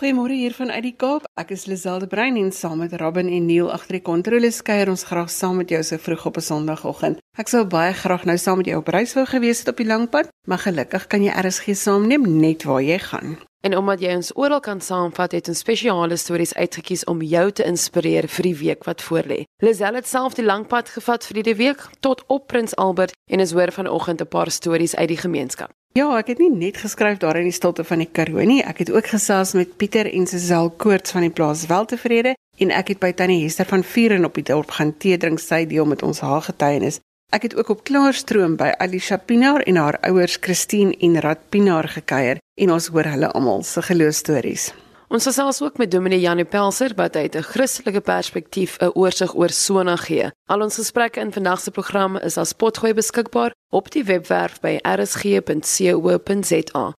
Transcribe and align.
Goeiemôre 0.00 0.32
hier 0.32 0.54
vanuit 0.56 0.80
die 0.80 0.94
Kaap. 0.96 1.26
Ek 1.36 1.50
is 1.52 1.66
Liselde 1.68 2.06
Brein 2.08 2.38
en 2.40 2.46
saam 2.56 2.78
met 2.80 2.94
Robin 3.02 3.26
en 3.28 3.44
Neil 3.44 3.66
agter 3.68 3.98
die 3.98 4.06
kontroles 4.06 4.62
kuier 4.64 4.88
ons 4.88 5.02
graag 5.04 5.28
saam 5.28 5.58
met 5.60 5.68
jou 5.68 5.80
so 5.84 6.00
vroeg 6.00 6.22
op 6.30 6.38
'n 6.40 6.46
Sondagoggend. 6.46 7.18
Ek 7.36 7.48
sou 7.52 7.66
baie 7.66 7.92
graag 7.92 8.24
nou 8.24 8.38
saam 8.38 8.56
met 8.56 8.66
jou 8.66 8.78
op 8.80 8.88
reis 8.88 9.12
wou 9.12 9.26
gewees 9.26 9.58
het 9.58 9.68
op 9.68 9.76
die 9.76 9.86
lang 9.86 10.08
pad, 10.08 10.28
maar 10.48 10.58
gelukkig 10.58 11.06
kan 11.06 11.22
jy 11.22 11.32
RSG 11.36 11.76
saamneem 11.76 12.40
net 12.40 12.64
waar 12.64 12.82
jy 12.82 12.98
gaan. 12.98 13.36
En 13.60 13.76
omdat 13.76 14.00
jy 14.00 14.14
ons 14.16 14.36
oral 14.36 14.60
kan 14.60 14.80
saamvat, 14.80 15.32
het 15.32 15.48
ons 15.48 15.58
spesiale 15.58 16.16
stories 16.16 16.54
uitgekies 16.54 17.04
om 17.04 17.20
jou 17.22 17.52
te 17.52 17.64
inspireer 17.64 18.28
vir 18.28 18.42
die 18.42 18.56
week 18.56 18.84
wat 18.84 19.02
voorlê. 19.02 19.44
Liselde 19.62 19.96
het 19.96 20.08
self 20.08 20.34
die 20.34 20.44
lang 20.44 20.66
pad 20.66 20.88
gevat 20.88 21.26
vir 21.26 21.42
die 21.42 21.54
week 21.54 21.88
tot 22.00 22.24
op 22.26 22.46
Prins 22.46 22.76
Albert 22.76 23.12
en 23.30 23.40
is 23.40 23.52
hoor 23.52 23.72
vanoggend 23.72 24.20
'n 24.20 24.28
paar 24.28 24.50
stories 24.50 24.96
uit 24.96 25.08
die 25.08 25.20
gemeenskap. 25.20 25.70
Ja, 25.98 26.06
ek 26.20 26.28
het 26.30 26.38
nie 26.38 26.52
net 26.54 26.76
geskryf 26.78 27.16
daar 27.18 27.34
in 27.40 27.48
die 27.48 27.54
stilte 27.54 27.82
van 27.82 27.98
die 27.98 28.06
Karoo 28.06 28.44
nie. 28.46 28.60
Ek 28.62 28.78
het 28.78 28.92
ook 28.94 29.08
gesels 29.10 29.56
met 29.58 29.72
Pieter 29.74 30.06
en 30.06 30.28
Sesel 30.30 30.68
Koorts 30.70 31.10
van 31.10 31.24
die 31.26 31.32
plaas 31.34 31.64
Weltevrede 31.66 32.36
en 32.62 32.70
ek 32.70 32.92
het 32.92 33.00
by 33.02 33.10
Tannie 33.18 33.40
Hester 33.42 33.66
van 33.66 33.82
Vuren 33.82 34.28
op 34.28 34.38
die 34.38 34.44
dorp 34.46 34.70
gaan 34.76 34.92
tee 35.02 35.18
drink 35.18 35.42
sy 35.42 35.64
deel 35.66 35.88
met 35.90 36.04
ons 36.06 36.22
haar 36.22 36.44
getuienis. 36.46 37.00
Ek 37.34 37.48
het 37.48 37.56
ook 37.58 37.72
op 37.74 37.82
Klaarstroom 37.90 38.54
by 38.60 38.70
Alicia 38.78 39.18
Pinaar 39.18 39.66
en 39.66 39.80
haar 39.82 39.98
ouers 40.06 40.38
Christine 40.38 40.94
en 40.94 41.18
Rad 41.26 41.42
Pinaar 41.50 41.90
gekuier 41.90 42.38
en 42.38 42.70
ons 42.70 42.86
hoor 42.94 43.10
hulle 43.10 43.32
almal 43.34 43.66
se 43.66 43.82
geloostories. 43.82 44.70
Ons 45.10 45.24
gesels 45.26 45.58
ook 45.62 45.74
met 45.76 45.90
Dominee 45.90 46.20
Janie 46.22 46.44
Pelser 46.46 46.92
wat 46.94 47.16
uit 47.16 47.34
'n 47.34 47.42
Christelike 47.42 48.00
perspektief 48.00 48.76
'n 48.78 48.90
oorsig 48.94 49.34
oor 49.34 49.50
Sona 49.50 49.96
gee. 49.96 50.30
Al 50.46 50.60
ons 50.60 50.74
gesprekke 50.74 51.20
in 51.20 51.32
vandag 51.32 51.60
se 51.60 51.70
program 51.70 52.16
is 52.16 52.36
as 52.36 52.52
potgooi 52.52 52.94
beskikbaar 52.94 53.54
op 53.70 53.90
die 53.90 54.04
webwerf 54.04 54.60
by 54.60 54.78
rsg.co.za 54.82 55.34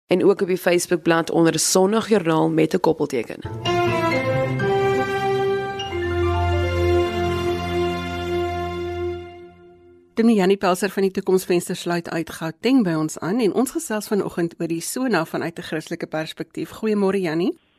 en 0.07 0.25
ook 0.25 0.41
op 0.41 0.47
die 0.47 0.59
Facebookblad 0.59 1.31
onder 1.31 1.59
Sondagjoernaal 1.59 2.49
met 2.51 2.75
'n 2.75 2.81
koppelteken. 2.81 3.41
Dominee 10.15 10.39
Janie 10.39 10.57
Pelser 10.57 10.91
van 10.91 11.03
die 11.03 11.11
Toekomsvenster 11.11 11.77
sluit 11.77 12.11
uit 12.11 12.31
Gauteng 12.31 12.83
by 12.83 12.93
ons 12.93 13.19
aan 13.19 13.41
en 13.41 13.53
ons 13.53 13.71
gesels 13.71 14.07
vanoggend 14.07 14.55
oor 14.59 14.67
die 14.67 14.81
Sona 14.81 15.25
vanuit 15.25 15.59
'n 15.59 15.63
Christelike 15.63 16.07
perspektief. 16.07 16.71
Goeiemôre 16.71 17.21
Janie. 17.21 17.70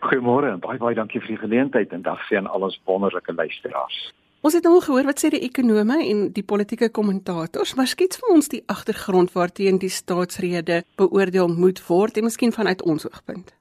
Goeiemôre 0.00 0.50
en 0.52 0.60
baie 0.60 0.78
baie 0.78 0.94
dankie 0.94 1.20
vir 1.20 1.34
die 1.34 1.40
geleentheid 1.40 1.92
en 1.92 2.02
dag 2.02 2.20
sien 2.28 2.46
al 2.46 2.62
ons 2.62 2.80
wonderlike 2.84 3.32
luisteraars. 3.32 4.12
Ons 4.44 4.54
het 4.58 4.64
nou 4.68 4.80
gehoor 4.84 5.06
wat 5.08 5.22
sê 5.22 5.30
die 5.32 5.40
ekonome 5.46 5.96
en 6.04 6.26
die 6.36 6.44
politieke 6.44 6.90
kommentators, 6.92 7.74
maar 7.78 7.88
skiets 7.88 8.18
vir 8.20 8.34
ons 8.34 8.50
die 8.52 8.62
agtergrond 8.68 9.32
waarteen 9.32 9.78
die 9.80 9.88
staatsrede 9.88 10.82
beoordeel 11.00 11.48
moet 11.48 11.80
word 11.88 12.18
en 12.20 12.28
miskien 12.28 12.52
vanuit 12.52 12.82
ons 12.82 13.06
oogpunt. 13.08 13.54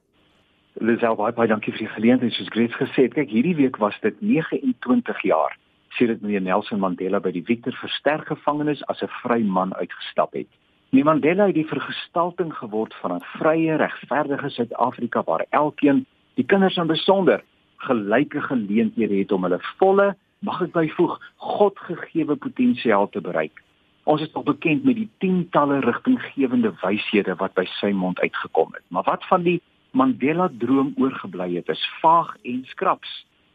Lisel 0.84 1.16
baie 1.16 1.32
baie 1.38 1.48
dankie 1.48 1.72
vir 1.72 1.86
die 1.86 1.94
geleentheid 1.96 2.36
soos 2.36 2.52
Grace 2.52 2.76
gesê 2.76 3.08
het. 3.08 3.16
Kyk, 3.16 3.30
hierdie 3.32 3.56
week 3.56 3.80
was 3.80 3.96
dit 4.02 4.20
29 4.22 5.22
jaar 5.30 5.56
sedert 5.98 6.22
meneer 6.22 6.42
Nelson 6.42 6.82
Mandela 6.82 7.20
by 7.22 7.32
die 7.32 7.46
Victor 7.46 7.76
Verster 7.78 8.24
gevangenis 8.26 8.82
as 8.90 9.04
'n 9.04 9.12
vry 9.22 9.44
man 9.44 9.74
uitgestap 9.74 10.34
het. 10.34 10.50
Meneer 10.90 11.06
Mandela 11.06 11.46
het 11.46 11.56
die 11.56 11.68
vergestalting 11.68 12.54
geword 12.54 12.94
van 13.02 13.14
'n 13.14 13.24
vrye, 13.38 13.76
regverdige 13.76 14.50
Suid-Afrika 14.50 15.24
waar 15.24 15.46
elkeen 15.50 16.06
die 16.40 16.46
kinders 16.46 16.78
in 16.78 16.88
besonder 16.88 17.44
gelyke 17.84 18.42
geleenthede 18.42 19.16
het 19.16 19.32
om 19.32 19.44
hulle 19.44 19.60
volle, 19.78 20.14
mag 20.44 20.62
ek 20.66 20.74
byvoeg, 20.76 21.20
Godgegewe 21.44 22.36
potensiaal 22.36 23.10
te 23.12 23.22
bereik. 23.24 23.62
Ons 24.10 24.24
is 24.26 24.34
al 24.36 24.44
bekend 24.48 24.84
met 24.84 24.98
die 25.00 25.10
tientalle 25.24 25.80
rigtinggewende 25.84 26.74
wyshede 26.82 27.38
wat 27.40 27.54
by 27.56 27.64
sy 27.80 27.94
mond 27.96 28.20
uitgekom 28.20 28.74
het. 28.76 28.84
Maar 28.92 29.08
wat 29.08 29.28
van 29.30 29.46
die 29.46 29.60
Mandela 29.94 30.50
droom 30.60 30.92
oorgebly 31.00 31.54
het, 31.56 31.70
is 31.70 31.84
vaag 32.02 32.34
en 32.44 32.64
skraps. 32.72 33.12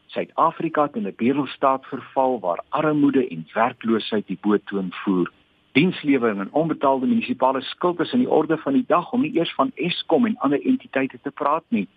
Suid-Afrika 0.09 0.87
het 0.87 0.95
in 0.95 1.05
'n 1.07 1.13
bedelstaat 1.17 1.85
verval 1.85 2.39
waar 2.39 2.63
armoede 2.69 3.27
en 3.27 3.45
werkloosheid 3.53 4.27
die 4.27 4.39
boottoon 4.41 4.89
voer. 5.03 5.31
Dienslewering 5.73 6.39
en 6.39 6.51
onbetaalde 6.51 7.05
munisipale 7.05 7.61
skuld 7.61 7.99
is 7.99 8.13
in 8.13 8.19
die 8.19 8.29
orde 8.29 8.57
van 8.57 8.73
die 8.73 8.85
dag 8.87 9.11
om 9.11 9.21
nie 9.21 9.35
eers 9.35 9.53
van 9.53 9.71
Eskom 9.75 10.25
en 10.25 10.37
ander 10.37 10.65
entiteite 10.65 11.19
te 11.21 11.31
praat 11.31 11.63
nie 11.67 11.87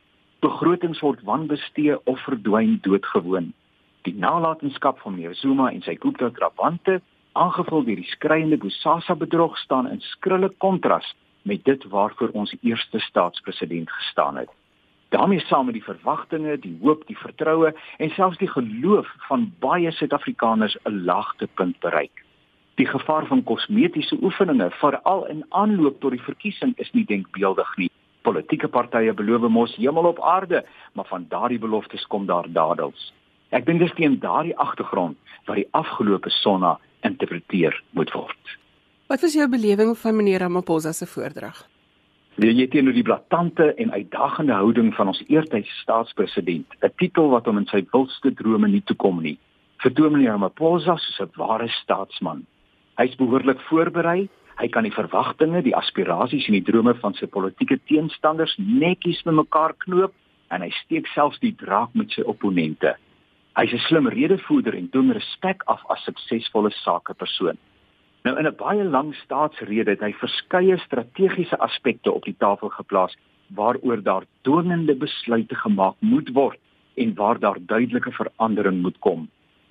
begrotings 0.42 1.00
word 1.00 1.20
wanbestee 1.22 1.94
of 2.10 2.22
verdwyn 2.26 2.78
doodgewoon. 2.82 3.52
Die 4.02 4.14
nalatenskap 4.18 4.98
van 5.02 5.14
meneer 5.14 5.36
Zuma 5.38 5.68
en 5.70 5.84
sy 5.86 5.94
Gupta 6.02 6.32
trawante, 6.34 6.96
aangevul 7.38 7.84
deur 7.86 8.00
die 8.00 8.10
skreiende 8.10 8.58
Bosasa 8.58 9.14
bedrog 9.14 9.54
staan 9.60 9.86
in 9.90 10.02
skrille 10.02 10.50
kontras 10.64 11.12
met 11.46 11.62
dit 11.64 11.86
waarvoor 11.94 12.34
ons 12.42 12.56
eerste 12.60 12.98
staatspresident 13.06 13.90
gestaan 13.90 14.42
het. 14.42 14.50
daarmee 15.12 15.40
saam 15.40 15.64
met 15.64 15.74
die 15.74 15.84
verwagtinge, 15.84 16.58
die 16.58 16.78
hoop, 16.80 17.02
die 17.06 17.18
vertroue 17.18 17.74
en 17.98 18.10
selfs 18.16 18.38
die 18.40 18.48
geloof 18.48 19.06
van 19.28 19.50
baie 19.60 19.92
Suid-Afrikaners 19.92 20.76
'n 20.88 21.04
laagtepunt 21.04 21.78
bereik. 21.80 22.24
Die 22.80 22.86
gevaar 22.86 23.26
van 23.26 23.42
kosmetiese 23.42 24.16
oefeninge, 24.22 24.70
veral 24.70 25.26
in 25.26 25.44
aanloop 25.48 26.00
tot 26.00 26.10
die 26.10 26.22
verkiesing, 26.22 26.72
is 26.76 26.92
nie 26.92 27.04
denkbeeldig 27.04 27.76
nie. 27.76 27.91
Politieke 28.22 28.68
partye 28.68 29.12
beloof 29.12 29.48
mos 29.50 29.74
hemel 29.76 30.06
op 30.06 30.22
aarde, 30.22 30.64
maar 30.94 31.06
van 31.10 31.26
daardie 31.28 31.58
beloftes 31.58 32.06
kom 32.06 32.26
daar 32.26 32.46
dadels. 32.48 33.12
Ek 33.50 33.66
dink 33.66 33.82
dis 33.82 33.92
teen 33.98 34.18
daardie 34.22 34.56
agtergrond 34.56 35.18
wat 35.46 35.56
die 35.56 35.68
afgelope 35.72 36.30
sonna 36.30 36.78
interpreteer 37.02 37.74
moet 37.90 38.12
word. 38.14 38.56
Wat 39.10 39.20
was 39.20 39.34
jou 39.34 39.48
belewing 39.48 39.96
van 39.98 40.16
meneer 40.16 40.40
Ramaphosa 40.40 40.92
se 40.92 41.06
voordrag? 41.06 41.66
Wil 42.40 42.56
jy 42.56 42.68
teenoor 42.72 42.94
die 42.96 43.04
blaatante 43.04 43.74
en 43.76 43.90
uitdagende 43.92 44.54
houding 44.56 44.94
van 44.96 45.10
ons 45.12 45.20
eertydse 45.28 45.74
staatspresident, 45.82 46.66
'n 46.80 46.92
titel 46.96 47.28
wat 47.28 47.44
hom 47.44 47.58
in 47.58 47.66
sy 47.66 47.84
wildste 47.92 48.32
drome 48.32 48.68
nie 48.68 48.80
toekom 48.80 49.20
nie, 49.20 49.38
vertoon 49.84 50.12
meneer 50.12 50.32
Ramaphosa 50.32 50.96
soos 50.96 51.20
'n 51.20 51.30
ware 51.36 51.68
staatsman. 51.68 52.46
Hy's 52.96 53.14
behoorlik 53.16 53.60
voorberei 53.68 54.28
Hy 54.62 54.68
kan 54.70 54.86
die 54.86 54.94
verwagtinge, 54.94 55.58
die 55.66 55.74
aspirasies 55.74 56.44
en 56.46 56.54
die 56.54 56.62
drome 56.62 56.92
van 57.00 57.16
sy 57.18 57.26
politieke 57.26 57.80
teenstanders 57.90 58.52
netjies 58.62 59.24
bymekaar 59.26 59.74
knoop 59.82 60.14
en 60.54 60.62
hy 60.62 60.68
steek 60.76 61.08
selfs 61.10 61.40
die 61.42 61.50
draak 61.58 61.90
met 61.98 62.14
sy 62.14 62.22
opponente. 62.30 62.92
Hy's 63.58 63.74
'n 63.74 63.82
slim 63.88 64.06
redevoerder 64.06 64.78
en 64.78 64.86
doen 64.92 65.10
respek 65.10 65.66
af 65.66 65.82
as 65.90 66.04
suksesvolle 66.06 66.70
sakepersoon. 66.70 67.58
Nou 68.24 68.38
in 68.38 68.46
'n 68.46 68.56
baie 68.56 68.84
lang 68.84 69.14
staatsrede 69.24 69.90
het 69.90 70.00
hy 70.00 70.12
verskeie 70.12 70.78
strategiese 70.78 71.58
aspekte 71.58 72.12
op 72.12 72.24
die 72.24 72.38
tafel 72.38 72.68
geplaas 72.68 73.16
waaroor 73.50 74.02
daar 74.02 74.24
dwingende 74.42 74.94
besluite 74.94 75.54
gemaak 75.54 75.96
moet 75.98 76.28
word 76.32 76.58
en 76.94 77.14
waar 77.14 77.38
daar 77.38 77.58
duidelike 77.58 78.12
verandering 78.12 78.82
moet 78.82 78.98
kom. 78.98 79.28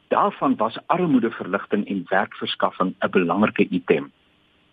Daarvan 0.10 0.56
was 0.58 0.78
armoedeverligting 0.88 1.88
en 1.88 2.06
werkverskaffing 2.10 2.96
'n 3.00 3.10
belangrike 3.10 3.68
item. 3.70 4.12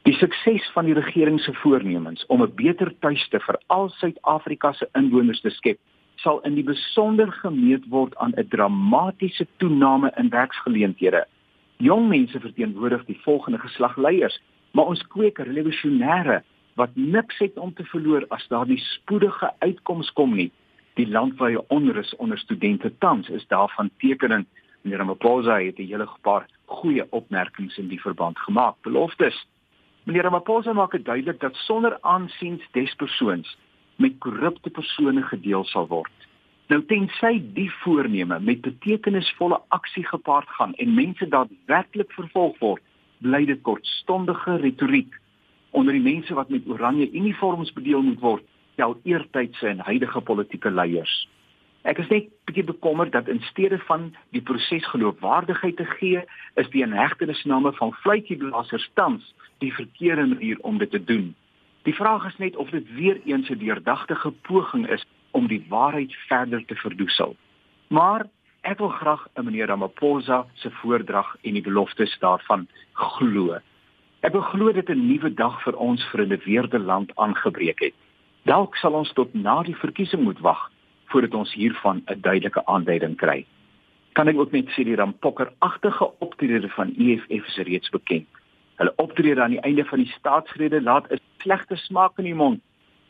Die 0.03 0.15
sukses 0.15 0.71
van 0.73 0.85
die 0.85 0.95
regering 0.95 1.41
se 1.41 1.53
voornemens 1.55 2.27
om 2.27 2.43
'n 2.43 2.55
beter 2.55 2.93
tuiste 2.99 3.41
vir 3.41 3.59
al 3.67 3.89
Suid-Afrika 3.89 4.73
se 4.73 4.89
inwoners 4.95 5.41
te 5.41 5.51
skep, 5.51 5.79
sal 6.17 6.41
in 6.41 6.55
die 6.55 6.65
besonder 6.65 7.33
gemeet 7.33 7.89
word 7.89 8.17
aan 8.17 8.33
'n 8.37 8.49
dramatiese 8.49 9.47
toename 9.57 10.13
in 10.17 10.29
werksgeleenthede. 10.29 11.27
Jong 11.77 12.09
mense 12.09 12.41
verteenwoordig 12.41 13.05
die 13.05 13.21
volgende 13.23 13.59
geslag 13.59 13.97
leiers, 13.97 14.41
maar 14.71 14.85
ons 14.85 15.07
kweek 15.07 15.39
revolusionêre 15.39 16.43
wat 16.75 16.91
niks 16.95 17.39
het 17.39 17.59
om 17.59 17.75
te 17.75 17.85
verloor 17.85 18.25
as 18.29 18.47
daar 18.49 18.67
nie 18.67 18.79
spoedige 18.79 19.53
uitkomste 19.59 20.13
kom 20.13 20.35
nie. 20.35 20.51
Die 20.95 21.09
landwyse 21.09 21.65
onrus 21.69 22.17
onder 22.17 22.39
studente 22.39 22.93
tans 22.99 23.29
is 23.29 23.47
daarvan 23.47 23.91
tekening. 23.99 24.47
Meneer 24.83 24.99
Ramaphosa 24.99 25.61
het 25.61 25.79
'n 25.79 25.87
hele 25.87 26.09
paar 26.23 26.47
goeie 26.65 27.07
opmerkings 27.11 27.79
in 27.79 27.89
die 27.89 28.01
verband 28.01 28.39
gemaak. 28.39 28.75
Beloftes 28.83 29.47
Meneer 30.09 30.23
Ramaphosa 30.25 30.73
maak 30.73 30.95
dit 30.97 31.05
duidelik 31.05 31.41
dat 31.41 31.55
sonder 31.55 31.99
aansiens 32.01 32.63
des 32.73 32.95
persoons 32.95 33.49
met 33.97 34.15
korrupte 34.19 34.71
persone 34.71 35.23
gedeel 35.23 35.65
sal 35.69 35.85
word. 35.91 36.29
Nou 36.73 36.79
tensy 36.89 37.35
die 37.53 37.69
voorneme 37.83 38.39
met 38.41 38.63
betekenisvolle 38.65 39.59
aksie 39.69 40.07
gepaard 40.09 40.49
gaan 40.49 40.73
en 40.75 40.95
mense 40.95 41.29
daadwerklik 41.29 42.13
vervolg 42.17 42.57
word, 42.65 42.83
bly 43.21 43.43
dit 43.53 43.61
kortstondige 43.69 44.57
retoriek 44.65 45.21
onder 45.77 45.93
die 45.93 46.07
mense 46.09 46.35
wat 46.41 46.49
met 46.49 46.73
oranje 46.73 47.11
uniforms 47.13 47.75
bedeel 47.77 48.01
moet 48.03 48.25
word, 48.25 48.49
tel 48.81 48.97
eertydse 49.05 49.69
en 49.75 49.85
huidige 49.91 50.25
politieke 50.25 50.73
leiers. 50.73 51.19
Ek 51.83 51.99
is 52.03 52.09
net 52.11 52.31
bietjie 52.49 52.65
bekommerd 52.65 53.13
dat 53.13 53.29
in 53.29 53.41
steede 53.41 53.79
van 53.87 54.09
die 54.35 54.43
proses 54.43 54.87
geloofwaardigheid 54.91 55.77
te 55.77 55.85
gee, 55.85 56.25
is 56.55 56.71
die 56.71 56.83
inhegtenisname 56.83 57.73
van 57.79 57.93
fluitjieblassers 58.03 58.91
tans 58.95 59.35
die 59.63 59.73
verkeerde 59.75 60.27
manier 60.27 60.59
om 60.67 60.79
dit 60.79 60.91
te 60.91 61.05
doen. 61.05 61.35
Die 61.87 61.95
vraag 61.95 62.27
is 62.27 62.37
net 62.43 62.57
of 62.57 62.71
dit 62.71 62.95
weer 62.95 63.21
eens 63.25 63.51
'n 63.51 63.59
deurdagtige 63.59 64.31
poging 64.31 64.89
is 64.89 65.05
om 65.31 65.47
die 65.47 65.65
waarheid 65.69 66.15
verder 66.27 66.65
te 66.65 66.75
verdoesel. 66.75 67.37
Maar 67.89 68.27
ek 68.61 68.79
wil 68.79 68.89
graag 68.89 69.29
'n 69.35 69.45
meneer 69.45 69.67
Ramaphosa 69.67 70.47
se 70.55 70.71
voordrag 70.71 71.37
en 71.43 71.53
die 71.53 71.63
beloftes 71.63 72.19
daarvan 72.19 72.69
glo. 72.93 73.59
Ek 74.21 74.35
glo 74.35 74.73
dit 74.73 74.89
'n 74.89 75.07
nuwe 75.07 75.35
dag 75.35 75.63
vir 75.63 75.77
ons 75.77 76.05
vir 76.11 76.27
'n 76.27 76.41
weerde 76.45 76.79
land 76.79 77.13
aangebreek 77.17 77.81
het. 77.81 77.95
Dalk 78.43 78.77
sal 78.77 78.93
ons 78.93 79.13
tot 79.13 79.35
na 79.35 79.63
die 79.63 79.77
verkiesing 79.77 80.23
moet 80.23 80.39
wag 80.41 80.71
voordat 81.09 81.35
ons 81.35 81.55
hiervan 81.55 82.03
'n 82.07 82.21
duidelike 82.21 82.67
aanduiding 82.67 83.17
kry. 83.17 83.47
Kan 84.13 84.29
ek 84.29 84.39
ook 84.39 84.53
net 84.53 84.69
sê 84.69 84.85
die 84.85 84.97
rampokkeragtige 84.97 86.11
optrede 86.19 86.69
van 86.69 86.95
EFF 86.99 87.47
is 87.47 87.57
reeds 87.57 87.91
bekend. 87.91 88.27
Hulle 88.77 88.93
optrede 88.97 89.43
aan 89.43 89.57
die 89.57 89.61
einde 89.67 89.85
van 89.85 89.99
die 89.99 90.13
staatsrede 90.19 90.81
laat 90.83 91.11
'n 91.13 91.21
slegte 91.39 91.77
smaak 91.77 92.19
in 92.19 92.25
die 92.25 92.35
mond. 92.35 92.61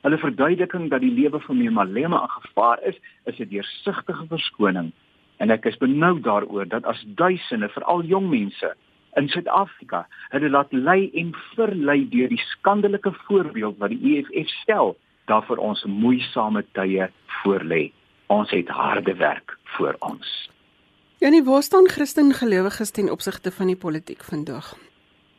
Hulle 0.03 0.19
verduideliking 0.19 0.91
dat 0.91 1.01
die 1.01 1.13
lewe 1.13 1.41
van 1.41 1.57
meneer 1.57 1.73
Malema 1.73 2.23
in 2.23 2.43
gevaar 2.43 2.83
is, 2.83 2.97
is 3.25 3.39
'n 3.39 3.49
deursigtige 3.49 4.27
verskoning. 4.29 4.93
En 5.37 5.51
ek 5.51 5.65
is 5.65 5.77
benoud 5.77 6.23
daaroor 6.23 6.69
dat 6.69 6.85
as 6.85 7.05
duisende, 7.07 7.69
veral 7.69 8.03
jong 8.03 8.31
mense 8.31 8.75
in 9.17 9.29
Suid-Afrika, 9.29 10.07
hulle 10.29 10.49
laat 10.49 10.73
lei 10.73 11.11
en 11.15 11.35
verlei 11.55 12.09
deur 12.09 12.29
die 12.29 12.43
skandelike 12.45 13.13
voorbeeld 13.13 13.79
wat 13.79 13.91
die 13.91 14.17
EFF 14.17 14.49
stel, 14.49 14.97
daar 15.29 15.45
vir 15.47 15.61
ons 15.63 15.85
moeisame 15.85 16.65
tye 16.73 17.09
voorlê. 17.41 17.91
Ons 18.29 18.51
het 18.51 18.69
harde 18.69 19.15
werk 19.17 19.57
voor 19.77 19.97
ons. 20.05 20.51
Janie, 21.19 21.43
waar 21.45 21.63
staan 21.63 21.89
Christen 21.89 22.33
gelowiges 22.33 22.91
ten 22.91 23.11
opsigte 23.11 23.51
van 23.51 23.67
die 23.67 23.77
politiek 23.77 24.25
vandag? 24.25 24.75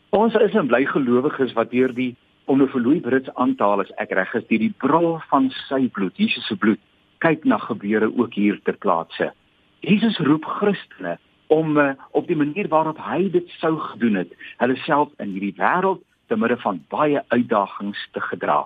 Ons 0.10 0.34
is 0.36 0.54
'n 0.54 0.68
bly 0.68 0.86
gelowiges 0.86 1.54
wat 1.54 1.72
deur 1.72 1.94
die 1.94 2.16
onverlooi 2.46 3.00
Brits 3.00 3.30
aantal 3.36 3.82
as 3.82 3.92
ek 3.98 4.12
reg 4.12 4.34
is, 4.34 4.48
deur 4.50 4.60
die 4.60 4.74
brol 4.78 5.20
van 5.30 5.52
sy 5.68 5.88
bloed, 5.88 6.18
Jesus 6.18 6.48
se 6.48 6.56
bloed, 6.56 6.80
kyk 7.20 7.46
na 7.46 7.58
gebeure 7.58 8.10
ook 8.18 8.34
hier 8.34 8.60
ter 8.64 8.78
plaatse. 8.78 9.32
Jesus 9.80 10.18
roep 10.18 10.46
Christene 10.46 11.18
om 11.48 11.78
uh, 11.78 11.94
op 12.12 12.28
die 12.28 12.36
manier 12.36 12.68
waarop 12.68 12.98
hy 12.98 13.30
dit 13.30 13.48
sou 13.60 13.78
gedoen 13.80 14.16
het, 14.16 14.34
hulle 14.58 14.76
self 14.86 15.10
in 15.20 15.32
hierdie 15.36 15.56
wêreld 15.58 16.02
te 16.28 16.38
midde 16.38 16.58
van 16.58 16.82
baie 16.90 17.24
uitdagings 17.28 18.08
te 18.12 18.22
gedra. 18.22 18.66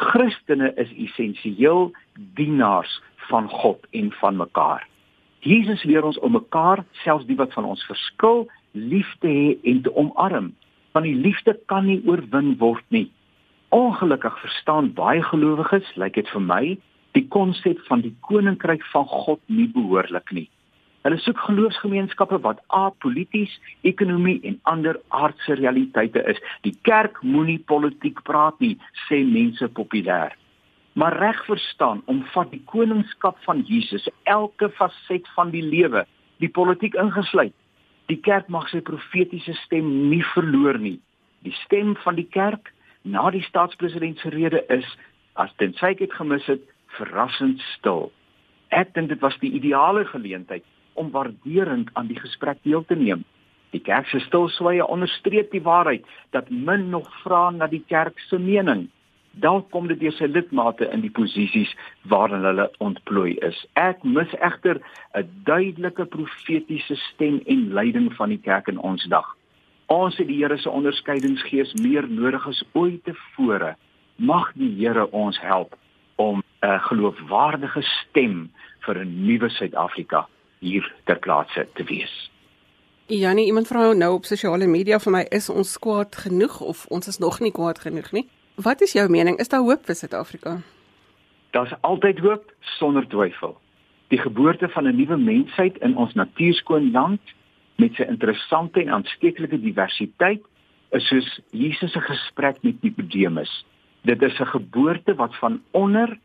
Christene 0.00 0.72
is 0.80 0.88
essensieel 0.96 1.90
dienaars 2.38 3.02
van 3.28 3.48
God 3.48 3.84
en 3.90 4.12
van 4.12 4.36
mekaar. 4.36 4.86
Jesus 5.44 5.82
leer 5.84 6.04
ons 6.04 6.18
om 6.24 6.32
mekaar, 6.32 6.84
selfs 7.04 7.26
die 7.28 7.36
wat 7.36 7.52
van 7.52 7.68
ons 7.68 7.84
verskil, 7.88 8.46
lief 8.72 9.08
te 9.20 9.28
hê 9.28 9.56
en 9.72 9.82
te 9.84 9.92
omarm. 9.96 10.50
Want 10.96 11.08
die 11.08 11.16
liefde 11.16 11.54
kan 11.68 11.84
nie 11.88 12.00
oorwin 12.08 12.54
word 12.60 12.84
nie. 12.88 13.10
Ongelukkig 13.76 14.40
verstaan 14.40 14.90
baie 14.96 15.22
gelowiges, 15.28 15.86
lyk 15.94 16.02
like 16.02 16.22
dit 16.22 16.32
vir 16.32 16.46
my, 16.48 16.62
die 17.16 17.26
konsep 17.28 17.80
van 17.88 18.00
die 18.04 18.14
koninkryk 18.26 18.84
van 18.94 19.04
God 19.10 19.40
nie 19.52 19.68
behoorlik 19.74 20.32
nie. 20.32 20.48
Hulle 21.00 21.16
soek 21.24 21.38
geloofsgemeenskappe 21.40 22.36
wat 22.44 22.58
apolities, 22.76 23.52
ekonomie 23.88 24.36
en 24.44 24.58
ander 24.68 24.98
aardse 25.16 25.54
realiteite 25.56 26.20
is. 26.28 26.40
Die 26.66 26.74
kerk 26.84 27.22
moenie 27.24 27.60
politiek 27.72 28.18
praat 28.26 28.58
nie, 28.60 28.74
sê 29.06 29.22
mense 29.24 29.64
populêr. 29.78 30.34
Maar 31.00 31.16
reg 31.22 31.38
verstaan, 31.46 32.02
omvat 32.12 32.50
die 32.52 32.60
koningskap 32.68 33.38
van 33.46 33.62
Jesus 33.64 34.04
elke 34.28 34.68
faset 34.76 35.28
van 35.36 35.54
die 35.54 35.62
lewe, 35.64 36.02
die 36.44 36.50
politiek 36.52 36.98
ingesluit. 37.00 37.54
Die 38.12 38.18
kerk 38.20 38.50
mag 38.52 38.66
sy 38.68 38.82
profetiese 38.84 39.54
stem 39.62 39.88
nie 40.10 40.24
verloor 40.34 40.76
nie. 40.82 40.98
Die 41.46 41.54
stem 41.62 41.94
van 42.04 42.18
die 42.18 42.26
kerk 42.28 42.74
na 43.08 43.30
die 43.32 43.44
staatspresident 43.46 44.20
se 44.20 44.34
rede 44.34 44.60
is 44.68 44.84
as 45.40 45.54
dit 45.62 45.72
sy 45.80 45.94
het 45.96 46.12
gemis 46.18 46.44
het, 46.50 46.60
verrassend 46.98 47.62
stil. 47.78 48.10
Ek 48.76 48.92
dink 48.92 49.08
dit 49.08 49.24
was 49.24 49.38
die 49.40 49.54
ideale 49.56 50.04
geleentheid 50.10 50.66
om 51.00 51.10
waarderend 51.10 51.90
aan 51.92 52.10
die 52.12 52.20
gesprek 52.20 52.58
deel 52.62 52.84
te 52.84 52.96
neem. 52.96 53.24
Die 53.70 53.82
kerk 53.86 54.08
se 54.10 54.18
stilswye 54.18 54.86
onderstreep 54.86 55.52
die 55.54 55.62
waarheid 55.62 56.06
dat 56.34 56.50
min 56.50 56.88
nog 56.90 57.10
vra 57.22 57.50
na 57.54 57.68
die 57.70 57.84
kerk 57.86 58.18
se 58.28 58.38
mening. 58.38 58.88
Dalk 59.38 59.68
kom 59.70 59.86
dit 59.86 60.00
deur 60.00 60.14
sy 60.16 60.26
lidmate 60.26 60.88
in 60.90 61.04
die 61.04 61.12
posisies 61.14 61.70
waarin 62.10 62.42
hulle 62.48 62.66
ontplooi 62.82 63.36
is. 63.46 63.58
Ek 63.78 64.02
mis 64.02 64.32
egter 64.40 64.80
'n 65.14 65.28
duidelike 65.46 66.04
profetiese 66.04 66.96
stem 66.96 67.40
en 67.46 67.70
leiding 67.72 68.10
van 68.18 68.34
die 68.34 68.42
kerk 68.42 68.68
in 68.68 68.78
ons 68.78 69.04
dag. 69.04 69.36
Ons 69.86 70.16
het 70.18 70.26
die 70.26 70.42
Here 70.42 70.58
se 70.58 70.70
onderskeidingsgees 70.70 71.74
meer 71.82 72.08
nodig 72.08 72.46
as 72.46 72.64
ooit 72.72 73.04
tevore. 73.04 73.76
Mag 74.16 74.52
die 74.54 74.74
Here 74.78 75.06
ons 75.12 75.40
help 75.40 75.78
om 76.16 76.42
'n 76.62 76.78
geloofwaardige 76.78 77.82
stem 77.82 78.50
vir 78.80 78.98
'n 78.98 79.26
nuwe 79.26 79.48
Suid-Afrika 79.48 80.26
hier 80.60 80.92
ter 81.04 81.18
plaatse 81.18 81.66
te 81.74 81.84
wees. 81.84 82.30
Janie, 83.10 83.46
iemand 83.46 83.66
vra 83.66 83.88
nou 83.92 84.12
op 84.14 84.28
sosiale 84.28 84.68
media 84.70 85.00
vir 85.02 85.12
my 85.12 85.22
is 85.34 85.48
ons 85.50 85.72
kwaad 85.82 86.14
genoeg 86.24 86.60
of 86.62 86.84
ons 86.94 87.10
is 87.10 87.18
nog 87.18 87.40
nie 87.42 87.50
kwaad 87.50 87.80
genoeg 87.82 88.12
nie. 88.14 88.26
Wat 88.60 88.84
is 88.86 88.92
jou 88.94 89.08
mening? 89.10 89.38
Is 89.42 89.50
daar 89.50 89.64
hoop 89.66 89.88
vir 89.88 89.98
Suid-Afrika? 89.98 90.60
Daar's 91.56 91.74
altyd 91.80 92.20
hoop 92.22 92.52
sonder 92.78 93.08
twyfel. 93.10 93.56
Die 94.14 94.20
geboorte 94.20 94.68
van 94.68 94.86
'n 94.86 94.96
nuwe 94.96 95.16
mensheid 95.16 95.78
in 95.78 95.96
ons 95.96 96.14
natuurskoon 96.14 96.90
land 96.92 97.20
met 97.76 97.94
sy 97.94 98.02
interessante 98.02 98.80
en 98.80 98.90
aansteeklike 98.90 99.60
diversiteit 99.60 100.42
is 100.90 101.08
soos 101.08 101.40
Jesus 101.50 101.92
se 101.92 102.00
gesprek 102.00 102.62
met 102.62 102.82
Nikodemus. 102.82 103.64
Dit 104.02 104.22
is 104.22 104.38
'n 104.38 104.46
geboorte 104.46 105.14
wat 105.14 105.36
van 105.36 105.62
onder 105.70 106.18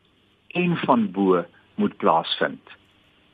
en 0.47 0.77
van 0.77 1.11
bo 1.11 1.45
moet 1.75 1.97
plaasvind 1.97 2.61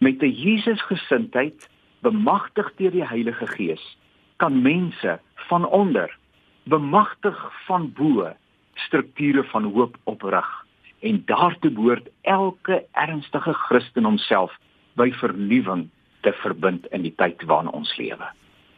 met 0.01 0.21
'n 0.21 0.33
Jesusgesindheid 0.33 1.69
bemagtig 2.01 2.73
deur 2.75 2.91
die 2.91 3.05
Heilige 3.05 3.47
Gees 3.47 3.97
kan 4.37 4.61
mense 4.61 5.19
van 5.35 5.65
onder 5.65 6.17
bemagtig 6.63 7.37
van 7.65 7.91
bo 7.93 8.33
strukture 8.73 9.43
van 9.43 9.63
hoop 9.63 9.97
oprig 10.03 10.65
en 10.99 11.21
daartoe 11.25 11.71
behoort 11.71 12.09
elke 12.21 12.85
ernstige 12.91 13.53
Christen 13.53 14.03
homself 14.03 14.57
by 14.93 15.11
vernuwing 15.11 15.89
te 16.21 16.33
verbind 16.33 16.85
in 16.85 17.01
die 17.01 17.13
tyd 17.15 17.43
waarin 17.45 17.71
ons 17.71 17.97
lewe. 17.97 18.25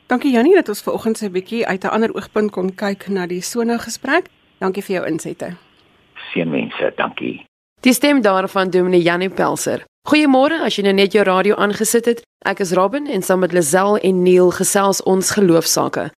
Dankie 0.07 0.31
Jannie 0.31 0.55
dat 0.55 0.69
ons 0.69 0.83
vanoggend 0.83 1.17
so 1.17 1.25
'n 1.25 1.31
bietjie 1.31 1.67
uit 1.67 1.83
'n 1.83 1.93
ander 1.95 2.13
oogpunt 2.15 2.51
kon 2.51 2.75
kyk 2.75 3.07
na 3.07 3.27
die 3.27 3.41
sona 3.41 3.77
gesprek. 3.77 4.27
Dankie 4.57 4.83
vir 4.83 4.95
jou 4.95 5.07
insette. 5.07 5.55
Seënwense, 6.15 6.93
dankie. 6.95 7.45
Die 7.79 7.93
stem 7.93 8.21
daarvan 8.21 8.69
Dominee 8.69 9.01
Jannie 9.01 9.29
Pelser. 9.29 9.83
Goeiemôre 10.03 10.57
as 10.67 10.75
jy 10.75 10.83
nou 10.83 10.91
net 10.97 11.13
jou 11.15 11.23
radio 11.23 11.55
aangesit 11.55 12.09
het. 12.09 12.21
Ek 12.43 12.59
is 12.59 12.73
Robin 12.75 13.05
en 13.07 13.21
saam 13.23 13.39
met 13.39 13.53
Lazel 13.55 13.95
en 14.03 14.17
Neil 14.25 14.49
gesels 14.51 14.99
ons 15.07 15.29
geloofsaake. 15.31 16.09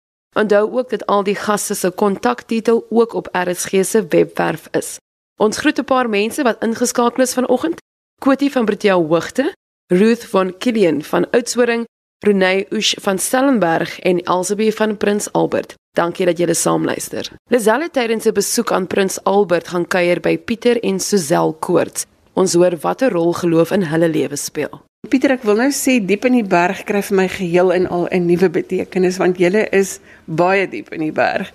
Onthou 0.41 0.63
ook 0.79 0.89
dat 0.95 1.05
al 1.07 1.27
die 1.27 1.37
gaste 1.37 1.77
se 1.77 1.91
kontaktitel 1.93 2.87
ook 2.89 3.13
op 3.13 3.29
RSG 3.37 3.85
se 3.85 4.01
webwerf 4.09 4.71
is. 4.73 4.97
Ons 5.37 5.61
groet 5.61 5.79
'n 5.79 5.85
paar 5.85 6.09
mense 6.09 6.43
wat 6.43 6.65
ingeskakel 6.65 7.23
is 7.23 7.35
vanoggend. 7.35 7.77
Kotie 8.21 8.51
van 8.53 8.65
Protea 8.65 8.97
Hoogte, 8.97 9.53
Ruth 9.93 10.25
van 10.25 10.57
Killian 10.59 11.03
van 11.03 11.31
Oudtshoorn, 11.31 11.85
Renay 12.25 12.67
Ush 12.71 12.95
van 13.01 13.19
Stellenberg 13.19 14.01
en 14.01 14.23
Elsabie 14.23 14.75
van 14.75 14.97
Prins 14.97 15.33
Albert. 15.33 15.75
Dankie 15.93 16.27
dat 16.27 16.39
julle 16.39 16.55
saam 16.55 16.85
luister. 16.85 17.31
Lazel 17.51 17.81
het 17.81 17.93
tydens 17.93 18.25
'n 18.25 18.33
besoek 18.33 18.73
aan 18.73 18.87
Prins 18.87 19.25
Albert 19.25 19.69
gaan 19.69 19.87
kuier 19.87 20.21
by 20.21 20.39
Pieter 20.39 20.83
en 20.83 21.01
Suzel 21.01 21.53
Koorts. 21.53 22.07
Ons 22.35 22.57
hoor 22.59 22.75
watter 22.83 23.13
rol 23.15 23.33
geloof 23.33 23.71
in 23.71 23.85
hulle 23.87 24.09
lewe 24.11 24.37
speel. 24.37 24.81
Pieter, 25.07 25.37
ek 25.37 25.45
wil 25.47 25.61
nou 25.61 25.69
sê 25.71 26.01
diep 26.03 26.25
in 26.27 26.41
die 26.41 26.47
berg 26.47 26.81
kry 26.89 27.03
vir 27.07 27.17
my 27.21 27.27
geheel 27.31 27.71
en 27.71 27.87
al 27.87 28.09
'n 28.11 28.27
nuwe 28.27 28.49
betekenis 28.51 29.19
want 29.23 29.39
julle 29.39 29.69
is 29.71 30.01
baie 30.27 30.67
diep 30.67 30.91
in 30.93 31.01
die 31.01 31.13
berg. 31.13 31.53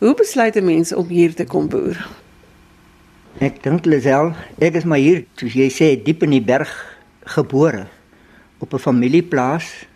Hoe 0.00 0.14
besluit 0.14 0.56
'n 0.56 0.64
mens 0.64 0.92
om 0.92 1.08
hier 1.08 1.34
te 1.34 1.44
kom 1.44 1.68
boer? 1.68 1.98
Ek 3.40 3.62
dink 3.62 3.84
Lisel, 3.84 4.32
ek 4.58 4.74
is 4.74 4.84
maar 4.84 4.98
hier, 4.98 5.24
soos 5.36 5.52
jy 5.52 5.68
sê, 5.68 6.02
diep 6.02 6.22
in 6.22 6.30
die 6.30 6.40
berg 6.40 6.72
gebore 7.24 7.86
op 8.60 8.72
'n 8.72 8.78
familieplaas 8.78 9.86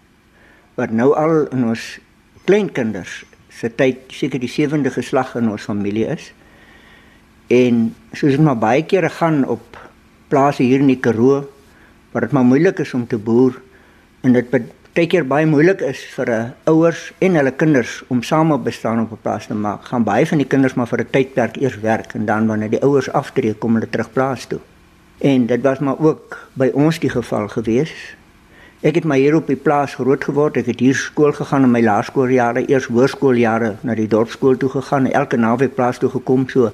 wat 0.74 0.90
nou 0.90 1.14
al 1.14 1.46
in 1.52 1.64
ons 1.64 1.98
kleinkinders 2.44 3.24
se 3.48 3.74
tyd 3.74 3.96
seker 4.08 4.38
die 4.38 4.48
sewende 4.48 4.90
geslag 4.90 5.36
in 5.36 5.48
ons 5.48 5.62
familie 5.62 6.06
is. 6.06 6.32
En 7.48 7.94
soos 8.12 8.36
dit 8.36 8.40
maar 8.40 8.58
baie 8.58 8.82
kere 8.82 9.08
gaan 9.08 9.46
op 9.46 9.87
plase 10.28 10.62
hier 10.62 10.80
in 10.80 10.90
die 10.92 11.00
Karoo 11.00 11.48
waar 12.12 12.26
dit 12.26 12.32
maar 12.32 12.44
moeilik 12.44 12.78
is 12.78 12.94
om 12.94 13.06
te 13.06 13.18
boer 13.18 13.56
en 14.22 14.32
dit 14.32 14.50
baie 14.50 15.06
keer 15.06 15.26
baie 15.30 15.46
moeilik 15.46 15.82
is 15.86 16.00
vir 16.16 16.26
'n 16.26 16.34
uh, 16.34 16.72
ouers 16.72 17.12
en 17.18 17.34
hulle 17.38 17.52
kinders 17.52 18.02
om 18.08 18.22
saam 18.22 18.52
op 18.52 18.64
bestaan 18.64 19.00
op 19.00 19.12
'n 19.12 19.22
plaas 19.22 19.46
te 19.46 19.54
maak. 19.54 19.84
Gaan 19.84 20.04
baie 20.04 20.26
van 20.26 20.38
die 20.38 20.46
kinders 20.46 20.74
maar 20.74 20.88
vir 20.88 21.00
'n 21.00 21.10
tydperk 21.10 21.56
eers 21.56 21.78
werk 21.80 22.14
en 22.14 22.26
dan 22.26 22.46
wanneer 22.46 22.70
die 22.70 22.82
ouers 22.82 23.10
aftree 23.12 23.54
kom 23.54 23.74
hulle 23.74 23.90
terug 23.90 24.12
plaas 24.12 24.46
toe. 24.46 24.60
En 25.18 25.46
dit 25.46 25.62
was 25.62 25.78
maar 25.78 25.98
ook 25.98 26.48
by 26.54 26.70
ons 26.74 26.98
die 26.98 27.10
geval 27.10 27.48
gewees. 27.48 27.92
Ek 28.80 28.94
het 28.94 29.04
maar 29.04 29.16
hier 29.16 29.34
op 29.34 29.46
die 29.46 29.56
plaas 29.56 29.94
groot 29.94 30.24
geword. 30.24 30.56
Ek 30.56 30.66
het 30.66 30.80
hier 30.80 30.94
skool 30.94 31.32
gegaan 31.32 31.62
in 31.62 31.70
my 31.70 31.82
laerskooljare, 31.82 32.68
eers 32.70 32.86
hoërskooljare 32.86 33.76
na 33.82 33.94
die 33.94 34.06
dorpskool 34.06 34.56
toe 34.56 34.68
gegaan, 34.70 35.10
elke 35.10 35.36
naweek 35.36 35.74
plaas 35.74 35.98
toe 35.98 36.10
gekom 36.10 36.48
so 36.48 36.72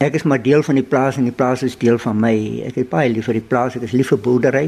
Ek 0.00 0.14
is 0.16 0.22
maar 0.24 0.40
deel 0.40 0.62
van 0.64 0.78
die 0.78 0.86
plaas 0.86 1.18
en 1.20 1.26
die 1.28 1.34
plaas 1.36 1.60
is 1.62 1.74
deel 1.76 1.98
van 2.00 2.16
my. 2.16 2.32
Ek 2.64 2.78
het 2.80 2.88
baie 2.88 3.10
lief 3.12 3.26
vir 3.28 3.36
die 3.36 3.44
plaas. 3.44 3.74
Ek 3.76 3.82
is 3.84 3.92
lief 3.92 4.08
vir 4.08 4.20
boerdery. 4.24 4.62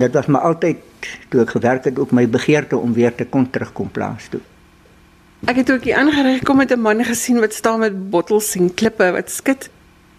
Dit 0.00 0.14
was 0.16 0.30
maar 0.32 0.46
altyd 0.48 0.80
toe 1.28 1.42
ek 1.42 1.52
gewerk 1.52 1.84
het 1.90 2.00
ook 2.00 2.14
my 2.16 2.24
begeerte 2.24 2.78
om 2.80 2.94
weer 2.96 3.12
te 3.12 3.26
kom 3.28 3.44
terugkom 3.44 3.90
plaas 3.92 4.30
toe. 4.32 4.40
Ek 5.44 5.60
het 5.60 5.68
ook 5.68 5.84
hier 5.84 6.00
aangery 6.00 6.38
kom 6.48 6.56
met 6.56 6.72
'n 6.72 6.80
man 6.80 7.04
gesien 7.04 7.40
wat 7.44 7.52
staan 7.52 7.84
met 7.84 8.10
bottels 8.10 8.54
en 8.56 8.72
klippe 8.74 9.10
wat 9.12 9.30
skud. 9.30 9.68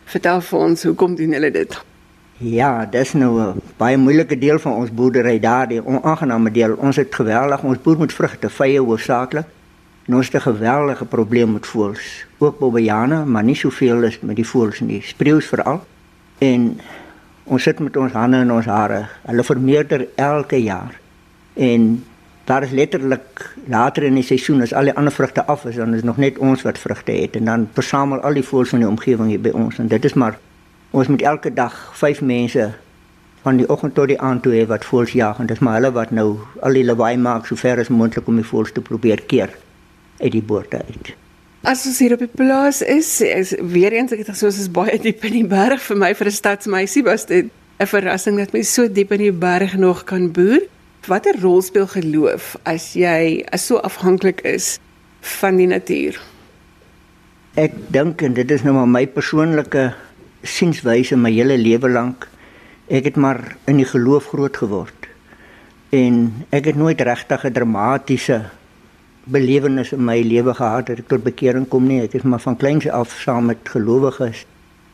Vertel 0.05 0.41
vir 0.41 0.59
ons, 0.59 0.83
hoekom 0.83 1.15
doen 1.15 1.33
hulle 1.33 1.51
dit? 1.51 1.81
Ja, 2.37 2.85
dis 2.85 3.13
nou 3.13 3.41
'n 3.41 3.61
baie 3.77 3.97
moeilike 3.97 4.37
deel 4.37 4.59
van 4.59 4.73
ons 4.73 4.93
boerdery 4.93 5.39
daar, 5.39 5.67
die 5.67 5.85
onaangename 5.85 6.51
deel. 6.51 6.75
Ons 6.75 6.95
het 6.95 7.15
geweldig, 7.15 7.63
ons 7.63 7.81
boer 7.81 7.97
met 7.97 8.13
vrugte, 8.13 8.49
vye 8.49 8.79
hoofsaaklik. 8.79 9.45
En 10.05 10.15
ons 10.15 10.25
het 10.25 10.35
'n 10.35 10.47
geweldige 10.49 11.05
probleem 11.05 11.53
met 11.53 11.67
voëls. 11.67 12.25
Ook 12.37 12.59
bobbejane, 12.59 13.25
maar 13.25 13.43
nie 13.43 13.55
soveel 13.55 14.03
is 14.03 14.19
met 14.19 14.35
die 14.35 14.47
voëls 14.47 14.79
nie. 14.79 15.01
Spreeus 15.01 15.45
veral. 15.45 15.85
En 16.37 16.79
ons 17.43 17.63
sit 17.63 17.79
met 17.79 17.97
ons 17.97 18.11
hande 18.11 18.37
in 18.37 18.51
ons 18.51 18.65
hare. 18.65 19.07
Hulle 19.25 19.43
vermeerder 19.43 20.07
elke 20.15 20.63
jaar. 20.63 20.99
En 21.53 22.03
daar 22.45 22.63
is 22.63 22.71
letterlik 22.71 23.55
later 23.67 24.03
in 24.03 24.13
die 24.13 24.23
seisoen 24.23 24.61
as 24.61 24.73
al 24.73 24.89
die 24.89 24.93
ander 24.93 25.13
vrugte 25.13 25.45
af 25.45 25.65
is, 25.65 25.75
dan 25.75 25.93
is 25.93 26.03
nog 26.03 26.17
net 26.17 26.37
ons 26.37 26.61
wat 26.61 26.79
vrugte 26.79 27.11
het 27.11 27.35
en 27.35 27.45
dan 27.45 27.67
versamel 27.73 28.21
al 28.21 28.37
die 28.37 28.45
voëls 28.45 28.69
van 28.69 28.83
die 28.83 28.87
omgewing 28.87 29.29
hier 29.29 29.41
by 29.41 29.49
ons 29.49 29.79
en 29.81 29.87
dit 29.89 30.05
is 30.05 30.13
maar 30.13 30.37
ons 30.91 31.07
moet 31.07 31.21
elke 31.21 31.53
dag 31.53 31.73
5 31.97 32.21
mense 32.21 32.69
van 33.41 33.57
die 33.57 33.69
oggend 33.69 33.95
tot 33.97 34.07
die 34.13 34.19
aand 34.21 34.45
toe 34.45 34.53
hê 34.53 34.67
wat 34.69 34.85
voëls 34.85 35.15
jag 35.17 35.41
en 35.41 35.49
dis 35.49 35.59
maar 35.59 35.79
hulle 35.79 35.91
wat 35.97 36.13
nou 36.13 36.27
al 36.61 36.77
die 36.77 36.85
lawaai 36.85 37.17
maak 37.17 37.49
so 37.49 37.57
ver 37.57 37.81
as 37.81 37.89
moontlik 37.89 38.27
om 38.29 38.37
die 38.37 38.45
voëls 38.45 38.73
te 38.77 38.81
probeer 38.81 39.25
keer 39.25 39.57
uit 40.19 40.31
die 40.31 40.43
boorde 40.43 40.81
uit. 40.87 41.13
As 41.65 41.85
ons 41.89 41.97
hier 41.99 42.13
op 42.13 42.21
die 42.21 42.29
plaas 42.29 42.81
is, 42.81 43.09
is 43.25 43.55
weer 43.57 43.93
eens 43.97 44.13
ek 44.13 44.21
het 44.21 44.35
gesê 44.35 44.45
ons 44.45 44.59
is 44.61 44.69
baie 44.69 44.99
diep 45.01 45.23
in 45.25 45.39
die 45.39 45.47
berg 45.49 45.81
vir 45.81 45.97
my 45.97 46.13
vir 46.13 46.27
'n 46.27 46.37
stadsmeisie 46.37 47.03
was 47.03 47.25
dit 47.25 47.49
'n 47.79 47.87
verrassing 47.87 48.37
dat 48.37 48.53
mens 48.53 48.73
so 48.73 48.87
diep 48.87 49.11
in 49.11 49.19
die 49.19 49.31
berg 49.31 49.75
nog 49.75 50.03
kan 50.05 50.31
boer. 50.31 50.61
Watter 51.07 51.35
rol 51.41 51.61
speel 51.61 51.87
geloof 51.87 52.55
as 52.63 52.93
jy 52.93 53.43
as 53.51 53.65
so 53.65 53.77
afhanklik 53.77 54.41
is 54.41 54.79
van 55.21 55.57
die 55.57 55.67
natuur? 55.67 56.21
Ek 57.55 57.73
dink 57.89 58.21
en 58.21 58.33
dit 58.33 58.51
is 58.51 58.63
nou 58.63 58.73
maar 58.73 58.87
my 58.87 59.05
persoonlike 59.07 59.93
sienswyse 60.43 61.17
my 61.17 61.31
hele 61.31 61.57
lewe 61.57 61.89
lank. 61.89 62.27
Ek 62.87 63.05
het 63.05 63.15
maar 63.15 63.57
in 63.65 63.77
die 63.77 63.89
geloof 63.89 64.27
groot 64.33 64.57
geword. 64.57 65.07
En 65.89 66.45
ek 66.49 66.65
het 66.65 66.75
nooit 66.75 67.01
regtig 67.01 67.45
'n 67.45 67.53
dramatiese 67.53 68.49
belewenis 69.25 69.91
in 69.91 70.03
my 70.05 70.21
lewe 70.21 70.53
gehad 70.53 70.87
dat 70.87 71.01
ek 71.01 71.07
tot 71.09 71.23
bekering 71.23 71.67
kom 71.67 71.87
nie. 71.87 72.01
Ek 72.05 72.13
is 72.13 72.23
maar 72.23 72.43
van 72.43 72.57
kleins 72.57 72.87
af 72.87 73.13
saam 73.21 73.49
met 73.51 73.57
gelowiges, 73.73 74.45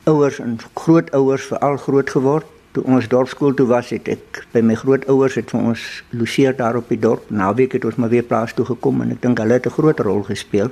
ouers 0.09 0.39
en 0.39 0.57
grootouers 0.73 1.50
veral 1.51 1.77
groot 1.77 2.09
geword. 2.09 2.47
Toe 2.71 2.83
ons 2.88 3.07
dorpskool 3.11 3.53
toe 3.53 3.67
was, 3.67 3.89
het 3.91 4.07
ek 4.07 4.45
by 4.53 4.61
my 4.63 4.77
grootouers 4.79 5.35
het 5.35 5.51
vir 5.51 5.71
ons 5.73 5.81
loseer 6.15 6.55
daar 6.55 6.79
op 6.79 6.88
die 6.88 7.00
dorp. 7.00 7.27
Naweek 7.27 7.75
het 7.75 7.85
ons 7.85 8.00
maar 8.00 8.13
weer 8.13 8.23
plaas 8.23 8.55
toe 8.55 8.65
gekom 8.65 9.03
en 9.03 9.11
ek 9.11 9.21
dink 9.21 9.43
hulle 9.43 9.59
het 9.59 9.67
'n 9.67 9.75
groot 9.75 10.00
rol 10.00 10.23
gespeel 10.23 10.71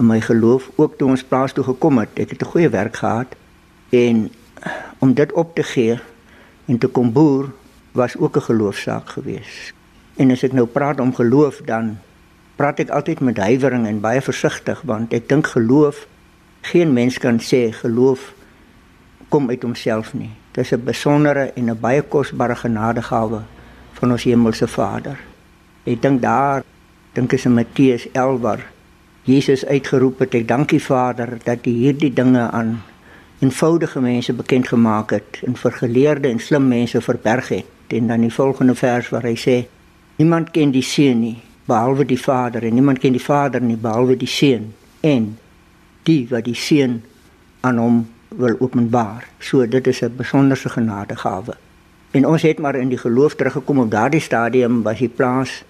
in 0.00 0.06
my 0.06 0.20
geloof 0.20 0.70
ook 0.76 0.98
toe 0.98 1.08
ons 1.08 1.24
plaas 1.24 1.52
toe 1.52 1.64
gekom 1.64 1.98
het. 1.98 2.08
Ek 2.14 2.30
het 2.30 2.42
'n 2.42 2.52
goeie 2.52 2.68
werk 2.68 2.96
gehad 2.96 3.36
en 3.90 4.30
om 4.98 5.14
dit 5.14 5.32
op 5.32 5.54
te 5.54 5.62
gee 5.62 5.98
en 6.66 6.78
te 6.78 6.86
kom 6.86 7.12
boer 7.12 7.52
was 7.92 8.16
ook 8.16 8.36
'n 8.36 8.48
geloofsaak 8.50 9.08
geweest. 9.08 9.72
En 10.16 10.30
as 10.30 10.42
ek 10.42 10.52
nou 10.52 10.66
praat 10.66 11.00
om 11.00 11.14
geloof 11.14 11.60
dan 11.64 11.98
praat 12.60 12.82
ek 12.82 12.90
altyd 12.92 13.22
met 13.24 13.38
huiwering 13.40 13.86
en 13.88 14.02
baie 14.04 14.20
versigtig 14.20 14.82
want 14.84 15.14
ek 15.16 15.30
dink 15.30 15.46
geloof 15.54 16.02
geen 16.68 16.92
mens 16.92 17.16
kan 17.22 17.38
sê 17.40 17.70
geloof 17.72 18.34
kom 19.32 19.48
uit 19.48 19.62
homself 19.64 20.10
nie. 20.12 20.28
Dit 20.52 20.66
is 20.66 20.72
'n 20.76 20.84
besondere 20.84 21.52
en 21.56 21.70
'n 21.70 21.80
baie 21.80 22.02
kosbare 22.02 22.56
genadegawe 22.56 23.40
van 23.92 24.12
ons 24.12 24.24
hemelse 24.24 24.68
Vader. 24.68 25.16
Ek 25.86 26.02
dink 26.02 26.20
daar 26.20 26.62
dink 27.14 27.32
ek 27.32 27.44
in 27.44 27.54
Matteus 27.54 28.08
11 28.12 28.40
waar 28.40 28.66
Jesus 29.24 29.66
uitgeroep 29.66 30.18
het 30.18 30.34
ek 30.34 30.48
dankie 30.48 30.82
Vader 30.82 31.38
dat 31.44 31.66
U 31.66 31.70
hierdie 31.70 32.12
dinge 32.12 32.50
aan 32.50 32.82
eenvoudige 33.40 34.00
mense 34.00 34.32
bekend 34.32 34.68
gemaak 34.68 35.10
het 35.10 35.40
en 35.46 35.56
vir 35.56 35.72
geleerde 35.72 36.28
en 36.28 36.38
slim 36.38 36.68
mense 36.68 37.00
verberg 37.00 37.48
het. 37.48 37.66
En 37.88 38.06
dan 38.06 38.20
die 38.20 38.34
volgende 38.34 38.74
vers 38.74 39.08
waar 39.08 39.22
hy 39.22 39.36
sê 39.36 39.66
niemand 40.16 40.50
ken 40.50 40.70
die 40.70 40.82
seun 40.82 41.20
nie 41.20 41.49
behalwe 41.70 42.06
die 42.08 42.20
Vader 42.20 42.66
en 42.66 42.74
niemand 42.74 42.98
ken 43.02 43.14
die 43.14 43.22
Vader 43.22 43.62
nie 43.62 43.78
behalwe 43.78 44.16
die 44.18 44.30
Seun 44.30 44.72
en 45.06 45.30
die 46.08 46.24
wat 46.30 46.48
die 46.48 46.58
Seun 46.58 47.00
aan 47.66 47.78
hom 47.78 48.00
wil 48.38 48.56
openbaar. 48.62 49.26
So 49.38 49.66
dit 49.66 49.86
is 49.86 50.02
'n 50.02 50.16
besonderse 50.16 50.68
genadegawe. 50.68 51.54
En 52.10 52.26
ons 52.26 52.42
het 52.42 52.58
maar 52.58 52.74
in 52.74 52.88
die 52.88 52.98
geloof 52.98 53.34
teruggekom 53.34 53.78
op 53.78 53.90
daardie 53.90 54.20
stadium 54.20 54.82
was 54.82 54.98
die 54.98 55.08
plaas 55.08 55.62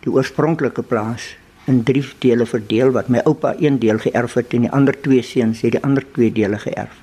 die 0.00 0.12
oorspronklike 0.12 0.82
plaas 0.82 1.36
in 1.66 1.82
drie 1.82 2.04
dele 2.18 2.46
verdeel 2.46 2.90
wat 2.94 3.08
my 3.08 3.20
oupa 3.24 3.54
een 3.58 3.78
deel 3.78 3.98
geërf 3.98 4.34
het 4.34 4.54
en 4.54 4.60
die 4.60 4.70
ander 4.70 4.94
twee 5.00 5.22
seuns 5.22 5.60
het 5.60 5.72
die 5.72 5.82
ander 5.82 6.04
twee 6.12 6.32
dele 6.32 6.58
geërf. 6.58 7.02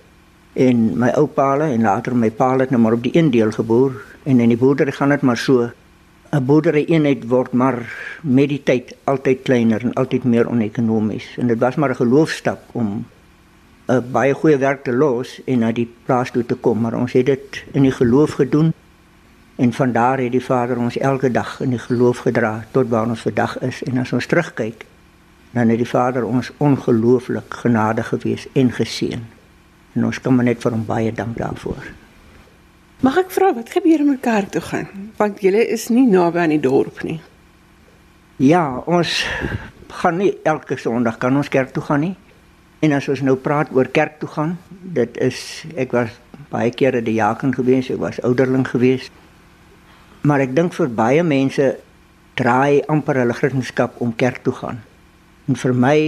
En 0.53 0.97
my 0.97 1.09
oupa 1.09 1.57
en 1.59 1.81
later 1.81 2.15
my 2.15 2.29
pa 2.31 2.57
het 2.57 2.69
nou 2.69 2.81
maar 2.81 2.93
op 2.93 3.03
die 3.03 3.17
een 3.17 3.31
deel 3.31 3.51
geboor 3.51 4.01
en 4.23 4.39
in 4.39 4.53
die 4.53 4.57
boerdery 4.57 4.91
gaan 4.91 5.09
dit 5.09 5.21
maar 5.21 5.37
so 5.37 5.71
'n 6.33 6.45
boerdery 6.49 6.81
eenheid 6.89 7.27
word 7.29 7.51
maar 7.53 7.75
met 8.21 8.49
die 8.49 8.61
tyd 8.65 8.95
altyd 9.03 9.43
kleiner 9.45 9.83
en 9.85 9.93
altyd 9.93 10.23
meer 10.23 10.47
onekonomies. 10.49 11.27
En 11.37 11.47
dit 11.47 11.59
was 11.59 11.75
maar 11.75 11.89
'n 11.89 12.01
geloofstap 12.01 12.61
om 12.71 13.05
'n 13.85 14.11
baie 14.11 14.33
goeie 14.33 14.57
werk 14.57 14.83
te 14.83 14.93
los 14.93 15.41
en 15.45 15.59
na 15.59 15.71
die 15.71 15.89
plaas 16.05 16.31
toe 16.31 16.45
te 16.45 16.55
kom 16.55 16.81
maar 16.81 16.93
ons 16.93 17.13
het 17.13 17.25
dit 17.25 17.63
in 17.71 17.81
die 17.81 17.91
geloof 17.91 18.31
gedoen. 18.31 18.73
En 19.55 19.73
van 19.73 19.91
daar 19.91 20.17
het 20.17 20.31
die 20.31 20.45
Vader 20.45 20.77
ons 20.77 20.97
elke 20.97 21.31
dag 21.31 21.61
in 21.61 21.69
die 21.69 21.79
geloof 21.79 22.17
gedra 22.17 22.65
tot 22.71 22.89
waar 22.89 23.07
ons 23.07 23.21
vandag 23.21 23.59
is. 23.59 23.83
En 23.83 23.97
as 23.97 24.13
ons 24.13 24.25
terugkyk 24.25 24.85
dan 25.51 25.69
het 25.69 25.77
die 25.77 25.89
Vader 25.89 26.25
ons 26.25 26.51
ongelooflik 26.57 27.53
genadig 27.53 28.07
gewees 28.07 28.47
en 28.53 28.71
geseën. 28.71 29.25
En 29.93 30.05
ons 30.05 30.21
kan 30.21 30.35
maar 30.35 30.45
net 30.45 30.61
vir 30.61 30.71
hom 30.71 30.85
baie 30.85 31.11
dank 31.11 31.37
daarvoor 31.37 32.02
Mag 33.03 33.17
ek 33.19 33.33
vra 33.35 33.49
wat 33.51 33.67
gebeur 33.67 33.99
om 33.99 34.13
kerk 34.15 34.53
toe 34.53 34.61
gaan? 34.63 34.85
Want 35.17 35.41
julle 35.43 35.59
is 35.75 35.89
nie 35.91 36.05
naby 36.07 36.39
aan 36.39 36.53
die 36.53 36.61
dorp 36.63 37.01
nie. 37.03 37.17
Ja, 38.39 38.79
ons 38.87 39.25
gaan 39.91 40.21
nie 40.21 40.29
elke 40.47 40.77
Sondag 40.79 41.17
kan 41.19 41.35
ons 41.35 41.51
kerk 41.51 41.73
toe 41.75 41.83
gaan 41.83 41.99
nie. 41.99 42.13
En 42.79 42.95
as 42.95 43.09
ons 43.11 43.19
nou 43.27 43.35
praat 43.35 43.73
oor 43.75 43.89
kerk 43.91 44.21
toe 44.21 44.29
gaan, 44.31 44.53
dit 44.95 45.19
is 45.19 45.41
ek 45.75 45.91
was 45.91 46.15
baie 46.53 46.71
kere 46.71 47.01
die 47.03 47.17
jaken 47.17 47.51
gewees, 47.51 47.89
ek 47.91 47.99
was 47.99 48.21
ouderling 48.23 48.63
gewees. 48.71 49.11
Maar 50.23 50.45
ek 50.47 50.55
dink 50.55 50.71
vir 50.79 50.95
baie 50.95 51.27
mense 51.27 51.67
draai 52.39 52.87
amper 52.87 53.19
hulle 53.19 53.35
Christendom 53.35 53.99
om 53.99 54.15
kerk 54.15 54.45
toe 54.47 54.55
gaan. 54.61 54.79
En 55.51 55.59
vir 55.59 55.75
my 55.75 55.99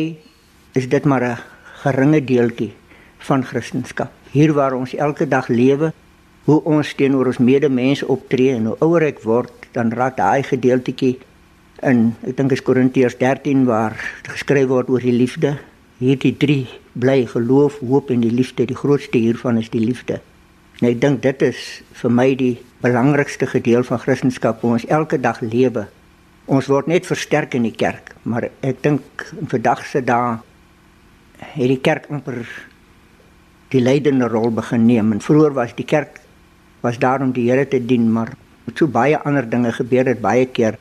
is 0.80 0.88
dit 0.88 1.04
maar 1.04 1.28
'n 1.28 1.44
geringe 1.84 2.24
deeltjie 2.24 2.72
van 3.28 3.44
Christendom. 3.44 4.08
Hier 4.32 4.54
waar 4.54 4.80
ons 4.80 4.96
elke 4.96 5.28
dag 5.28 5.52
lewe, 5.52 5.92
hoe 6.46 6.60
ons 6.64 6.94
teenoor 6.98 7.32
ons 7.32 7.42
medemens 7.42 8.04
optree 8.04 8.54
en 8.56 8.70
hoe 8.70 8.76
ouer 8.86 9.08
ek 9.10 9.24
word, 9.26 9.54
dan 9.74 9.92
raak 9.94 10.18
daai 10.20 10.44
gedeeltjie 10.46 11.18
in 11.86 12.14
ek 12.24 12.38
dink 12.38 12.54
is 12.56 12.64
Korintiërs 12.64 13.18
13 13.20 13.66
waar 13.68 13.98
geskryf 14.30 14.70
word 14.70 14.90
oor 14.90 15.04
die 15.04 15.16
liefde. 15.16 15.56
Hierdie 16.00 16.34
drie 16.38 16.68
bly 16.94 17.26
geloof, 17.28 17.80
hoop 17.84 18.12
en 18.12 18.24
die 18.24 18.32
liefde. 18.32 18.66
Die 18.68 18.78
grootste 18.78 19.20
hiervan 19.20 19.60
is 19.60 19.70
die 19.74 19.84
liefde. 19.84 20.22
En 20.82 20.90
ek 20.90 21.02
dink 21.02 21.22
dit 21.24 21.44
is 21.48 21.62
vir 22.02 22.12
my 22.12 22.30
die 22.40 22.56
belangrikste 22.84 23.48
gedeelte 23.48 23.94
van 23.94 24.02
Christendom 24.04 24.58
hoe 24.62 24.74
ons 24.78 24.88
elke 24.92 25.20
dag 25.20 25.40
lewe. 25.44 25.88
Ons 26.46 26.68
word 26.70 26.88
net 26.92 27.08
versterk 27.08 27.56
in 27.58 27.66
die 27.66 27.76
kerk, 27.76 28.14
maar 28.24 28.50
ek 28.62 28.84
dink 28.84 29.26
in 29.40 29.50
vandag 29.50 29.86
se 29.90 30.04
dae 30.06 30.38
het 31.42 31.72
die 31.72 31.82
kerk 31.84 32.06
amper 32.12 32.44
die 33.74 33.82
leidende 33.82 34.28
rol 34.32 34.54
begin 34.56 34.86
neem 34.88 35.12
en 35.12 35.24
vroeër 35.24 35.56
was 35.56 35.74
die 35.76 35.88
kerk 35.88 36.22
was 36.86 37.00
daar 37.02 37.24
om 37.26 37.32
die 37.34 37.50
Here 37.50 37.66
te 37.68 37.80
dien, 37.82 38.12
maar 38.12 38.34
met 38.66 38.78
so 38.78 38.88
baie 38.88 39.18
ander 39.18 39.48
dinge 39.50 39.72
gebeur 39.74 40.06
dit 40.06 40.22
baie 40.22 40.46
keer 40.46 40.78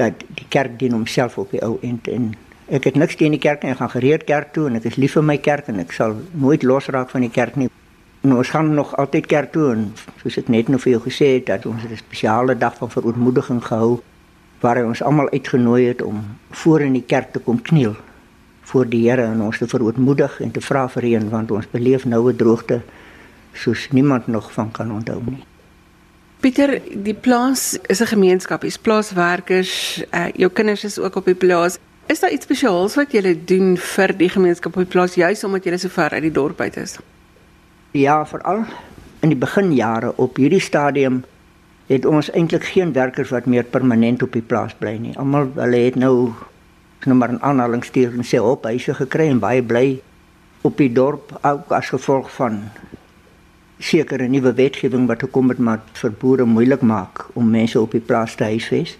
dat 0.00 0.24
die 0.38 0.48
kerk 0.48 0.78
dien 0.80 0.96
homself 0.96 1.38
op 1.38 1.52
die 1.52 1.60
ou 1.64 1.76
end 1.84 2.08
en 2.08 2.32
ek 2.72 2.88
het 2.88 2.96
niks 2.96 3.18
teen 3.20 3.34
die 3.36 3.42
kerk 3.42 3.64
nie, 3.64 3.72
ek 3.74 3.82
gaan 3.82 3.92
gereed 3.92 4.24
kerk 4.28 4.54
toe 4.56 4.68
en 4.70 4.78
ek 4.80 4.88
is 4.88 4.96
lief 5.00 5.18
vir 5.18 5.26
my 5.28 5.36
kerk 5.44 5.68
en 5.68 5.82
ek 5.82 5.92
sal 5.92 6.16
nooit 6.32 6.64
losraak 6.64 7.10
van 7.12 7.26
die 7.26 7.32
kerk 7.32 7.58
nie. 7.60 7.68
En 8.22 8.36
ons 8.38 8.52
gaan 8.54 8.70
nog 8.74 8.94
altyd 9.02 9.26
kerk 9.28 9.52
toe 9.52 9.66
en 9.74 9.84
soos 10.22 10.38
ek 10.40 10.48
net 10.54 10.70
nou 10.72 10.80
vir 10.80 10.94
jou 10.94 11.02
gesê 11.08 11.34
het 11.34 11.50
dat 11.50 11.66
ons 11.66 11.84
'n 11.84 12.00
spesiale 12.00 12.56
dag 12.56 12.78
van 12.78 12.90
verootmoediging 12.90 13.60
gehou 13.66 14.00
waar 14.62 14.78
hy 14.78 14.86
ons 14.86 15.02
almal 15.02 15.28
uitgenooi 15.30 15.84
het 15.88 16.02
om 16.02 16.22
voor 16.50 16.80
in 16.80 16.92
die 16.92 17.06
kerk 17.06 17.32
te 17.32 17.40
kom 17.40 17.60
kniel 17.62 17.96
voor 18.72 18.86
die 18.88 19.02
Here 19.08 19.26
en 19.26 19.42
ons 19.42 19.58
te 19.58 19.66
verootmoedig 19.66 20.40
en 20.40 20.50
te 20.50 20.60
vra 20.60 20.88
vir 20.88 21.02
reën 21.02 21.28
want 21.30 21.50
ons 21.50 21.70
beleef 21.70 22.04
nou 22.04 22.30
'n 22.30 22.36
droogte 22.36 22.80
soos 23.52 23.88
niemand 23.90 24.26
nog 24.26 24.52
van 24.52 24.70
kan 24.70 24.92
onthou 24.92 25.20
nie. 25.24 25.44
Pieter, 26.40 26.80
die 26.94 27.14
plaas 27.14 27.78
is 27.86 28.00
'n 28.00 28.06
gemeenskap, 28.06 28.64
is 28.64 28.78
plaaswerkers, 28.78 30.02
uh, 30.10 30.26
jou 30.34 30.50
kinders 30.50 30.84
is 30.84 30.98
ook 30.98 31.16
op 31.16 31.24
die 31.24 31.34
plaas. 31.34 31.78
Is 32.06 32.20
daar 32.20 32.30
iets 32.30 32.44
spesiaals 32.44 32.94
wat 32.94 33.12
julle 33.12 33.44
doen 33.44 33.76
vir 33.76 34.16
die 34.16 34.28
gemeenskap 34.28 34.72
op 34.72 34.82
die 34.82 34.92
plaas 34.92 35.14
juis 35.14 35.44
omdat 35.44 35.64
julle 35.64 35.78
so 35.78 35.88
ver 35.88 36.10
uit 36.10 36.22
die 36.22 36.32
dorp 36.32 36.60
uit 36.60 36.76
is? 36.76 36.98
Ja, 37.90 38.26
veral 38.26 38.64
in 39.20 39.28
die 39.28 39.38
beginjare 39.38 40.16
op 40.16 40.36
hierdie 40.36 40.60
stadium 40.60 41.22
het 41.86 42.06
ons 42.06 42.30
eintlik 42.30 42.64
geen 42.64 42.92
werkers 42.92 43.30
wat 43.30 43.46
meer 43.46 43.64
permanent 43.64 44.22
op 44.22 44.32
die 44.32 44.42
plaas 44.42 44.74
bly 44.74 44.96
nie. 44.98 45.14
Almal 45.18 45.50
hulle 45.54 45.76
het 45.76 45.94
nou 45.94 46.32
nou 47.06 47.16
maar 47.18 47.32
'n 47.32 47.42
aanhalingstekens 47.42 48.14
en 48.18 48.38
sê 48.38 48.42
op 48.42 48.64
huise 48.64 48.94
gekry 48.94 49.28
en 49.28 49.38
baie 49.38 49.62
bly 49.62 50.00
op 50.62 50.76
die 50.76 50.92
dorp 50.92 51.38
ook 51.42 51.72
as 51.72 51.88
gevolg 51.88 52.30
van 52.34 52.70
sekere 53.82 54.28
nuwe 54.30 54.52
wetgewing 54.54 55.08
wat 55.10 55.24
gekom 55.24 55.48
het 55.50 55.58
maar 55.58 55.80
vir 55.98 56.12
boere 56.20 56.44
moeilik 56.46 56.82
maak 56.86 57.24
om 57.34 57.50
mense 57.50 57.80
op 57.80 57.94
die 57.96 58.04
plaas 58.04 58.36
te 58.38 58.44
huisves. 58.44 58.96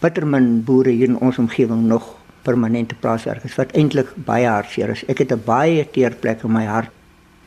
Bittermin 0.00 0.62
boere 0.64 0.92
hier 0.94 1.10
in 1.10 1.18
ons 1.18 1.38
omgewing 1.42 1.86
nog 1.90 2.12
permanente 2.46 2.94
plaaswerkers 2.94 3.56
wat 3.58 3.72
eintlik 3.74 4.12
baie 4.28 4.46
hartseer 4.46 4.92
is. 4.94 5.02
Ek 5.08 5.18
het 5.18 5.32
'n 5.32 5.42
baie 5.44 5.86
teer 5.90 6.14
plek 6.20 6.44
in 6.44 6.52
my 6.52 6.64
hart 6.64 6.90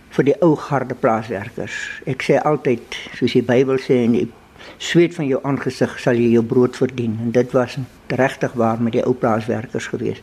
vir 0.09 0.23
die 0.23 0.41
ou 0.41 0.55
garde 0.55 0.95
plaaswerkers. 0.95 2.01
Ek 2.05 2.23
sê 2.23 2.41
altyd 2.41 2.81
soos 3.15 3.33
die 3.33 3.41
Bybel 3.41 3.77
sê 3.77 4.03
en 4.03 4.11
die 4.11 4.27
sweet 4.77 5.15
van 5.15 5.27
jou 5.27 5.39
aangesig 5.43 5.99
sal 5.99 6.15
jy 6.15 6.31
jou 6.31 6.43
brood 6.43 6.75
verdien 6.75 7.17
en 7.21 7.31
dit 7.31 7.51
was 7.51 7.77
regtig 8.07 8.53
waar 8.53 8.81
met 8.81 8.93
die 8.93 9.05
ou 9.05 9.13
plaaswerkers 9.13 9.87
gewees. 9.87 10.21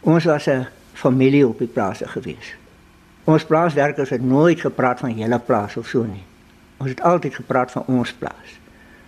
Ons 0.00 0.24
was 0.24 0.48
'n 0.48 0.66
familie 0.94 1.48
op 1.48 1.58
die 1.58 1.66
plase 1.66 2.08
gewees. 2.08 2.61
Ons 3.24 3.44
plaaswerkers 3.46 4.10
het 4.10 4.22
nooit 4.22 4.60
gepraat 4.60 4.98
van 4.98 5.14
julle 5.14 5.38
plaas 5.38 5.76
of 5.76 5.86
so 5.86 6.02
nie. 6.02 6.24
Ons 6.82 6.90
het 6.90 7.02
altyd 7.06 7.34
gepraat 7.34 7.70
van 7.70 7.84
ons 7.86 8.12
plaas. 8.18 8.56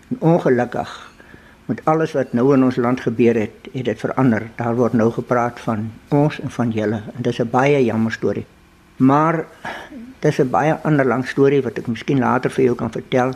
En 0.08 0.20
ongelukkig 0.20 0.92
met 1.66 1.80
alles 1.84 2.12
wat 2.12 2.32
nou 2.32 2.52
in 2.54 2.64
ons 2.64 2.76
land 2.76 3.00
gebeur 3.00 3.34
het, 3.34 3.66
het 3.72 3.84
dit 3.84 3.98
verander. 3.98 4.46
Daar 4.54 4.76
word 4.78 4.92
nou 4.92 5.10
gepraat 5.12 5.58
van 5.60 5.90
ons 6.08 6.38
en 6.40 6.50
van 6.50 6.70
julle 6.70 7.00
en 7.14 7.22
dis 7.22 7.40
'n 7.40 7.50
baie 7.50 7.84
jammer 7.84 8.12
storie. 8.12 8.46
Maar 8.96 9.44
dis 10.18 10.38
'n 10.38 10.50
baie 10.50 10.78
ander 10.82 11.06
lang 11.06 11.26
storie 11.26 11.62
wat 11.62 11.78
ek 11.78 11.86
miskien 11.86 12.18
later 12.18 12.50
vir 12.50 12.64
jou 12.64 12.76
kan 12.76 12.90
vertel. 12.90 13.32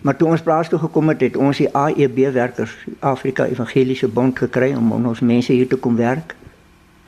Maar 0.00 0.16
toe 0.16 0.28
ons 0.28 0.42
plaas 0.42 0.68
toe 0.68 0.78
gekom 0.78 1.08
het, 1.08 1.20
het 1.20 1.36
ons 1.36 1.56
die 1.56 1.74
AEB 1.76 2.32
werkers, 2.32 2.86
Afrika 2.98 3.44
Evangeliese 3.44 4.08
Bond 4.08 4.38
gekry 4.38 4.74
om 4.74 5.06
ons 5.06 5.20
mense 5.20 5.52
hier 5.52 5.68
te 5.68 5.76
kom 5.76 5.96
werk. 5.96 6.34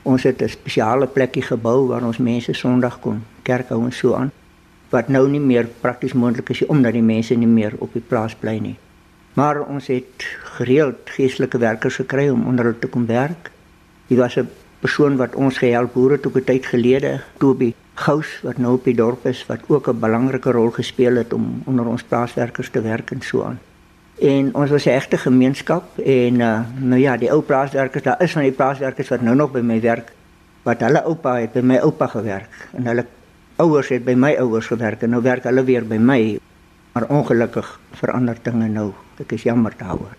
Ons 0.07 0.23
het 0.23 0.41
'n 0.41 0.47
spesiale 0.47 1.07
plekkie 1.07 1.41
gebou 1.41 1.87
waar 1.87 2.03
ons 2.03 2.17
mense 2.17 2.53
Sondag 2.53 2.99
kon 2.99 3.23
kerk 3.43 3.69
hou 3.69 3.83
en 3.83 3.91
so 3.91 4.13
aan. 4.13 4.31
Wat 4.89 5.07
nou 5.07 5.27
nie 5.29 5.39
meer 5.39 5.67
prakties 5.81 6.13
moontlik 6.13 6.49
is 6.49 6.65
omdat 6.65 6.93
die 6.93 7.01
mense 7.01 7.35
nie 7.35 7.47
meer 7.47 7.73
op 7.77 7.93
die 7.93 8.03
plaas 8.07 8.35
bly 8.35 8.57
nie. 8.57 8.77
Maar 9.33 9.61
ons 9.61 9.87
het 9.87 10.23
gereeld 10.57 10.97
geestelike 11.03 11.57
werkers 11.57 11.95
gekry 11.95 12.29
om 12.29 12.47
onder 12.47 12.65
hulle 12.65 12.79
te 12.79 12.87
kom 12.87 13.05
werk. 13.05 13.51
Hy 14.07 14.15
was 14.15 14.37
'n 14.37 14.49
persoon 14.79 15.17
wat 15.17 15.35
ons 15.35 15.57
gehelp 15.57 15.93
boere 15.93 16.19
toe 16.19 16.31
'n 16.35 16.43
tyd 16.43 16.65
gelede, 16.65 17.21
Toby 17.37 17.73
Gous 17.93 18.39
wat 18.43 18.57
nou 18.57 18.73
op 18.73 18.83
die 18.83 18.95
dorp 18.95 19.25
is 19.25 19.45
wat 19.45 19.59
ook 19.67 19.87
'n 19.89 19.99
belangrike 19.99 20.51
rol 20.51 20.71
gespeel 20.71 21.15
het 21.15 21.33
om 21.33 21.61
onder 21.65 21.85
ons 21.85 22.03
plaaswerkers 22.03 22.69
te 22.69 22.81
werk 22.81 23.11
en 23.11 23.21
so 23.21 23.43
aan. 23.43 23.59
En 24.17 24.55
ons 24.55 24.69
was 24.69 24.85
'n 24.85 24.89
egte 24.89 25.17
gemeenskap 25.17 25.97
en 25.97 26.39
uh, 26.39 26.59
nou 26.79 26.99
ja, 26.99 27.17
die 27.17 27.31
ou 27.31 27.41
plaaswerkers, 27.41 28.03
daar 28.03 28.21
is 28.21 28.31
van 28.31 28.41
die 28.41 28.51
plaaswerkers 28.51 29.07
wat 29.07 29.21
nou 29.21 29.35
nog 29.35 29.51
by 29.51 29.59
my 29.59 29.81
werk 29.81 30.11
wat 30.63 30.79
hulle 30.79 31.03
oupa 31.03 31.35
het 31.39 31.53
by 31.53 31.61
my 31.61 31.77
oupa 31.77 32.07
gewerk 32.07 32.67
en 32.73 32.85
hulle 32.85 33.05
ouers 33.55 33.89
het 33.89 34.03
by 34.05 34.13
my 34.13 34.35
ouers 34.35 34.65
gewerk 34.65 35.01
en 35.01 35.09
nou 35.09 35.21
werk 35.21 35.43
hulle 35.43 35.63
weer 35.63 35.85
by 35.85 35.97
my. 35.97 36.39
Maar 36.93 37.05
ongelukkig 37.13 37.79
verander 37.91 38.37
dinge 38.41 38.67
nou. 38.67 38.93
Ek 39.21 39.31
is 39.31 39.43
jammer 39.43 39.73
daaroor. 39.77 40.15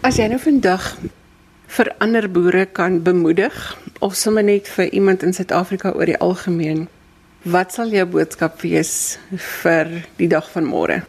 As 0.00 0.16
jy 0.16 0.28
nou 0.28 0.38
vandag 0.40 0.96
vir 1.66 1.90
ander 1.98 2.30
boere 2.32 2.66
kan 2.66 3.02
bemoedig 3.02 3.76
of 4.00 4.14
sommer 4.14 4.44
net 4.44 4.68
vir 4.68 4.88
iemand 4.92 5.22
in 5.22 5.32
Suid-Afrika 5.32 5.92
oor 5.92 6.06
die 6.06 6.18
algemeen, 6.18 6.88
wat 7.42 7.72
sal 7.72 7.92
jou 7.92 8.06
boodskap 8.06 8.60
wees 8.60 9.18
vir 9.62 10.02
die 10.16 10.28
dag 10.28 10.48
van 10.50 10.64
môre? 10.64 11.02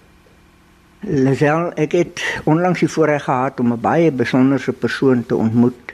Lisel, 1.06 1.70
ek 1.78 1.94
het 1.94 2.22
onlangs 2.50 2.82
die 2.82 2.90
voorreg 2.90 3.28
gehad 3.28 3.60
om 3.62 3.74
'n 3.74 3.82
baie 3.82 4.12
besonderse 4.12 4.74
persoon 4.74 5.26
te 5.26 5.36
ontmoet, 5.36 5.94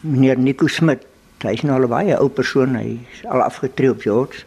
meneer 0.00 0.38
Nico 0.38 0.66
Smit. 0.66 1.06
Hy 1.42 1.52
is 1.52 1.62
nou 1.62 1.76
al 1.76 1.84
'n 1.84 1.88
baie 1.88 2.18
ou 2.18 2.28
persoon, 2.28 2.74
hy 2.74 2.98
is 3.12 3.26
al 3.26 3.42
afgetree 3.42 3.90
op 3.90 4.00
George. 4.00 4.44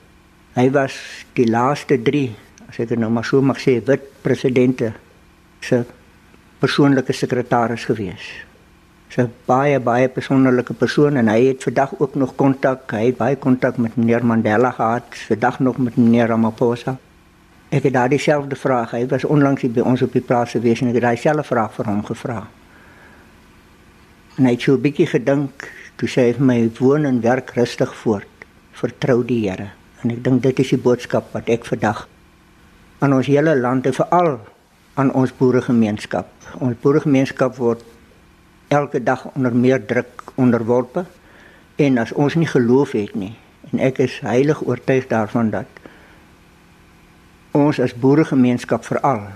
Hy 0.54 0.72
was 0.72 1.26
die 1.34 1.50
laaste 1.50 2.02
3, 2.02 2.36
as 2.70 2.80
ek 2.80 2.90
dit 2.90 2.98
nou 2.98 3.12
maar 3.12 3.26
so 3.26 3.42
mag 3.42 3.58
sê, 3.58 3.86
wit 3.86 4.02
presidente 4.22 4.94
se 5.60 5.86
persoonlike 6.60 7.14
sekretaris 7.14 7.86
gewees. 7.86 8.46
Sy 9.10 9.28
baie 9.46 9.80
baie 9.80 10.10
persoonlike 10.10 10.74
persoon 10.74 11.18
en 11.18 11.28
hy 11.28 11.46
het 11.46 11.64
vandag 11.64 12.00
ook 12.00 12.16
nog 12.16 12.36
kontak. 12.36 12.92
Hy 12.92 13.06
het 13.06 13.18
baie 13.18 13.36
kontak 13.36 13.78
met 13.78 13.96
meneer 13.96 14.26
Mandela 14.26 14.72
gehad, 14.72 15.04
vandag 15.28 15.60
nog 15.60 15.78
met 15.78 15.96
meneer 15.96 16.28
Ramaphosa. 16.28 16.98
Ek 17.74 17.88
het 17.88 17.94
daardie 17.96 18.20
selfde 18.22 18.56
vraag. 18.56 18.92
Hy 18.94 19.08
was 19.10 19.24
onlangs 19.26 19.64
by 19.74 19.82
ons 19.82 20.04
op 20.06 20.14
die 20.14 20.22
plaas 20.22 20.54
gewees 20.54 20.84
en 20.84 20.92
ek 20.92 21.00
het 21.00 21.06
daai 21.08 21.18
selfde 21.18 21.46
vraag 21.48 21.72
vir 21.74 21.90
hom 21.90 22.04
gevra. 22.06 22.42
En 24.38 24.46
hy 24.46 24.52
het 24.54 24.62
so 24.62 24.76
'n 24.76 24.82
bietjie 24.82 25.08
gedink, 25.08 25.70
toe 25.98 26.08
sê 26.08 26.28
hy 26.28 26.34
vir 26.34 26.46
my 26.46 26.70
woon 26.80 27.06
en 27.06 27.22
werk 27.22 27.50
rustig 27.56 27.96
voort. 27.96 28.46
Vertrou 28.72 29.24
die 29.26 29.50
Here. 29.50 29.72
En 30.04 30.12
ek 30.12 30.24
dink 30.24 30.44
dit 30.44 30.60
is 30.60 30.70
die 30.70 30.78
boodskap 30.78 31.34
wat 31.34 31.50
ek 31.50 31.66
vandag 31.66 32.08
aan 33.00 33.14
ons 33.14 33.28
hele 33.28 33.56
land 33.56 33.86
en 33.86 33.94
veral 33.94 34.40
aan 34.94 35.12
ons 35.14 35.34
boeregemeenskap. 35.38 36.28
Ons 36.60 36.76
boeregemeenskap 36.82 37.56
word 37.56 37.84
elke 38.68 39.04
dag 39.04 39.26
onder 39.36 39.56
meer 39.56 39.86
druk 39.86 40.24
onderworpe 40.36 41.06
en 41.76 41.98
as 41.98 42.12
ons 42.12 42.36
nie 42.36 42.48
geloof 42.48 42.92
het 42.92 43.16
nie 43.16 43.36
en 43.72 43.80
ek 43.80 44.00
is 44.00 44.20
heilig 44.22 44.62
oortuig 44.62 45.08
daarvan 45.08 45.50
dat 45.50 45.66
ons 47.54 47.80
as 47.80 47.94
boeregemeenskap 47.94 48.86
veral 48.86 49.28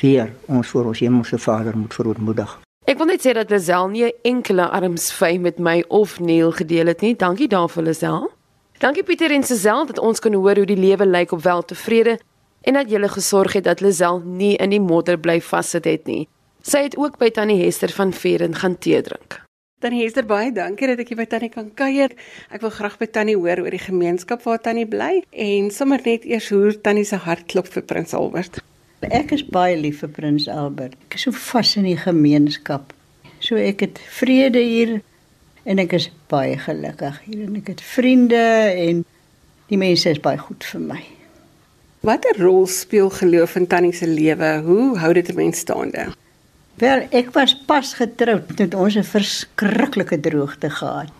vir 0.00 0.32
ons 0.46 0.68
voor 0.68 0.90
ons 0.92 0.98
hemelse 0.98 1.38
Vader 1.38 1.76
moet 1.76 1.94
verootmoedig. 1.94 2.58
Ek 2.88 2.96
wil 2.96 3.10
net 3.10 3.20
sê 3.20 3.34
dat 3.36 3.50
Lisel 3.50 3.88
nie 3.88 4.04
'n 4.04 4.12
enkele 4.22 4.68
armsvy 4.70 5.38
met 5.38 5.58
my 5.58 5.84
of 5.88 6.20
Neil 6.20 6.52
gedeel 6.52 6.86
het 6.86 7.00
nie. 7.00 7.16
Dankie 7.16 7.48
daarvoor 7.48 7.82
Lisel. 7.82 8.30
Dankie 8.78 9.02
Pieter 9.02 9.30
en 9.30 9.42
Sesel 9.42 9.86
dat 9.86 9.98
ons 9.98 10.20
kan 10.20 10.32
hoor 10.32 10.56
hoe 10.56 10.66
die 10.66 10.76
lewe 10.76 11.06
lyk 11.06 11.32
op 11.32 11.42
Weltevrede 11.42 12.18
en 12.62 12.74
dat 12.74 12.90
jy 12.90 13.08
gesorg 13.08 13.52
het 13.52 13.64
dat 13.64 13.80
Lisel 13.80 14.22
nie 14.24 14.56
in 14.56 14.70
die 14.70 14.80
modder 14.80 15.18
bly 15.18 15.40
vassit 15.40 15.84
het 15.84 16.06
nie. 16.06 16.28
Sy 16.62 16.78
het 16.82 16.96
ook 16.96 17.18
by 17.18 17.30
Tannie 17.30 17.64
Hester 17.64 17.88
van 17.88 18.12
Veren 18.12 18.54
gaan 18.54 18.78
tee 18.78 19.02
drink. 19.02 19.47
Tannie 19.78 20.02
Hester, 20.02 20.24
baie 20.26 20.50
dankie 20.50 20.88
dat 20.90 20.98
ek 20.98 21.12
hier 21.12 21.18
by 21.20 21.24
Tannie 21.30 21.52
kan 21.54 21.68
kuier. 21.78 22.10
Ek 22.50 22.64
wil 22.64 22.72
graag 22.74 22.96
by 22.98 23.06
Tannie 23.14 23.36
hoor 23.38 23.60
oor 23.62 23.70
die 23.70 23.78
gemeenskap 23.78 24.42
waar 24.42 24.58
Tannie 24.58 24.88
bly 24.90 25.20
en 25.30 25.68
sommer 25.70 26.02
net 26.02 26.26
eers 26.26 26.48
hoe 26.50 26.72
Tannie 26.82 27.06
se 27.06 27.20
hart 27.22 27.46
klop 27.52 27.70
vir 27.70 27.84
Prins 27.86 28.16
Albert. 28.18 28.58
Ek 29.06 29.30
is 29.36 29.46
baie 29.46 29.76
lief 29.78 30.02
vir 30.02 30.10
Prins 30.16 30.48
Albert. 30.50 30.98
Ek 31.06 31.14
is 31.14 31.28
so 31.28 31.38
vas 31.46 31.76
in 31.78 31.86
die 31.86 31.94
gemeenskap. 31.94 32.90
So 33.38 33.54
ek 33.54 33.86
het 33.86 34.02
vrede 34.18 34.66
hier 34.66 34.96
en 35.62 35.78
ek 35.78 35.94
is 36.00 36.10
baie 36.26 36.58
gelukkig 36.58 37.22
hier 37.28 37.46
en 37.46 37.56
ek 37.62 37.70
het 37.76 37.88
vriende 37.94 38.44
en 38.74 39.06
die 39.70 39.78
mense 39.78 40.10
is 40.10 40.18
baie 40.24 40.42
goed 40.42 40.66
vir 40.72 40.88
my. 40.90 41.02
Watter 42.02 42.42
rol 42.42 42.66
speel 42.66 43.14
geloof 43.14 43.54
in 43.62 43.70
Tannie 43.70 43.94
se 43.94 44.10
lewe? 44.10 44.56
Hoe 44.66 44.96
hou 44.98 45.12
dit 45.14 45.30
'n 45.30 45.38
mens 45.38 45.62
staande? 45.62 46.10
Wel, 46.78 47.08
ek 47.10 47.32
was 47.34 47.56
pas 47.66 47.88
getroud 47.98 48.52
met 48.58 48.74
ons 48.74 48.94
'n 48.94 49.02
verskriklike 49.02 50.20
droogte 50.20 50.70
gehad 50.70 51.14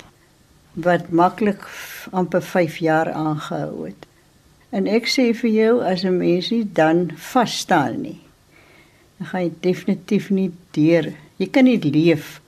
wat 0.72 1.10
maklik 1.10 1.66
amper 2.10 2.42
5 2.42 2.76
jaar 2.76 3.10
aangehou 3.12 3.86
het. 3.86 4.06
En 4.70 4.86
ek 4.86 5.08
sê 5.08 5.34
vir 5.34 5.50
jou 5.50 5.82
as 5.82 6.04
'n 6.04 6.18
mens 6.18 6.50
nie 6.50 6.64
dan 6.72 7.10
vas 7.16 7.58
staan 7.58 8.00
nie, 8.00 8.20
dan 9.18 9.26
gaan 9.26 9.42
jy 9.42 9.52
definitief 9.60 10.30
nie 10.30 10.52
deur. 10.70 11.12
Jy 11.36 11.46
kan 11.46 11.64
nie 11.64 11.80
leef 11.82 12.40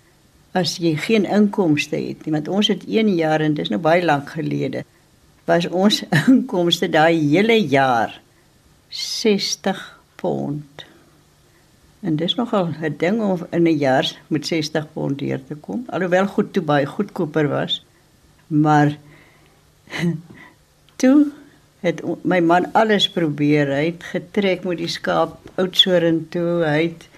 as 0.53 0.79
jy 0.79 0.97
geen 0.97 1.25
inkomste 1.25 1.97
het 1.97 2.25
nie, 2.25 2.33
want 2.33 2.49
ons 2.49 2.69
het 2.69 2.85
1 2.87 3.17
jaar 3.17 3.41
en 3.41 3.55
dis 3.55 3.69
nou 3.69 3.81
baie 3.81 4.05
lank 4.05 4.29
gelede 4.31 4.85
was 5.45 5.67
ons 5.67 6.05
inkomste 6.29 6.89
daai 6.89 7.19
hele 7.19 7.59
jaar 7.69 8.21
60 8.89 9.99
pond. 10.17 10.90
En 12.01 12.17
dis 12.17 12.35
nogal 12.35 12.69
'n 12.81 12.95
ding 12.97 13.21
om 13.21 13.47
in 13.51 13.67
'n 13.67 13.79
jaar 13.79 14.07
met 14.27 14.47
60 14.47 14.93
pond 14.93 15.19
deur 15.19 15.41
te 15.45 15.55
kom. 15.55 15.85
Alhoewel 15.87 16.27
goed 16.27 16.53
toe 16.53 16.63
baie 16.63 16.87
goedkoper 16.87 17.49
was. 17.49 17.85
Maar 18.47 18.97
toe 21.01 21.27
het 21.81 22.03
my 22.23 22.41
man 22.41 22.73
alles 22.73 23.11
probeer. 23.11 23.67
Hy 23.67 23.85
het 23.85 24.03
getrek 24.03 24.65
met 24.65 24.79
die 24.79 24.89
skaap 24.89 25.51
oudsoren 25.55 26.29
toe. 26.29 26.65
Hy 26.65 26.83
het 26.83 27.09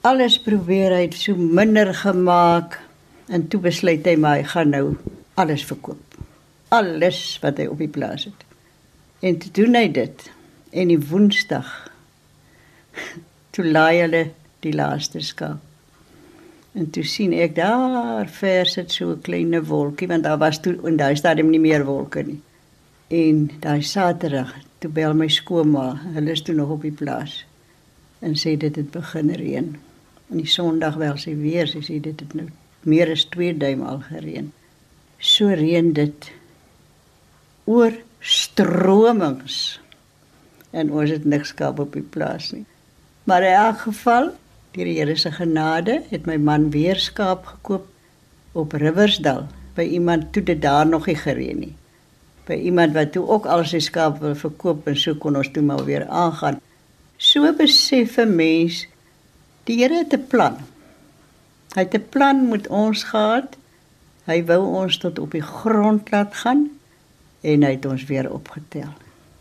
alles 0.00 0.40
probeer. 0.40 0.90
Hy 0.90 1.02
het 1.02 1.14
so 1.14 1.34
minder 1.36 1.94
gemaak 1.94 2.80
en 3.28 3.48
toe 3.48 3.60
besluit 3.60 4.06
hy 4.06 4.16
maar 4.16 4.36
hy 4.36 4.44
gaan 4.44 4.68
nou 4.68 4.96
alles 5.34 5.64
verkoop 5.64 6.06
alles 6.68 7.20
wat 7.42 7.60
hy 7.60 7.66
op 7.70 7.80
die 7.82 7.90
plaas 7.90 8.26
het. 8.28 8.46
En 9.24 9.38
toe 9.38 9.50
doen 9.54 9.78
hy 9.78 9.86
dit 9.92 10.30
en 10.76 10.90
die 10.92 11.00
Woensdag 11.08 11.70
toe 13.56 13.64
laai 13.64 14.02
hulle 14.02 14.22
die 14.64 14.74
laaste 14.76 15.22
skaap. 15.24 15.62
En 16.76 16.90
toe 16.92 17.06
sien 17.08 17.32
ek 17.32 17.54
daar 17.56 18.28
vers 18.28 18.74
het 18.76 18.92
so 18.92 19.14
'n 19.14 19.22
klein 19.24 19.56
wolkie 19.64 20.08
want 20.08 20.24
daar 20.24 20.38
was 20.38 20.60
toe 20.60 20.76
en 20.84 20.96
daar 20.96 21.16
staan 21.16 21.38
hom 21.40 21.50
nie 21.50 21.64
meer 21.68 21.84
wolke 21.84 22.22
nie. 22.22 22.40
En 23.08 23.50
daai 23.60 23.82
Saterdag 23.82 24.52
toe 24.78 24.90
bel 24.90 25.14
my 25.14 25.28
skoonma, 25.28 25.86
hulle 26.14 26.30
is 26.30 26.42
toe 26.42 26.54
nog 26.54 26.68
op 26.68 26.82
die 26.82 26.92
plaas 26.92 27.46
en 28.20 28.34
sê 28.34 28.56
dit 28.56 28.76
het 28.76 28.90
begin 28.90 29.30
reën. 29.30 29.76
En 30.30 30.36
die 30.36 30.46
Sondag 30.46 30.94
wel 30.94 31.16
sy 31.16 31.34
weer, 31.36 31.66
sy 31.66 31.80
sê 31.80 32.00
dit 32.00 32.20
het 32.20 32.34
nou 32.34 32.48
meer 32.82 33.10
as 33.10 33.24
2 33.24 33.56
duim 33.56 33.82
al 33.82 34.00
gereën. 34.00 34.52
So 35.18 35.48
reën 35.48 35.92
dit 35.92 36.32
oor 37.64 37.92
stromings. 38.20 39.80
en 40.70 40.90
ons 40.92 41.10
het 41.10 41.24
niks 41.24 41.48
skaap 41.48 41.78
op 41.78 41.92
die 41.92 42.02
plaas 42.02 42.50
nie. 42.52 42.66
Maar 43.26 43.42
in 43.42 43.52
elk 43.58 43.78
geval, 43.88 44.28
deur 44.76 44.86
die 44.86 44.98
Here 45.00 45.16
se 45.18 45.32
genade, 45.34 45.98
het 46.12 46.28
my 46.30 46.36
man 46.38 46.68
weer 46.70 46.98
skaap 47.02 47.46
gekoop 47.46 47.88
op 48.54 48.76
Riversdal 48.78 49.48
by 49.74 49.82
iemand 49.96 50.28
toe 50.32 50.44
dit 50.46 50.60
daar 50.62 50.86
nog 50.86 51.08
nie 51.10 51.16
gereën 51.18 51.58
nie. 51.58 51.72
By 52.46 52.54
iemand 52.68 52.94
wat 52.94 53.10
toe 53.16 53.24
ook 53.26 53.48
al 53.50 53.64
sy 53.66 53.80
skaap 53.82 54.20
wil 54.22 54.36
verkoop 54.38 54.86
en 54.86 54.94
so 54.96 55.18
kon 55.18 55.36
ons 55.42 55.50
toe 55.50 55.64
maar 55.66 55.82
weer 55.88 56.06
aangaan. 56.06 56.60
So 57.18 57.50
besef 57.52 58.18
'n 58.22 58.36
mens 58.36 58.86
die 59.64 59.82
Here 59.82 60.06
het 60.06 60.14
'n 60.14 60.26
plan. 60.30 60.62
Hy 61.74 61.82
het 61.82 61.94
'n 61.94 62.08
plan 62.10 62.48
met 62.48 62.68
ons 62.68 63.02
gehad. 63.02 63.56
Hy 64.24 64.44
wou 64.44 64.62
ons 64.82 64.98
tot 64.98 65.18
op 65.18 65.30
die 65.30 65.42
grond 65.42 66.10
laat 66.10 66.34
gaan 66.34 66.70
en 67.42 67.62
hy 67.62 67.70
het 67.70 67.86
ons 67.86 68.04
weer 68.04 68.30
opgetel. 68.30 68.94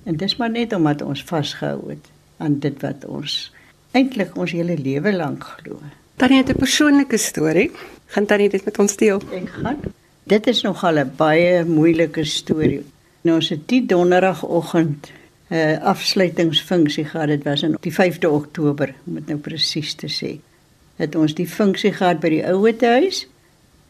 En 0.04 0.18
dis 0.18 0.36
maar 0.36 0.50
net 0.50 0.74
omdat 0.74 1.02
ons 1.02 1.24
vasgehou 1.24 1.90
het 1.90 2.10
aan 2.38 2.60
dit 2.60 2.82
wat 2.82 3.06
ons 3.06 3.54
eintlik 3.96 4.36
ons 4.38 4.52
hele 4.52 4.76
lewe 4.78 5.14
lank 5.16 5.44
glo. 5.58 5.80
Tannie 6.20 6.42
het 6.42 6.50
'n 6.50 6.60
persoonlike 6.60 7.18
storie. 7.18 7.72
Gaan 8.08 8.26
Tannie 8.26 8.50
dit 8.50 8.66
met 8.66 8.80
ons 8.80 8.96
deel? 8.96 9.22
Ek 9.32 9.50
gaan. 9.50 9.80
Dit 10.24 10.48
is 10.48 10.62
nogal 10.62 11.00
'n 11.00 11.12
baie 11.18 11.66
moeilike 11.66 12.24
storie. 12.24 12.84
Nou 13.22 13.36
ons 13.36 13.50
het 13.50 13.68
die 13.68 13.86
donderdagoggend 13.86 15.12
'n 15.50 15.54
uh, 15.54 15.82
afsluitingsfunksie 15.82 17.06
gehad. 17.06 17.28
Dit 17.28 17.44
was 17.44 17.64
op 17.64 17.82
die 17.82 17.94
5de 17.94 18.30
Oktober, 18.30 18.94
om 19.06 19.14
dit 19.14 19.28
nou 19.28 19.40
presies 19.40 19.94
te 19.94 20.08
sê. 20.08 20.40
Het 20.96 21.16
ons 21.16 21.34
die 21.34 21.48
funksie 21.48 21.92
gehad 21.94 22.20
by 22.20 22.30
die 22.30 22.46
ouete 22.46 22.86
huis 22.86 23.28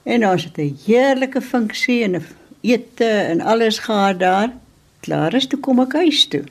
en 0.04 0.28
ons 0.28 0.44
het 0.44 0.58
'n 0.58 0.78
heerlike 0.86 1.42
funksie 1.42 2.04
en 2.04 2.16
'n 2.16 2.26
ete 2.62 3.06
en 3.06 3.42
alles 3.42 3.80
gehad 3.80 4.20
daar. 4.20 4.52
Klaar 5.00 5.34
is 5.34 5.48
toe 5.48 5.60
kom 5.60 5.80
ek 5.80 5.94
huis 5.94 6.28
toe. 6.28 6.44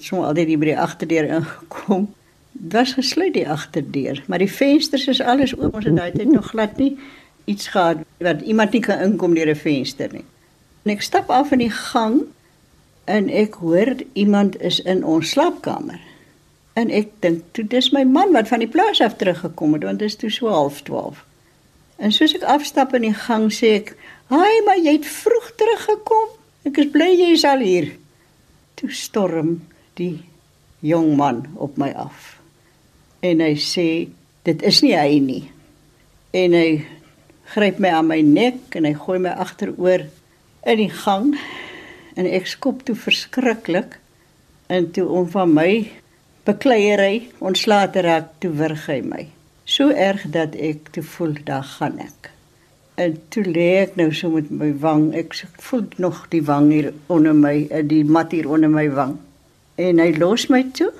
So 0.00 0.22
al 0.22 0.34
die 0.34 0.58
by 0.58 0.64
die 0.64 0.78
agterdeur 0.78 1.24
ingekom. 1.24 2.08
Was 2.54 2.92
gesluit 2.92 3.34
die 3.34 3.48
agterdeur, 3.48 4.22
maar 4.26 4.38
die 4.38 4.52
vensters 4.52 5.06
is 5.06 5.20
alles 5.20 5.56
oop. 5.58 5.74
Ons 5.74 5.84
het 5.84 5.96
daai 5.96 6.12
tyd 6.12 6.30
nog 6.30 6.52
glad 6.52 6.76
nie 6.78 6.96
iets 7.44 7.68
gehad 7.68 8.04
wat 8.22 8.40
iemand 8.40 8.72
nie 8.72 8.80
kan 8.80 9.02
inkom 9.02 9.34
deur 9.34 9.50
'n 9.50 9.56
venster 9.56 10.12
nie. 10.12 10.24
En 10.84 10.92
ek 10.92 11.02
stap 11.02 11.30
af 11.30 11.52
in 11.52 11.58
die 11.58 11.70
gang 11.70 12.22
en 13.04 13.28
ek 13.28 13.54
hoor 13.54 13.96
iemand 14.12 14.60
is 14.60 14.80
in 14.80 15.04
ons 15.04 15.30
slaapkamer. 15.30 16.00
En 16.72 16.90
ek 16.90 17.08
dink 17.20 17.42
toe 17.52 17.64
dis 17.66 17.90
my 17.90 18.04
man 18.04 18.32
wat 18.32 18.48
van 18.48 18.58
die 18.58 18.68
plaas 18.68 19.00
af 19.00 19.16
teruggekom 19.16 19.72
het 19.72 19.82
want 19.82 19.98
dit 19.98 20.08
is 20.08 20.16
toe 20.16 20.30
so 20.30 20.46
11:30. 20.48 21.24
En 21.96 22.12
soos 22.12 22.34
ek 22.34 22.42
afstap 22.42 22.94
in 22.94 23.02
die 23.02 23.14
gang 23.14 23.52
sê 23.52 23.74
ek, 23.80 23.96
"Haai, 24.26 24.62
maar 24.66 24.78
jy 24.78 24.92
het 24.92 25.06
vroeg 25.06 25.52
teruggekom. 25.56 26.28
Ek 26.64 26.78
is 26.78 26.90
bly 26.90 27.10
jy 27.14 27.32
is 27.32 27.44
al 27.44 27.58
hier." 27.58 27.92
Toe 28.74 28.90
storm 28.90 29.62
die 29.94 30.24
jong 30.80 31.16
man 31.16 31.46
op 31.54 31.76
my 31.76 31.90
af. 31.90 32.33
En 33.24 33.40
hy 33.40 33.54
sê, 33.56 34.08
"Dit 34.44 34.62
is 34.62 34.82
nie 34.82 34.96
hy 34.96 35.18
nie." 35.18 35.50
En 36.32 36.52
hy 36.52 36.84
gryp 37.54 37.78
my 37.78 37.88
aan 37.88 38.06
my 38.06 38.20
nek 38.20 38.76
en 38.76 38.84
hy 38.84 38.94
gooi 38.94 39.18
my 39.18 39.30
agteroor 39.30 40.06
in 40.66 40.80
die 40.80 40.90
gang. 40.90 41.34
En 42.16 42.26
ek 42.26 42.46
skop 42.46 42.84
toe 42.84 42.94
verskriklik 42.94 43.98
en 44.66 44.90
toe 44.90 45.06
om 45.08 45.28
van 45.30 45.52
my 45.54 45.90
bekleierery 46.44 47.30
ontslae 47.38 47.90
te 47.90 48.04
raak 48.04 48.32
toe 48.42 48.50
wurg 48.58 48.86
hy 48.86 49.00
my. 49.00 49.28
So 49.64 49.88
erg 49.88 50.26
dat 50.34 50.54
ek 50.54 50.90
toe 50.92 51.02
voel 51.14 51.36
daar 51.44 51.64
gaan 51.64 51.98
ek. 51.98 52.30
En 53.00 53.16
toe 53.28 53.44
lê 53.44 53.68
ek 53.82 53.96
nou 53.96 54.10
so 54.14 54.30
met 54.30 54.50
my 54.50 54.70
wang. 54.78 55.14
Ek 55.16 55.34
voel 55.64 55.86
nog 55.96 56.26
die 56.30 56.42
wang 56.44 56.70
hier 56.70 56.92
onder 57.06 57.34
my 57.34 57.66
eh, 57.70 57.82
die 57.82 58.04
mat 58.04 58.32
hier 58.32 58.48
onder 58.48 58.70
my 58.70 58.86
wang. 58.90 59.16
En 59.80 59.98
hy 59.98 60.12
los 60.18 60.46
my 60.52 60.62
toe 60.76 60.92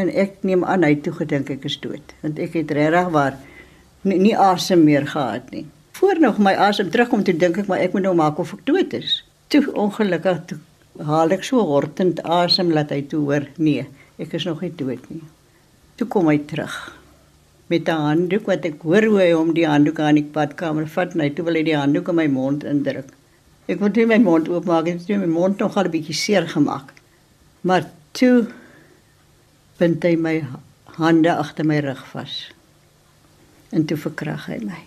en 0.00 0.10
ek 0.10 0.42
neem 0.42 0.64
aan 0.64 0.86
hy 0.86 0.94
toe 1.04 1.12
gedink 1.20 1.50
ek 1.54 1.66
is 1.70 1.76
dood 1.82 2.14
want 2.22 2.40
ek 2.42 2.56
het 2.58 2.72
regtig 2.78 3.10
waar 3.14 3.38
nie, 4.02 4.18
nie 4.18 4.34
asem 4.36 4.84
meer 4.84 5.06
gehad 5.06 5.50
nie. 5.54 5.66
Voor 5.94 6.18
nog 6.20 6.40
my 6.42 6.54
asem 6.68 6.90
terugkom 6.90 7.22
toe 7.24 7.36
dink 7.38 7.58
ek 7.62 7.70
maar 7.70 7.82
ek 7.84 7.94
moet 7.94 8.06
nou 8.08 8.14
maak 8.18 8.40
of 8.42 8.54
ek 8.56 8.64
dood 8.68 8.96
is. 8.98 9.22
Toe 9.48 9.62
ongelukkig 9.70 10.42
toe 10.50 10.58
haal 11.08 11.32
ek 11.34 11.46
so 11.46 11.62
hortend 11.66 12.20
asem 12.40 12.74
laat 12.74 12.92
hy 12.94 13.00
toe 13.10 13.22
hoor 13.28 13.46
nee, 13.56 13.86
ek 14.18 14.34
is 14.38 14.46
nog 14.50 14.62
nie 14.62 14.74
dood 14.74 15.08
nie. 15.10 15.22
Toe 15.98 16.06
kom 16.10 16.30
hy 16.30 16.38
terug 16.50 16.76
met 17.70 17.88
'n 17.88 18.06
handdoek 18.06 18.46
wat 18.46 18.64
ek 18.64 18.82
hoor 18.82 19.04
hoe 19.10 19.20
hy 19.20 19.30
hom 19.32 19.54
die 19.54 19.66
handdoek 19.66 19.98
aan 19.98 20.18
die 20.20 20.30
badkamer 20.36 20.86
vat 20.96 21.14
en 21.14 21.20
hy 21.20 21.30
toe 21.30 21.44
wil 21.44 21.54
hy 21.54 21.62
die 21.62 21.78
handdoek 21.78 22.08
in 22.08 22.18
my 22.20 22.26
mond 22.26 22.64
indruk. 22.64 23.08
Ek 23.66 23.80
wou 23.80 23.88
net 23.88 24.08
my 24.08 24.18
mond 24.18 24.48
oopmaak 24.48 24.88
en 24.88 24.98
toe 24.98 25.16
my 25.18 25.30
mond 25.30 25.58
nog 25.58 25.76
al 25.76 25.84
'n 25.84 25.90
bietjie 25.90 26.14
seer 26.14 26.46
gemaak. 26.48 26.92
Maar 27.62 27.86
toe 28.12 28.46
bind 29.78 30.04
hy 30.04 30.14
my 30.16 30.36
hande 30.98 31.30
agter 31.32 31.66
my 31.66 31.80
rug 31.82 32.02
vas 32.12 32.34
en 33.74 33.86
toe 33.90 33.98
verkrag 33.98 34.46
hy 34.46 34.60
my. 34.62 34.82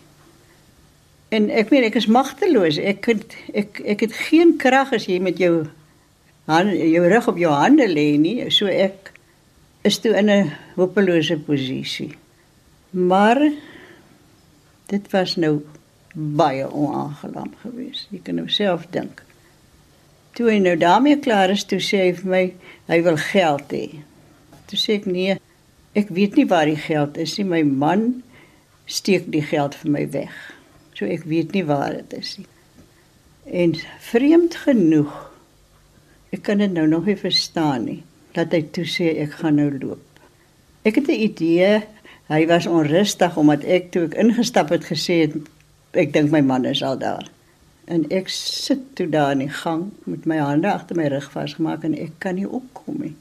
En 1.35 1.49
ek 1.51 1.73
meen 1.73 1.83
ek 1.83 1.97
is 1.99 2.07
magteloos. 2.07 2.77
Ek 2.79 3.09
het, 3.11 3.35
ek 3.51 3.81
ek 3.83 4.05
het 4.05 4.13
geen 4.29 4.55
krag 4.61 4.93
as 4.95 5.09
jy 5.09 5.19
met 5.19 5.41
jou 5.41 5.67
hand 6.47 6.71
jou 6.71 7.03
rug 7.11 7.27
op 7.27 7.39
jou 7.41 7.51
hande 7.51 7.87
lê 7.91 8.13
nie. 8.21 8.39
So 8.53 8.71
ek 8.71 9.11
is 9.83 9.99
toe 9.99 10.15
in 10.15 10.29
'n 10.29 10.51
hopelose 10.75 11.37
posisie. 11.37 12.15
Maar 12.91 13.51
dit 14.87 15.11
was 15.11 15.35
nou 15.35 15.61
baie 16.13 16.71
onaangenaam 16.71 17.51
geweest. 17.61 18.07
Jy 18.09 18.19
kan 18.23 18.35
nou 18.35 18.49
self 18.49 18.87
dink. 18.91 19.23
Toe 20.33 20.49
hy 20.49 20.59
nou 20.59 20.77
daarmee 20.77 21.19
klaar 21.19 21.49
is, 21.49 21.63
toe 21.63 21.79
sê 21.79 21.97
hy 22.07 22.13
vir 22.13 22.29
my 22.29 22.53
hy 22.87 23.01
wil 23.01 23.17
geld 23.17 23.71
hê. 23.71 24.01
Toe 24.67 24.79
sê 24.79 24.97
ek 24.99 25.05
nee, 25.07 25.37
ek 25.97 26.11
weet 26.13 26.35
nie 26.35 26.47
waar 26.49 26.67
die 26.69 26.79
geld 26.79 27.17
is 27.17 27.37
nie. 27.37 27.47
My 27.47 27.63
man 27.63 28.23
steek 28.87 29.31
die 29.31 29.43
geld 29.43 29.75
vir 29.75 29.91
my 29.91 30.03
weg. 30.11 30.35
So 30.97 31.05
ek 31.05 31.27
weet 31.29 31.53
nie 31.55 31.65
waar 31.67 31.93
dit 31.93 32.17
is 32.19 32.37
nie. 32.39 32.47
En 33.47 33.75
vreemd 34.09 34.55
genoeg 34.65 35.13
ek 36.35 36.43
kan 36.43 36.59
dit 36.59 36.73
nou 36.73 36.87
nog 36.87 37.05
nie 37.07 37.15
verstaan 37.19 37.85
nie 37.87 38.01
dat 38.35 38.51
hy 38.53 38.65
toe 38.75 38.85
sê 38.85 39.13
ek 39.23 39.39
gaan 39.39 39.55
nou 39.57 39.69
loop. 39.71 40.03
Ek 40.83 40.99
het 40.99 41.07
'n 41.07 41.23
idee 41.29 41.83
hy 42.27 42.41
was 42.47 42.67
onrustig 42.67 43.37
omdat 43.37 43.63
ek 43.63 43.91
toe 43.91 44.05
ek 44.05 44.19
ingestap 44.19 44.69
het 44.69 44.85
gesê 44.85 45.21
het 45.23 45.35
ek 45.93 46.13
dink 46.13 46.31
my 46.31 46.41
man 46.41 46.65
is 46.65 46.83
al 46.83 46.99
daar. 46.99 47.29
En 47.87 48.03
ek 48.11 48.29
sit 48.29 48.95
toe 48.95 49.07
daar 49.09 49.31
in 49.31 49.45
die 49.45 49.55
gang 49.63 49.91
met 50.03 50.25
my 50.25 50.37
hande 50.37 50.71
agter 50.71 50.95
my 50.95 51.07
rug 51.07 51.31
vasgemaak 51.31 51.83
en 51.83 51.95
ek 51.95 52.19
kan 52.19 52.35
nie 52.35 52.49
opkom 52.49 52.99
nie. 52.99 53.15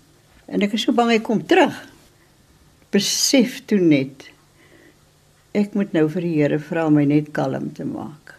En 0.47 0.63
ek 0.63 0.77
is 0.79 0.87
so 0.87 0.95
bang 0.95 1.11
hy 1.15 1.21
kom 1.25 1.43
terug. 1.43 1.75
Besef 2.95 3.61
toe 3.67 3.81
net 3.83 4.31
ek 5.57 5.73
moet 5.75 5.95
nou 5.97 6.05
vir 6.13 6.27
die 6.27 6.35
Here 6.37 6.59
vra 6.61 6.85
om 6.91 6.99
my 6.99 7.07
net 7.09 7.31
kalm 7.37 7.71
te 7.75 7.87
maak. 7.89 8.35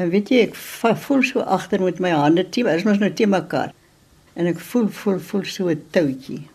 En 0.00 0.08
weet 0.08 0.30
jy, 0.32 0.46
ek 0.48 0.56
voel 0.56 1.24
so 1.28 1.44
agter 1.44 1.82
met 1.84 2.00
my 2.00 2.14
hande 2.16 2.46
te, 2.48 2.64
is 2.64 2.86
mos 2.88 3.00
nou 3.02 3.10
te 3.12 3.26
mekaar. 3.28 3.74
En 4.38 4.48
ek 4.48 4.62
voel 4.70 4.88
voel 4.88 5.18
voel 5.20 5.44
so 5.44 5.68
'n 5.68 5.82
toutjie. 5.92 6.48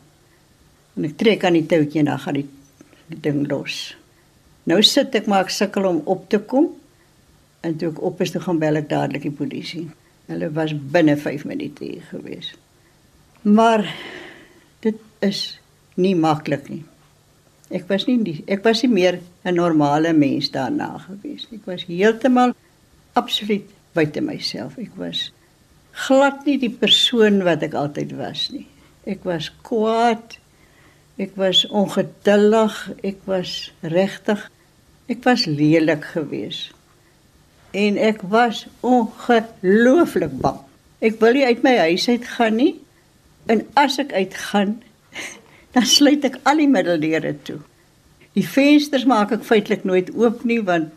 En 0.98 1.06
ek 1.06 1.18
trek 1.18 1.44
aan 1.44 1.60
die 1.60 1.68
toutjie 1.68 2.00
en 2.02 2.10
dan 2.10 2.20
gaan 2.20 2.34
die, 2.34 2.50
die 3.12 3.22
ding 3.22 3.46
los. 3.48 3.96
Nou 4.66 4.82
sit 4.82 5.16
ek 5.16 5.28
maar 5.28 5.46
ek 5.46 5.54
sukkel 5.54 5.86
om 5.86 6.02
op 6.06 6.30
te 6.30 6.40
kom. 6.40 6.72
En 7.62 7.78
toe 7.78 7.92
ek 7.92 8.02
op 8.02 8.22
is, 8.22 8.32
toe 8.32 8.42
gaan 8.42 8.60
bel 8.60 8.76
ek 8.76 8.90
dadelik 8.90 9.22
die 9.22 9.32
polisie. 9.32 9.90
Hulle 10.26 10.50
was 10.50 10.74
binne 10.74 11.18
5 11.18 11.46
minute 11.46 11.84
hier 11.84 12.02
gewees. 12.10 12.56
Maar 13.42 13.86
is 15.26 15.42
nie 15.96 16.16
maklik 16.16 16.70
nie. 16.70 16.84
Ek 17.74 17.88
was 17.90 18.06
nie 18.08 18.20
die, 18.24 18.38
ek 18.52 18.64
was 18.66 18.84
nie 18.84 18.92
meer 18.94 19.20
'n 19.44 19.56
normale 19.56 20.14
mens 20.14 20.52
daarna 20.54 20.98
gewees 21.08 21.48
nie. 21.50 21.60
Ek 21.60 21.66
was 21.66 21.86
heeltemal 21.90 22.54
absoluut 23.14 23.68
buite 23.94 24.22
myself. 24.22 24.78
Ek 24.78 24.96
was 24.98 25.32
glad 26.08 26.46
nie 26.46 26.58
die 26.58 26.70
persoon 26.70 27.44
wat 27.44 27.64
ek 27.64 27.74
altyd 27.74 28.12
was 28.18 28.52
nie. 28.52 28.68
Ek 29.06 29.24
was 29.24 29.52
kwaad. 29.64 30.38
Ek 31.18 31.32
was 31.36 31.66
ongeduldig. 31.68 32.92
Ek 33.04 33.18
was 33.26 33.72
regtig 33.82 34.50
ek 35.06 35.22
was 35.24 35.46
lelik 35.46 36.06
geweest. 36.16 36.74
En 37.72 37.98
ek 37.98 38.24
was 38.32 38.66
ongelooflik 38.80 40.34
bang. 40.42 40.62
Ek 41.04 41.20
wil 41.22 41.38
nie 41.38 41.46
uit 41.46 41.62
my 41.66 41.76
huis 41.90 42.08
uit 42.10 42.26
gaan 42.38 42.58
nie. 42.58 42.74
En 43.52 43.62
as 43.78 44.00
ek 44.02 44.16
uitgaan, 44.16 44.80
dan 45.76 45.88
sluit 45.90 46.26
ek 46.28 46.40
al 46.44 46.62
die 46.64 46.70
middeldeure 46.72 47.34
toe. 47.48 47.60
Die 48.36 48.46
vensters 48.48 49.06
maak 49.08 49.32
ek 49.36 49.46
feitelik 49.48 49.86
nooit 49.88 50.12
oop 50.16 50.44
nie 50.48 50.62
want 50.66 50.92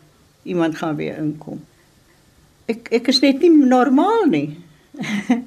iemand 0.47 0.79
gaan 0.79 0.97
weer 0.99 1.19
inkom. 1.19 1.61
Ek 2.69 2.89
ek 2.95 3.09
is 3.11 3.21
net 3.23 3.41
nie 3.43 3.51
normaal 3.51 4.27
nie. 4.31 4.57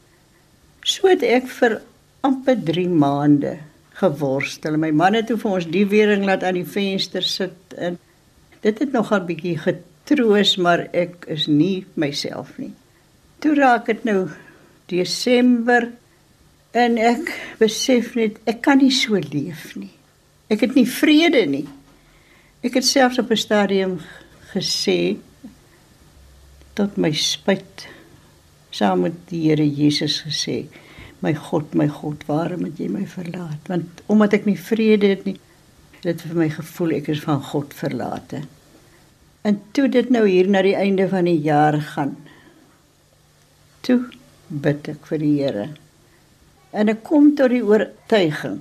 so 0.92 1.10
het 1.10 1.24
ek 1.26 1.50
vir 1.58 1.80
amper 2.26 2.58
3 2.58 2.88
maande 2.88 3.56
geworstel. 4.00 4.78
My 4.80 4.90
man 4.90 5.18
het 5.18 5.28
toe 5.30 5.38
vir 5.40 5.58
ons 5.58 5.68
die 5.70 5.86
wering 5.88 6.24
laat 6.26 6.44
aan 6.46 6.58
die 6.58 6.68
venster 6.68 7.24
sit 7.26 7.76
en 7.76 7.98
dit 8.62 8.78
het 8.78 8.94
nogal 8.94 9.24
bietjie 9.26 9.56
getroos, 9.60 10.56
maar 10.56 10.86
ek 10.94 11.26
is 11.30 11.48
nie 11.50 11.84
myself 11.98 12.54
nie. 12.62 12.72
Toe 13.42 13.56
raak 13.58 13.88
dit 13.90 14.04
nou 14.06 14.30
Desember 14.92 15.88
En 16.72 16.96
ek 16.98 17.32
besef 17.60 18.14
net 18.16 18.38
ek 18.48 18.62
kan 18.64 18.80
nie 18.80 18.92
so 18.94 19.18
leef 19.20 19.74
nie. 19.76 19.92
Ek 20.52 20.64
het 20.64 20.74
nie 20.76 20.88
vrede 20.88 21.44
nie. 21.46 21.66
Ek 22.64 22.78
het 22.78 22.86
selfs 22.86 23.18
op 23.18 23.30
'n 23.30 23.36
stadium 23.36 24.00
gesê 24.54 25.18
tot 26.74 26.96
my 26.96 27.12
spyt 27.12 27.86
saam 28.72 29.04
met 29.04 29.16
die 29.28 29.42
Here 29.48 29.64
Jesus 29.64 30.22
gesê 30.24 30.64
my 31.22 31.34
God 31.36 31.74
my 31.78 31.88
God 31.88 32.24
waarom 32.28 32.64
het 32.66 32.80
jy 32.80 32.88
my 32.92 33.04
verlaat 33.08 33.68
want 33.70 34.00
omdat 34.12 34.38
ek 34.38 34.48
nie 34.48 34.58
vrede 34.58 35.12
het 35.12 35.26
nie 35.28 35.36
dit 36.02 36.24
vir 36.26 36.38
my 36.38 36.48
gevoel 36.52 36.96
ek 36.98 37.12
is 37.14 37.22
van 37.26 37.42
God 37.52 37.76
verlate 37.76 38.42
en 39.48 39.60
toe 39.76 39.86
dit 39.92 40.10
nou 40.14 40.24
hier 40.26 40.48
na 40.48 40.64
die 40.64 40.76
einde 40.78 41.08
van 41.12 41.28
die 41.28 41.38
jaar 41.44 41.78
gaan 41.92 42.16
toe 43.86 44.00
bid 44.48 44.88
ek 44.94 45.06
vir 45.12 45.22
die 45.22 45.34
Here 45.42 45.68
en 46.72 46.92
ek 46.92 47.02
kom 47.06 47.32
tot 47.38 47.52
die 47.52 47.64
oortuiging 47.64 48.60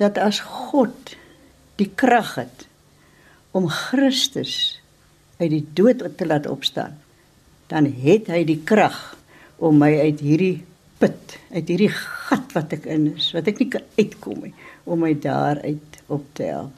dat 0.00 0.20
as 0.20 0.42
God 0.44 1.16
die 1.80 1.88
krag 1.88 2.36
het 2.40 2.66
om 3.56 3.68
Christus 3.72 4.78
uit 5.40 5.50
die 5.52 5.64
dood 5.76 6.04
te 6.16 6.28
laat 6.28 6.48
opstaan 6.48 6.96
dan 7.72 7.88
het 8.04 8.30
hy 8.32 8.44
die 8.48 8.60
krag 8.68 9.16
om 9.56 9.80
my 9.80 9.90
uit 10.04 10.20
hierdie 10.20 10.64
put, 11.00 11.36
uit 11.52 11.68
hierdie 11.68 11.92
gat 11.92 12.52
wat 12.56 12.74
ek 12.76 12.86
in 12.90 13.10
is, 13.14 13.30
wat 13.36 13.48
ek 13.50 13.60
nie 13.62 13.70
kan 13.72 13.86
uitkom 13.98 14.44
nie, 14.46 14.54
om 14.88 15.02
my 15.04 15.12
daaruit 15.20 16.00
op 16.12 16.24
te 16.38 16.50
help. 16.50 16.74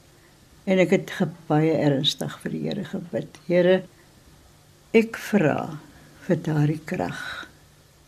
En 0.69 0.81
ek 0.83 0.93
het 0.97 1.13
baie 1.49 1.73
ernstig 1.81 2.35
vir 2.43 2.55
die 2.55 2.63
Here 2.67 2.85
gebid. 2.85 3.39
Here, 3.49 3.77
ek 4.97 5.17
vra 5.31 5.79
vir 6.27 6.43
daardie 6.45 6.81
krag. 6.89 7.23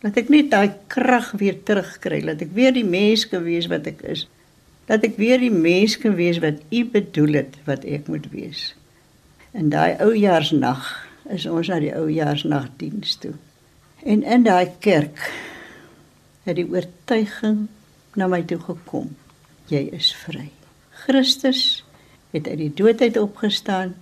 Laat 0.01 0.17
ek 0.17 0.31
net 0.33 0.49
daai 0.49 0.73
krag 0.89 1.29
weer 1.37 1.59
terugkry, 1.61 2.23
laat 2.25 2.41
ek 2.41 2.53
weer 2.57 2.73
die 2.73 2.87
mens 2.87 3.27
kan 3.29 3.43
wees 3.45 3.67
wat 3.69 3.85
ek 3.89 4.01
is. 4.09 4.25
Laat 4.89 5.05
ek 5.05 5.19
weer 5.21 5.37
die 5.41 5.53
mens 5.53 5.93
kan 6.01 6.15
wees 6.17 6.41
wat 6.41 6.63
U 6.73 6.81
bedoel 6.89 7.37
het 7.43 7.59
wat 7.67 7.85
ek 7.85 8.09
moet 8.09 8.25
wees. 8.33 8.71
In 9.53 9.69
daai 9.69 9.99
oujaarsnag 10.01 10.87
is 11.29 11.45
ons 11.45 11.69
na 11.69 11.77
die 11.83 11.93
oujaarsnagdiens 11.93 13.19
toe. 13.21 13.35
En 14.01 14.25
in 14.25 14.47
daai 14.47 14.73
kerk 14.81 15.21
het 16.47 16.57
die 16.57 16.65
oortuiging 16.65 17.67
na 18.17 18.27
my 18.31 18.41
toe 18.47 18.59
gekom. 18.63 19.13
Jy 19.69 19.85
is 19.93 20.09
vry. 20.23 20.49
Christus 21.05 21.83
het 22.33 22.49
uit 22.49 22.57
die 22.65 22.73
dood 22.73 23.01
uit 23.05 23.21
opgestaan. 23.21 23.93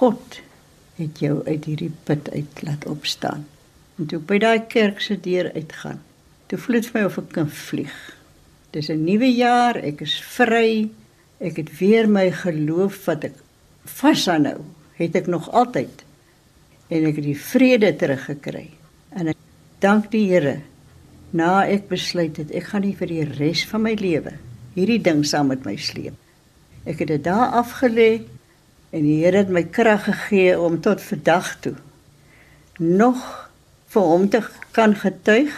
God 0.00 0.42
het 0.98 1.22
jou 1.22 1.38
uit 1.46 1.70
hierdie 1.70 1.92
put 2.04 2.28
uit 2.34 2.62
laat 2.66 2.86
opstaan. 2.90 3.46
En 4.02 4.08
toe 4.10 4.18
by 4.18 4.40
daai 4.42 4.66
kerk 4.66 4.98
se 4.98 5.14
deur 5.22 5.52
uitgaan, 5.54 6.00
toe 6.50 6.58
voel 6.58 6.80
dit 6.80 6.86
vir 6.90 6.96
my 6.98 7.02
of 7.06 7.18
ek 7.20 7.28
kan 7.36 7.50
vlieg. 7.54 7.98
Dis 8.74 8.88
'n 8.90 9.04
nuwe 9.04 9.30
jaar, 9.30 9.76
ek 9.78 10.02
is 10.02 10.18
vry. 10.18 10.90
Ek 11.38 11.56
het 11.56 11.70
weer 11.78 12.08
my 12.08 12.30
geloof 12.30 13.04
wat 13.06 13.24
ek 13.24 13.36
vashou, 13.84 14.58
het 14.98 15.14
ek 15.14 15.26
nog 15.26 15.46
altyd. 15.50 16.02
En 16.90 17.06
ek 17.06 17.14
het 17.14 17.24
die 17.24 17.38
vrede 17.38 17.94
teruggekry. 17.96 18.70
En 19.14 19.28
ek 19.28 19.38
dank 19.78 20.10
die 20.10 20.26
Here. 20.26 20.58
Na 21.30 21.64
ek 21.64 21.88
besluit 21.88 22.36
het 22.36 22.50
ek 22.50 22.64
gaan 22.64 22.82
nie 22.82 22.96
vir 22.96 23.06
die 23.06 23.24
res 23.24 23.64
van 23.64 23.82
my 23.82 23.94
lewe 23.94 24.32
hierdie 24.74 25.00
ding 25.00 25.24
saam 25.24 25.46
met 25.46 25.64
my 25.64 25.76
sleep. 25.76 26.16
Ek 26.84 26.98
het 26.98 27.08
dit 27.08 27.24
daar 27.24 27.54
afgelê 27.62 28.24
en 28.90 29.02
die 29.02 29.22
Here 29.22 29.36
het 29.36 29.48
my 29.48 29.62
krag 29.62 30.04
gegee 30.04 30.58
om 30.58 30.80
tot 30.80 31.00
vandag 31.00 31.60
toe 31.60 31.76
nog 32.78 33.51
vir 33.92 34.08
hom 34.08 34.28
te 34.32 34.40
kan 34.72 34.94
getuig. 34.96 35.52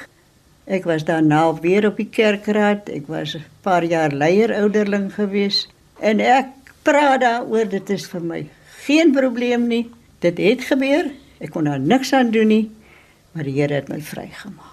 Ek 0.65 0.87
was 0.89 1.05
daarna 1.05 1.47
weer 1.61 1.87
op 1.87 2.01
die 2.01 2.09
kerkraad. 2.11 2.89
Ek 2.89 3.07
was 3.07 3.35
'n 3.37 3.45
paar 3.63 3.85
jaar 3.85 4.11
leier 4.11 4.55
ouderling 4.55 5.13
gewees 5.15 5.69
en 6.01 6.21
ek 6.21 6.47
praat 6.83 7.21
daaroor 7.21 7.69
dit 7.69 7.91
is 7.91 8.07
vir 8.07 8.21
my 8.21 8.47
geen 8.87 9.13
probleem 9.13 9.67
nie. 9.67 9.91
Dit 10.19 10.39
het 10.39 10.65
gebeur. 10.65 11.11
Ek 11.39 11.51
kon 11.51 11.65
daar 11.65 11.81
niks 11.81 12.13
aan 12.13 12.31
doen 12.31 12.47
nie, 12.47 12.71
maar 13.33 13.45
die 13.45 13.61
Here 13.61 13.75
het 13.75 13.89
my 13.89 14.01
vrygemaak. 14.01 14.73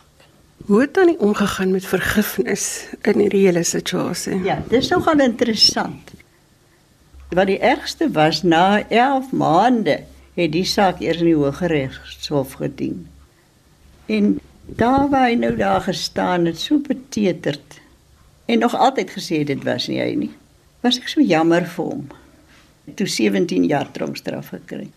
Hoe 0.66 0.82
het 0.82 0.94
dan 0.94 1.06
nie 1.06 1.20
omgegaan 1.20 1.72
met 1.72 1.86
vergifnis 1.86 2.88
in 3.02 3.20
hierdie 3.20 3.46
hele 3.46 3.64
situasie? 3.64 4.44
Ja, 4.44 4.60
dis 4.70 4.90
nogal 4.90 5.20
interessant. 5.20 6.12
Wat 7.30 7.48
die 7.48 7.60
ergste 7.60 8.12
was 8.12 8.44
na 8.44 8.84
11 8.90 9.32
maande 9.32 10.04
het 10.36 10.52
die 10.52 10.66
saak 10.66 11.02
eers 11.02 11.24
in 11.24 11.32
die 11.32 11.36
Hooggeregshof 11.36 12.54
gedien. 12.54 13.08
En 14.12 14.40
daar 14.66 15.10
waar 15.10 15.30
hy 15.30 15.36
nou 15.40 15.56
daar 15.56 15.82
gestaan 15.82 16.46
het, 16.50 16.60
so 16.60 16.80
beteterd 16.84 17.80
en 18.46 18.60
nog 18.60 18.76
altyd 18.76 19.12
gesê 19.16 19.44
dit 19.48 19.64
was 19.64 19.88
nie 19.88 20.02
hy 20.02 20.14
nie. 20.26 20.32
Was 20.84 20.98
ek 21.00 21.08
so 21.12 21.24
jammer 21.24 21.64
vir 21.76 21.86
hom. 21.86 22.08
Toe 23.00 23.08
17 23.08 23.68
jaar 23.70 23.92
tronkstraf 23.96 24.50
gekry. 24.52 24.90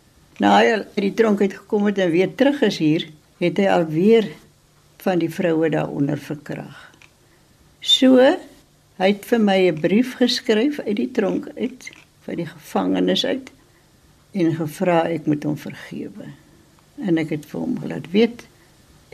Na 0.42 0.57
hy 0.59 0.81
uit 0.81 1.05
die 1.05 1.12
tronk 1.14 1.44
uit 1.44 1.55
gekom 1.55 1.85
het 1.87 2.00
en 2.03 2.11
weer 2.11 2.33
terug 2.35 2.62
is 2.66 2.81
hier, 2.83 3.05
het 3.38 3.61
hy 3.61 3.68
alweer 3.70 4.31
van 5.05 5.20
die 5.22 5.31
vroue 5.31 5.70
daaronder 5.70 6.18
verkrag. 6.18 6.81
So, 7.85 8.18
hy 8.98 9.11
het 9.12 9.27
vir 9.29 9.40
my 9.40 9.59
'n 9.68 9.81
brief 9.81 10.16
geskryf 10.18 10.81
uit 10.81 10.96
die 10.96 11.11
tronk 11.12 11.46
uit, 11.55 11.90
vir 12.27 12.37
die 12.37 12.46
gevangenes 12.46 13.24
uit 13.24 13.53
en 14.33 14.57
gevra 14.57 15.05
ek 15.07 15.27
moet 15.27 15.44
hom 15.44 15.57
vergewe. 15.57 16.33
En 17.05 17.18
ek 17.18 17.31
het 17.31 17.46
vir 17.46 17.61
hom 17.61 17.79
laat 17.85 18.11
weet 18.11 18.46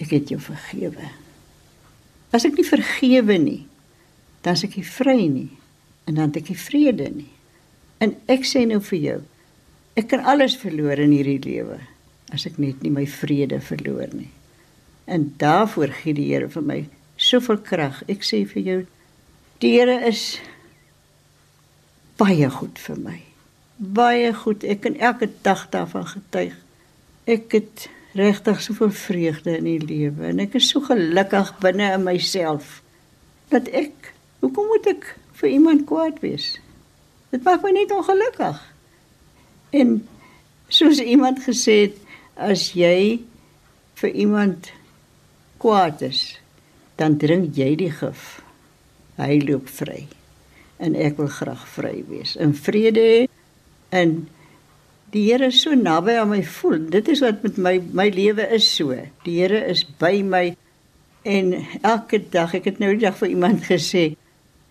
ek 0.00 0.14
het 0.16 0.32
jou 0.32 0.40
vergewe. 0.42 1.10
As 2.32 2.46
ek 2.46 2.56
nie 2.58 2.66
vergewe 2.66 3.36
nie, 3.40 3.62
dan 4.44 4.56
is 4.56 4.64
ek 4.64 4.78
nie 4.80 4.86
vry 4.86 5.20
nie 5.28 5.50
en 6.08 6.16
dan 6.16 6.30
het 6.30 6.40
ek 6.40 6.50
nie 6.50 6.58
vrede 6.58 7.08
nie. 7.12 7.30
En 8.02 8.14
ek 8.32 8.46
sê 8.48 8.64
nou 8.66 8.80
vir 8.82 9.00
jou, 9.04 9.18
ek 10.00 10.08
kan 10.10 10.24
alles 10.26 10.56
verloor 10.58 10.98
in 11.02 11.12
hierdie 11.12 11.40
lewe 11.44 11.78
as 12.34 12.46
ek 12.48 12.58
net 12.62 12.80
nie 12.82 12.92
my 12.94 13.04
vrede 13.10 13.60
verloor 13.62 14.10
nie. 14.14 14.30
En 15.10 15.28
daarvoor 15.42 15.92
gee 16.00 16.14
die 16.14 16.28
Here 16.30 16.48
vir 16.48 16.64
my 16.64 16.78
soveel 17.20 17.58
krag. 17.66 18.00
Ek 18.08 18.24
sê 18.26 18.44
vir 18.48 18.62
jou, 18.62 18.78
die 19.62 19.72
Here 19.74 19.98
is 20.08 20.38
baie 22.20 22.48
goed 22.54 22.78
vir 22.78 23.00
my. 23.02 23.18
Baie 23.80 24.32
goed. 24.36 24.64
Ek 24.64 24.84
kan 24.86 24.98
elke 25.00 25.30
dag 25.44 25.66
daarvan 25.72 26.06
getuig. 26.06 26.54
Ek 27.28 27.52
het 27.52 27.88
regtig 28.16 28.62
soveel 28.62 28.90
vreugde 28.90 29.56
in 29.58 29.68
die 29.68 29.80
lewe 29.82 30.30
en 30.32 30.40
ek 30.42 30.56
is 30.58 30.70
so 30.72 30.82
gelukkig 30.82 31.52
binne 31.62 31.92
in 31.94 32.06
myself 32.06 32.80
dat 33.52 33.68
ek 33.76 34.12
hoekom 34.40 34.70
moet 34.70 34.88
ek 34.90 35.06
vir 35.40 35.52
iemand 35.52 35.86
kwaad 35.88 36.20
wees? 36.24 36.54
Dit 37.30 37.44
maak 37.46 37.62
my 37.62 37.72
net 37.74 37.92
ongelukkig. 37.94 38.58
En 39.70 40.00
soos 40.68 41.00
iemand 41.02 41.42
gesê 41.44 41.76
het, 41.86 41.96
as 42.34 42.70
jy 42.74 43.20
vir 44.00 44.10
iemand 44.10 44.70
kwaad 45.62 46.02
is, 46.06 46.38
dan 46.98 47.18
drink 47.20 47.56
jy 47.58 47.74
die 47.78 47.92
gif. 47.92 48.40
Hy 49.20 49.38
loop 49.44 49.68
vry. 49.70 50.06
En 50.80 50.96
ek 50.96 51.18
wil 51.20 51.30
graag 51.30 51.62
vry 51.76 52.00
wees 52.08 52.34
in 52.40 52.54
vrede 52.56 53.28
en 53.94 54.14
die 55.12 55.24
Here 55.26 55.46
is 55.46 55.62
so 55.62 55.74
naby 55.74 56.16
aan 56.20 56.30
my 56.30 56.42
voel. 56.42 56.78
Dit 56.90 57.08
is 57.08 57.22
wat 57.24 57.42
met 57.42 57.58
my 57.58 57.78
my 57.92 58.08
lewe 58.14 58.46
is 58.54 58.68
so. 58.76 58.94
Die 59.24 59.40
Here 59.40 59.64
is 59.66 59.84
by 59.84 60.22
my 60.22 60.56
en 61.22 61.52
elke 61.82 62.22
dag, 62.32 62.54
ek 62.56 62.70
het 62.70 62.78
nou 62.80 62.94
die 62.94 63.04
dag 63.04 63.18
vir 63.18 63.34
iemand 63.34 63.66
gesê, 63.68 64.14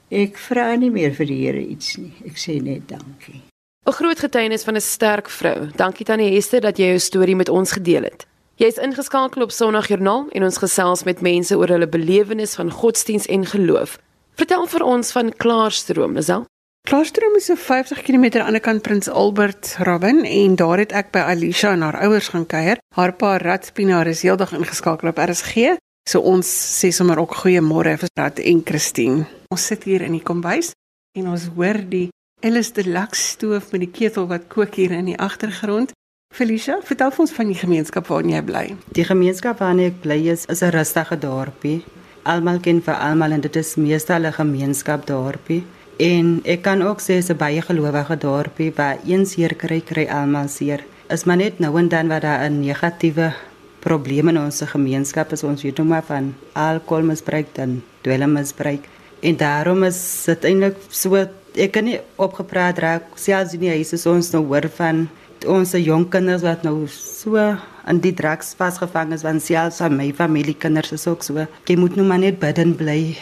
ek 0.10 0.40
vra 0.42 0.72
nie 0.82 0.90
meer 0.90 1.14
vir 1.14 1.30
die 1.30 1.40
Here 1.44 1.62
iets 1.62 1.98
nie. 2.02 2.14
Ek 2.26 2.40
sê 2.42 2.58
net 2.64 2.88
dankie. 2.90 3.44
'n 3.86 3.94
Groot 3.94 4.20
getuienis 4.20 4.64
van 4.64 4.76
'n 4.76 4.82
sterk 4.82 5.30
vrou. 5.30 5.70
Dankie 5.76 6.06
Tannie 6.06 6.34
Hester 6.34 6.62
dat 6.62 6.78
jy 6.78 6.94
jou 6.94 7.00
storie 7.00 7.36
met 7.36 7.50
ons 7.50 7.72
gedeel 7.72 8.04
het. 8.04 8.26
Jy 8.60 8.68
is 8.68 8.78
ingeskakel 8.78 9.42
op 9.42 9.52
Sondagjoernaal 9.52 10.28
en 10.36 10.44
ons 10.44 10.58
gesels 10.58 11.04
met 11.04 11.22
mense 11.22 11.58
oor 11.58 11.68
hulle 11.68 11.88
belewenis 11.88 12.56
van 12.56 12.72
godsdiens 12.72 13.26
en 13.26 13.46
geloof. 13.46 13.98
Vertel 14.36 14.68
vir 14.68 14.84
ons 14.84 15.12
van 15.12 15.32
Klaarstroom, 15.32 16.14
Lisel. 16.14 16.46
Klaarstroom 16.90 17.36
is 17.36 17.46
so 17.46 17.54
50 17.56 18.02
km 18.02 18.24
aan 18.24 18.32
die 18.32 18.42
ander 18.42 18.62
kant 18.66 18.82
Prins 18.82 19.10
Albert 19.10 19.76
Robin 19.86 20.24
en 20.26 20.56
daar 20.58 20.82
het 20.82 20.96
ek 20.98 21.12
by 21.14 21.22
Alicia 21.22 21.76
en 21.76 21.84
haar 21.86 22.00
ouers 22.08 22.32
gaan 22.34 22.48
kuier. 22.50 22.82
Haar 22.98 23.14
pa 23.14 23.36
Ratspina 23.38 24.00
is 24.10 24.24
heeldag 24.26 24.56
ingeskakel 24.58 25.12
op 25.12 25.22
RSG. 25.22 25.76
So 26.10 26.26
ons 26.26 26.50
sê 26.50 26.90
sommer 26.90 27.22
ook 27.22 27.38
goeiemôre 27.44 27.94
vir 28.02 28.10
Rat 28.18 28.42
en 28.42 28.66
Christine. 28.66 29.28
Ons 29.54 29.70
sit 29.70 29.86
hier 29.86 30.02
in 30.02 30.18
die 30.18 30.24
kombuis 30.26 30.72
en 31.14 31.30
ons 31.30 31.46
hoor 31.54 31.78
die 31.94 32.08
Ellis 32.42 32.74
Deluxe 32.74 33.36
stoof 33.36 33.70
met 33.70 33.86
die 33.86 33.94
ketel 33.94 34.26
wat 34.34 34.50
kook 34.50 34.82
hier 34.82 34.98
in 34.98 35.14
die 35.14 35.20
agtergrond. 35.30 35.94
Felicia, 36.34 36.82
vertel 36.82 37.14
ons 37.22 37.38
van 37.38 37.54
die 37.54 37.62
gemeenskap 37.62 38.10
waarin 38.10 38.34
jy 38.34 38.46
bly. 38.50 38.68
Die 38.98 39.06
gemeenskap 39.06 39.62
waarin 39.62 39.92
ek 39.92 40.02
bly 40.02 40.24
is, 40.34 40.50
is 40.50 40.66
'n 40.66 40.74
rustige 40.74 41.22
dorpie. 41.22 41.84
Almal 42.26 42.58
ken 42.60 42.82
vir 42.82 42.98
almal 42.98 43.38
en 43.38 43.42
dit 43.42 43.56
is 43.56 43.76
meestal 43.78 44.26
'n 44.26 44.34
gemeenskap 44.34 45.06
dorpie. 45.06 45.68
En 46.00 46.40
ek 46.48 46.62
kan 46.64 46.80
ook 46.80 47.02
sê 47.04 47.20
dis 47.20 47.30
'n 47.30 47.36
baie 47.36 47.62
gelowige 47.62 48.16
dorpie 48.18 48.72
waar 48.76 48.98
een 49.06 49.26
seer 49.26 49.54
kry 49.56 49.82
kry 49.82 50.06
almal 50.08 50.48
seer. 50.48 50.80
Is 51.10 51.26
maar 51.26 51.38
net 51.38 51.60
nou 51.60 51.78
en 51.78 51.90
dan 51.90 52.08
wat 52.08 52.22
daar 52.22 52.50
'n 52.50 52.60
negatiewe 52.60 53.34
probleme 53.80 54.30
in 54.30 54.38
ons 54.38 54.62
gemeenskap 54.62 55.32
is 55.32 55.44
ons 55.44 55.62
weet 55.64 55.78
nou 55.78 55.88
maar 55.88 56.04
van 56.04 56.36
alkoholmisbruik 56.54 57.48
en 57.58 57.84
dwelmmisbruik. 58.02 58.84
En 59.20 59.38
daarom 59.38 59.84
is 59.84 60.24
dit 60.26 60.44
eintlik 60.44 60.76
so 60.90 61.16
ek 61.16 61.72
kan 61.72 61.84
nie 61.84 62.00
opgepraat 62.16 62.78
raak 62.78 63.04
selfs 63.16 63.54
in 63.54 63.60
die 63.60 63.70
huis 63.70 63.94
is 63.94 64.06
ons 64.06 64.32
nou 64.32 64.46
hoor 64.46 64.70
van 64.78 65.10
ons 65.48 65.72
jong 65.72 66.10
kinders 66.10 66.42
wat 66.42 66.64
nou 66.64 66.88
so 66.88 67.58
in 67.88 68.00
die 68.00 68.14
drugs 68.14 68.54
vasgevang 68.58 69.14
is 69.14 69.24
want 69.24 69.42
selfs 69.42 69.82
aan 69.82 69.98
my 69.98 70.14
familie 70.14 70.56
kinders 70.56 70.92
is 70.92 71.08
ook 71.08 71.24
so. 71.24 71.46
Jy 71.66 71.76
moet 71.76 71.96
nou 71.96 72.08
maar 72.08 72.20
net 72.20 72.40
bidden 72.40 72.76
bly. 72.76 73.18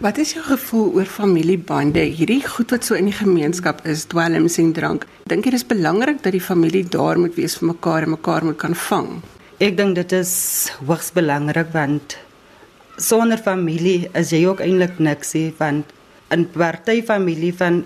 Wat 0.00 0.16
is 0.16 0.30
jou 0.32 0.40
gevoel 0.44 0.86
oor 0.96 1.04
familiebande? 1.04 2.00
Hierdie 2.00 2.40
goed 2.48 2.70
wat 2.72 2.86
so 2.86 2.96
in 2.96 3.10
die 3.10 3.16
gemeenskap 3.16 3.82
is, 3.84 4.06
dwelms 4.08 4.56
en 4.56 4.70
drank. 4.72 5.04
Dink 5.28 5.44
jy 5.44 5.52
dis 5.52 5.66
belangrik 5.68 6.22
dat 6.24 6.32
die 6.32 6.40
familie 6.40 6.80
daar 6.88 7.18
moet 7.20 7.36
wees 7.36 7.58
vir 7.60 7.68
mekaar 7.74 8.06
en 8.06 8.14
mekaar 8.14 8.46
moet 8.48 8.56
kan 8.62 8.76
vang? 8.88 9.10
Ek 9.60 9.76
dink 9.76 9.98
dit 9.98 10.14
is 10.16 10.32
hoogs 10.88 11.10
belangrik 11.12 11.68
want 11.74 12.16
sonder 12.96 13.36
familie 13.44 14.08
is 14.16 14.32
jy 14.32 14.46
ook 14.46 14.62
eintlik 14.64 14.96
niks 14.96 15.34
nie 15.36 15.52
want 15.60 15.92
in 16.32 16.46
party 16.56 17.02
familie 17.04 17.52
van 17.60 17.82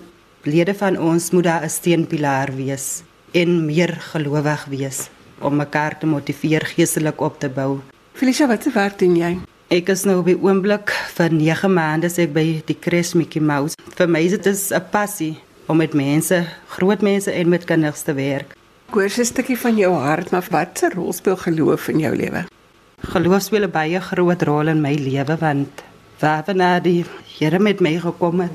lede 0.47 0.77
van 0.79 0.95
ons 0.95 1.31
moet 1.35 1.49
daar 1.49 1.67
'n 1.67 1.75
steunpilaar 1.75 2.55
wees 2.55 3.03
en 3.33 3.65
meer 3.65 3.91
gelowig 4.13 4.65
wees 4.71 5.09
om 5.41 5.59
mekaar 5.59 5.99
te 5.99 6.07
motiveer 6.07 6.63
geestelik 6.65 7.19
op 7.21 7.39
te 7.39 7.49
bou. 7.49 7.81
Felicia, 8.13 8.47
wat 8.47 8.63
se 8.63 8.71
werk 8.71 8.97
doen 8.99 9.15
jy? 9.15 9.37
Ek 9.67 9.89
is 9.91 10.05
nou 10.07 10.21
op 10.21 10.27
die 10.29 10.37
oomblik 10.39 10.93
vir 11.17 11.33
9 11.35 11.67
maande 11.75 12.07
sê 12.07 12.23
ek 12.23 12.31
by 12.37 12.43
die 12.69 12.75
Cres 12.79 13.09
Mickey 13.19 13.41
Mouse. 13.43 13.75
Vir 13.99 14.07
my 14.07 14.21
is 14.23 14.37
dit 14.37 14.47
'n 14.47 14.85
passie 14.93 15.35
om 15.67 15.75
met 15.75 15.91
mense, 15.91 16.47
groot 16.71 17.01
mense 17.03 17.27
en 17.27 17.49
met 17.49 17.65
kinders 17.65 18.01
te 18.07 18.13
werk. 18.13 18.55
Hoor 18.95 19.11
'n 19.11 19.25
stukkie 19.25 19.57
van 19.57 19.75
jou 19.75 19.91
hart, 19.91 20.31
maar 20.31 20.47
wat 20.51 20.79
se 20.79 20.89
rol 20.95 21.11
speel 21.11 21.35
geloof 21.35 21.89
in 21.89 21.99
jou 21.99 22.15
lewe? 22.15 22.45
Geloof 23.11 23.41
speel 23.41 23.67
'n 23.67 23.71
baie 23.71 23.99
groot 23.99 24.41
rol 24.41 24.67
in 24.67 24.81
my 24.81 24.95
lewe 24.95 25.37
want 25.37 25.83
waarna 26.21 26.79
die 26.79 27.03
Here 27.39 27.59
met 27.59 27.81
my 27.81 27.99
gekom 27.99 28.39
het, 28.39 28.51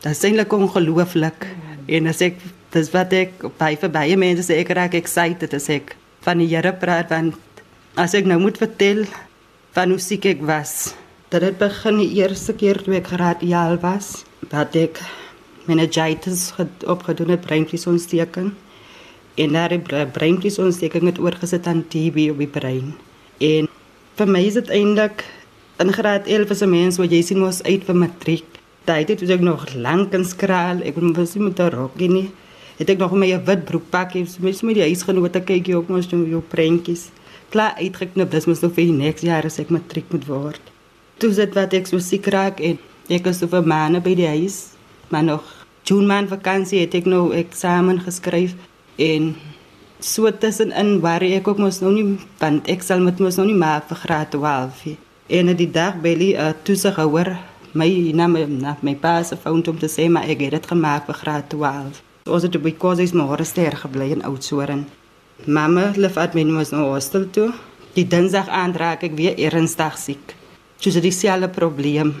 dit 0.00 0.12
is 0.12 0.24
eintlik 0.24 0.52
ongelooflik. 0.52 1.46
En 1.88 2.06
as 2.06 2.22
ek 2.22 2.36
dis 2.70 2.90
wat 2.90 3.12
ek 3.12 3.32
by 3.58 3.76
vir 3.76 3.90
baie 3.90 4.16
mense 4.16 4.52
sê 4.52 4.60
ek 4.60 4.72
raak 4.72 4.94
excited 4.94 5.52
as 5.54 5.68
ek 5.68 5.94
van 6.22 6.38
die 6.38 6.48
Here 6.48 6.72
praat 6.72 7.10
want 7.10 7.34
as 7.96 8.14
ek 8.14 8.24
nou 8.24 8.38
moet 8.38 8.56
vertel 8.56 9.04
van 9.74 9.90
hoe 9.90 9.98
siek 9.98 10.26
ek 10.30 10.42
was, 10.46 10.94
dat 11.34 11.42
dit 11.42 11.56
begin 11.58 11.96
die 11.98 12.12
eerste 12.20 12.54
keer 12.54 12.78
toe 12.78 12.94
ek 13.00 13.10
radiaal 13.18 13.74
was, 13.82 14.22
dat 14.52 14.76
ek 14.78 15.00
meningitis 15.66 16.52
opgedoen 16.86 17.32
het 17.34 17.42
breinvliesontsteking 17.42 18.52
en 19.34 19.56
daar 19.56 19.72
die 19.74 20.04
breinvliesontsteking 20.14 21.08
het 21.10 21.18
oorgesit 21.18 21.66
aan 21.66 21.82
TB 21.90 22.28
op 22.30 22.42
die 22.44 22.50
brein. 22.50 22.92
En 23.42 23.66
vir 24.14 24.30
my 24.30 24.44
is 24.46 24.60
dit 24.60 24.70
eintlik 24.70 25.24
in 25.82 25.90
graad 25.96 26.30
11 26.30 26.54
as 26.54 26.62
'n 26.62 26.70
mens 26.70 26.98
wat 27.02 27.10
jy 27.10 27.22
sien 27.22 27.42
mos 27.42 27.62
uit 27.62 27.82
vir 27.84 27.96
matriek. 27.96 28.46
Daai 28.84 29.04
het 29.04 29.22
ek 29.22 29.40
nog 29.40 29.74
lank 29.74 30.12
in 30.12 30.24
skraal. 30.24 30.82
Ek 30.84 30.96
moet 30.96 31.16
mos 31.16 31.34
met 31.34 31.58
'n 31.58 31.70
rokkie 31.70 32.08
nie. 32.08 32.30
Het 32.78 32.90
ek 32.90 32.98
nog 32.98 33.12
my 33.12 33.44
wit 33.44 33.64
broekpakkie, 33.64 34.26
mens 34.38 34.62
met 34.62 34.74
die 34.74 34.82
huisgenote 34.82 35.40
kyk 35.40 35.68
ook 35.74 35.88
mos 35.88 36.06
jou, 36.06 36.28
jou 36.28 36.42
prentjies. 36.48 37.10
Klaar 37.54 37.76
uitgeknip, 37.78 38.32
dis 38.34 38.48
mos 38.50 38.64
nog 38.64 38.72
vir 38.74 38.88
die 38.88 38.96
next 38.98 39.22
jaar 39.22 39.46
as 39.46 39.60
ek 39.62 39.68
matriek 39.70 40.08
moet 40.10 40.24
word. 40.26 40.70
Toe 41.22 41.28
sit 41.36 41.52
wat 41.54 41.74
ek 41.78 41.86
so 41.86 42.02
siek 42.02 42.26
raak 42.34 42.58
en 42.58 42.80
ek 43.14 43.28
is 43.30 43.38
so 43.38 43.46
vir 43.52 43.62
maande 43.62 44.00
by 44.02 44.14
die 44.18 44.26
huis. 44.26 44.56
Maar 45.14 45.22
nog 45.28 45.52
June 45.86 46.08
maand 46.10 46.32
vakansie 46.32 46.80
het 46.82 46.96
ek 46.98 47.06
nou 47.06 47.28
eksamen 47.36 48.00
geskryf 48.02 48.56
en 48.98 49.36
so 50.02 50.32
tussenin 50.42 50.98
waar 51.04 51.22
ek 51.22 51.46
ook 51.52 51.62
mos 51.62 51.78
nou 51.84 51.92
nie 51.94 52.04
want 52.42 52.66
ek 52.74 52.82
sal 52.82 53.06
met 53.06 53.22
mos 53.22 53.38
nou 53.38 53.46
nie 53.46 53.60
maar 53.62 53.86
vir 53.86 54.02
graad 54.02 54.34
12 54.34 54.82
nie. 54.88 54.96
En 55.38 55.54
die 55.54 55.70
dag 55.78 56.02
belly 56.02 56.32
uh, 56.34 56.50
toesighouer 56.66 57.36
my 57.78 57.88
na 58.18 58.26
my 58.34 58.44
na 58.50 58.74
my 58.82 58.96
pa 58.98 59.20
se 59.22 59.38
foon 59.38 59.62
om 59.70 59.78
te 59.78 59.86
sê 59.86 60.10
maar 60.10 60.26
ek 60.26 60.42
het 60.48 60.58
dit 60.58 60.68
gemaak 60.74 61.06
vir 61.06 61.22
graad 61.22 61.48
12. 61.54 62.02
Ons 62.26 62.50
het 62.50 62.62
by 62.66 62.74
Kosis 62.74 63.14
maar 63.14 63.46
ster 63.46 63.78
gebly 63.86 64.10
in 64.18 64.26
Oudtshoorn. 64.26 64.88
Mamma 65.42 65.92
lef 65.98 66.16
at 66.16 66.34
my 66.38 66.44
mos 66.46 66.70
nou 66.70 66.84
hostel 66.92 67.26
toe. 67.34 67.50
Die 67.98 68.06
dinsdag 68.06 68.46
aandraak 68.48 69.02
ek 69.02 69.16
weer 69.18 69.34
ernstig 69.50 69.98
siek. 69.98 70.34
Dis 70.78 70.94
'n 70.96 71.02
dieselfde 71.02 71.48
probleem. 71.48 72.14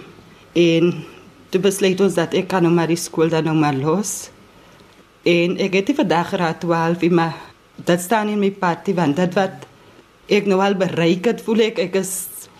En 0.52 1.04
toe 1.50 1.60
besluit 1.60 2.00
ons 2.00 2.14
dat 2.14 2.34
ek 2.34 2.48
kan 2.48 2.62
nou 2.62 2.74
maar 2.74 2.90
die 2.90 2.96
skool 2.98 3.28
dan 3.28 3.44
nou 3.44 3.56
maar 3.56 3.74
los. 3.74 4.30
En 5.22 5.56
ek 5.58 5.74
het 5.74 5.86
die 5.86 5.94
vandag 5.94 6.28
graad 6.28 6.60
12 6.60 7.10
maar 7.10 7.34
dit 7.76 8.00
staan 8.00 8.28
in 8.28 8.38
my 8.38 8.50
pad 8.50 8.86
want 8.94 9.16
dit 9.16 9.34
wat 9.34 9.66
ek 10.26 10.46
nou 10.46 10.60
al 10.60 10.74
bereik 10.74 11.24
het 11.24 11.42
voel 11.42 11.60
ek 11.60 11.78
ek 11.78 11.94
is 11.94 12.12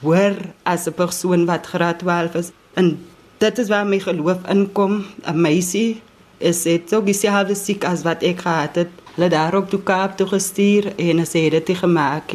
hoor 0.02 0.34
as 0.64 0.86
'n 0.86 0.94
persoon 0.94 1.46
wat 1.46 1.66
graad 1.66 1.98
12 1.98 2.34
is 2.34 2.50
en 2.74 2.98
dit 3.38 3.58
is 3.58 3.68
waar 3.68 3.86
my 3.86 3.98
geloof 3.98 4.38
inkom 4.48 5.04
'n 5.26 5.40
meisie 5.40 6.00
is 6.38 6.62
dit 6.62 6.88
so 6.88 7.02
dieselfde 7.02 7.54
siek 7.54 7.84
as 7.84 8.02
wat 8.02 8.22
ek 8.22 8.40
gehad 8.40 8.74
het 8.74 9.03
hulle 9.14 9.28
daar 9.30 9.54
op 9.54 9.70
toe 9.70 9.82
Kaap 9.82 10.16
toe 10.18 10.26
gestuur 10.26 10.92
en 10.98 11.22
sê 11.26 11.46
dit 11.50 11.68
het 11.68 11.78
gemaak 11.78 12.34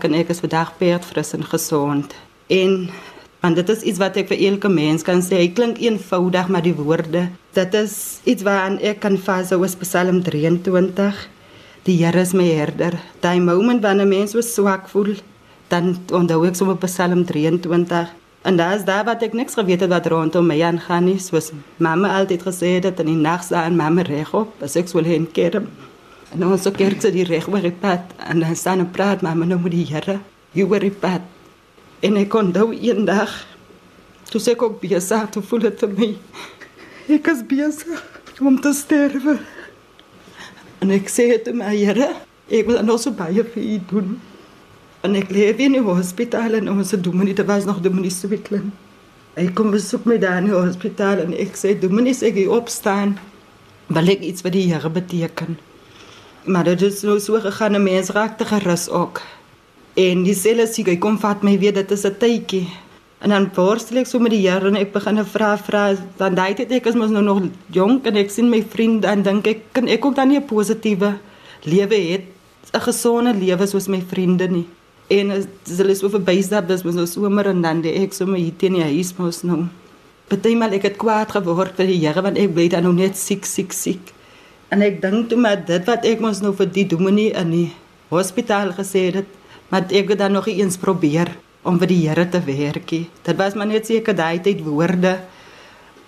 kan 0.00 0.14
ek 0.14 0.32
is 0.34 0.42
vandag 0.42 0.74
baie 0.80 0.98
fris 1.00 1.32
en 1.32 1.44
gesond. 1.44 2.14
En 2.52 2.88
want 3.40 3.56
dit 3.56 3.68
is 3.72 3.84
iets 3.90 4.00
wat 4.02 4.16
ek 4.20 4.28
vir 4.32 4.42
elke 4.50 4.68
mens 4.68 5.04
kan 5.06 5.22
sê 5.24 5.38
hy 5.40 5.48
klink 5.54 5.78
eenvoudig 5.80 6.50
maar 6.50 6.64
die 6.66 6.74
woorde 6.76 7.28
dit 7.56 7.78
is 7.78 7.94
iets 8.28 8.44
waaraan 8.46 8.80
ek 8.90 9.00
kan 9.04 9.16
vashou 9.16 9.62
is 9.64 9.76
Psalm 9.80 10.20
23 10.26 11.22
die 11.86 11.96
Here 12.00 12.20
is 12.20 12.32
my 12.34 12.48
herder. 12.50 12.96
Daai 13.22 13.38
moment 13.40 13.82
wanneer 13.82 14.08
mens 14.10 14.34
so 14.34 14.42
swak 14.42 14.88
voel 14.90 15.14
dan 15.70 15.94
onthou 16.10 16.42
ek 16.48 16.58
sommer 16.58 16.76
Psalm 16.82 17.24
23 17.24 18.14
en 18.46 18.58
daar 18.58 18.76
is 18.76 18.84
daar 18.84 19.06
wat 19.06 19.22
ek 19.22 19.34
niks 19.34 19.54
geweet 19.58 19.86
het 19.86 19.90
wat 19.94 20.10
rondom 20.10 20.46
my 20.50 20.58
aangaan 20.62 21.06
nie. 21.06 21.18
Soos 21.22 21.52
mamma 21.78 22.12
altyd 22.18 22.42
gesê 22.46 22.76
het 22.80 23.00
in 23.04 23.12
die 23.14 23.20
nag 23.22 23.46
staan 23.46 23.78
mamma 23.78 24.02
regop 24.06 24.62
as 24.62 24.76
ek 24.76 24.90
sou 24.90 25.02
heen 25.06 25.30
keer 25.30 25.62
en 26.36 26.44
ons 26.46 26.62
so 26.68 26.76
kerk 26.76 27.00
se 27.02 27.10
die 27.14 27.24
reg 27.24 27.48
oor 27.48 27.64
die 27.64 27.72
pad 27.72 28.12
en 28.28 28.44
dan 28.44 28.56
staan 28.56 28.84
en 28.84 28.92
praat 28.92 29.24
mamma 29.24 29.48
nou 29.48 29.58
met 29.64 29.72
die 29.72 29.86
Here 29.88 30.18
hier 30.52 30.68
oor 30.68 30.84
die 30.84 30.92
pad 30.92 31.24
en 32.04 32.20
ek 32.20 32.30
kon 32.36 32.52
daai 32.52 32.76
eendag 32.76 33.32
toe 34.30 34.42
sê 34.42 34.52
ek 34.52 34.62
ook 34.68 34.78
besig 34.84 35.26
te 35.32 35.42
voel 35.48 35.68
het 35.70 35.80
vir 35.80 35.96
my 35.96 36.12
ek 37.18 37.32
is 37.32 37.42
besig 37.48 38.06
om 38.44 38.60
te 38.60 38.76
sterwe 38.76 39.38
en 40.84 40.96
ek 41.00 41.08
sê 41.10 41.32
het 41.32 41.50
my 41.56 41.74
Here 41.74 42.12
ek 42.46 42.68
wil 42.68 42.84
nou 42.84 43.00
so 43.00 43.16
baie 43.16 43.42
vir 43.42 43.62
u 43.64 43.82
doen 43.90 44.16
En 45.06 45.14
ek 45.14 45.30
leef 45.30 45.60
in 45.62 45.76
'n 45.78 45.84
hospitaal 45.86 46.52
en 46.58 46.70
ons 46.70 46.90
dominee 46.90 47.34
dit 47.34 47.46
was 47.46 47.64
nog 47.64 47.80
dominee 47.80 48.10
Switlen. 48.10 48.72
Ek 49.34 49.54
kom 49.54 49.70
besoek 49.70 50.04
my 50.04 50.18
daar 50.18 50.38
in 50.38 50.44
die 50.44 50.52
hospitaal 50.52 51.18
en 51.18 51.32
ek 51.32 51.54
sê 51.54 51.78
dominee 51.78 52.14
sê 52.14 52.26
ek 52.32 52.50
opstaan. 52.50 53.18
Wil 53.86 54.08
ek 54.08 54.20
iets 54.20 54.42
vir 54.42 54.50
die 54.50 54.72
Here 54.72 54.90
beteken? 54.90 55.58
Maar 56.46 56.64
dit 56.64 56.82
is 56.82 57.02
nou 57.02 57.18
so 57.20 57.40
gegaan 57.40 57.74
'n 57.74 57.82
mens 57.82 58.08
raak 58.08 58.38
te 58.38 58.44
gerus 58.44 58.88
ook. 58.88 59.20
En 59.94 60.22
die 60.22 60.34
selle 60.34 60.66
sê 60.66 60.86
ek 60.86 61.00
kom 61.00 61.18
vat 61.18 61.42
my 61.42 61.58
weer 61.58 61.72
dit 61.72 61.90
is 61.90 62.04
'n 62.04 62.16
tydjie. 62.18 62.68
En 63.18 63.28
dan 63.28 63.50
worstel 63.54 63.96
ek 63.96 64.06
so 64.06 64.18
met 64.18 64.30
die 64.30 64.48
Here 64.48 64.68
en 64.68 64.76
ek 64.76 64.92
begin 64.92 65.18
'n 65.18 65.24
vraag 65.24 65.64
vra 65.64 65.96
dan 66.16 66.34
daai 66.34 66.54
tyd 66.54 66.70
ek 66.72 66.86
is 66.86 66.94
mos 66.94 67.10
nou 67.10 67.22
nog 67.22 67.42
jonk 67.72 68.06
en 68.06 68.16
ek 68.16 68.30
sien 68.30 68.48
my 68.48 68.62
vriend 68.62 69.02
dan 69.02 69.22
dink 69.22 69.46
ek 69.46 69.60
kan 69.72 69.88
ek 69.88 70.04
ook 70.04 70.14
dan 70.14 70.28
nie 70.28 70.38
'n 70.38 70.44
positiewe 70.46 71.18
lewe 71.64 71.96
hê 71.96 72.20
'n 72.74 72.80
gesonde 72.80 73.34
lewe 73.34 73.66
soos 73.66 73.88
my 73.88 74.00
vriende 74.00 74.48
nie. 74.48 74.66
En 75.08 75.30
hulle 75.76 75.94
so 75.94 76.08
verbystap, 76.08 76.68
dis 76.68 76.82
mos 76.82 76.94
nou 76.94 77.06
somer 77.06 77.46
en 77.46 77.62
dan 77.62 77.80
die 77.80 77.92
ek 78.02 78.12
sommer 78.12 78.38
hier 78.38 78.56
teen 78.56 78.74
die 78.74 78.82
huis 78.82 79.14
mos 79.16 79.42
nou. 79.42 79.64
Partymal 80.28 80.72
ek 80.72 80.82
het 80.82 80.96
kwaad 80.96 81.30
geword 81.30 81.76
vir 81.76 81.86
die 81.86 82.06
Here 82.06 82.22
want 82.22 82.38
ek 82.38 82.54
bly 82.54 82.68
dan 82.68 82.82
nog 82.82 82.94
net 82.94 83.16
siek, 83.16 83.44
siek, 83.44 83.72
siek. 83.72 84.15
En 84.68 84.82
ek 84.82 85.00
dink 85.02 85.28
toe 85.30 85.38
maar 85.38 85.58
dit 85.64 85.84
wat 85.86 86.06
ek 86.08 86.22
mos 86.22 86.42
nou 86.42 86.52
vir 86.58 86.70
die 86.74 86.86
dominee 86.90 87.34
in 87.38 87.50
die 87.54 87.68
hospitaal 88.10 88.72
gesê 88.76 89.08
het, 89.14 89.28
maar 89.70 89.86
ek 89.90 90.14
het 90.14 90.22
dan 90.22 90.32
nog 90.32 90.48
eens 90.50 90.78
probeer 90.78 91.32
om 91.66 91.78
vir 91.78 91.90
die 91.90 92.02
Here 92.06 92.28
te 92.30 92.40
werk. 92.46 92.90
Dit 93.22 93.36
was 93.36 93.54
maar 93.54 93.66
net 93.66 93.86
seker 93.86 94.14
daai 94.14 94.40
tyd 94.40 94.62
woorde. 94.66 95.18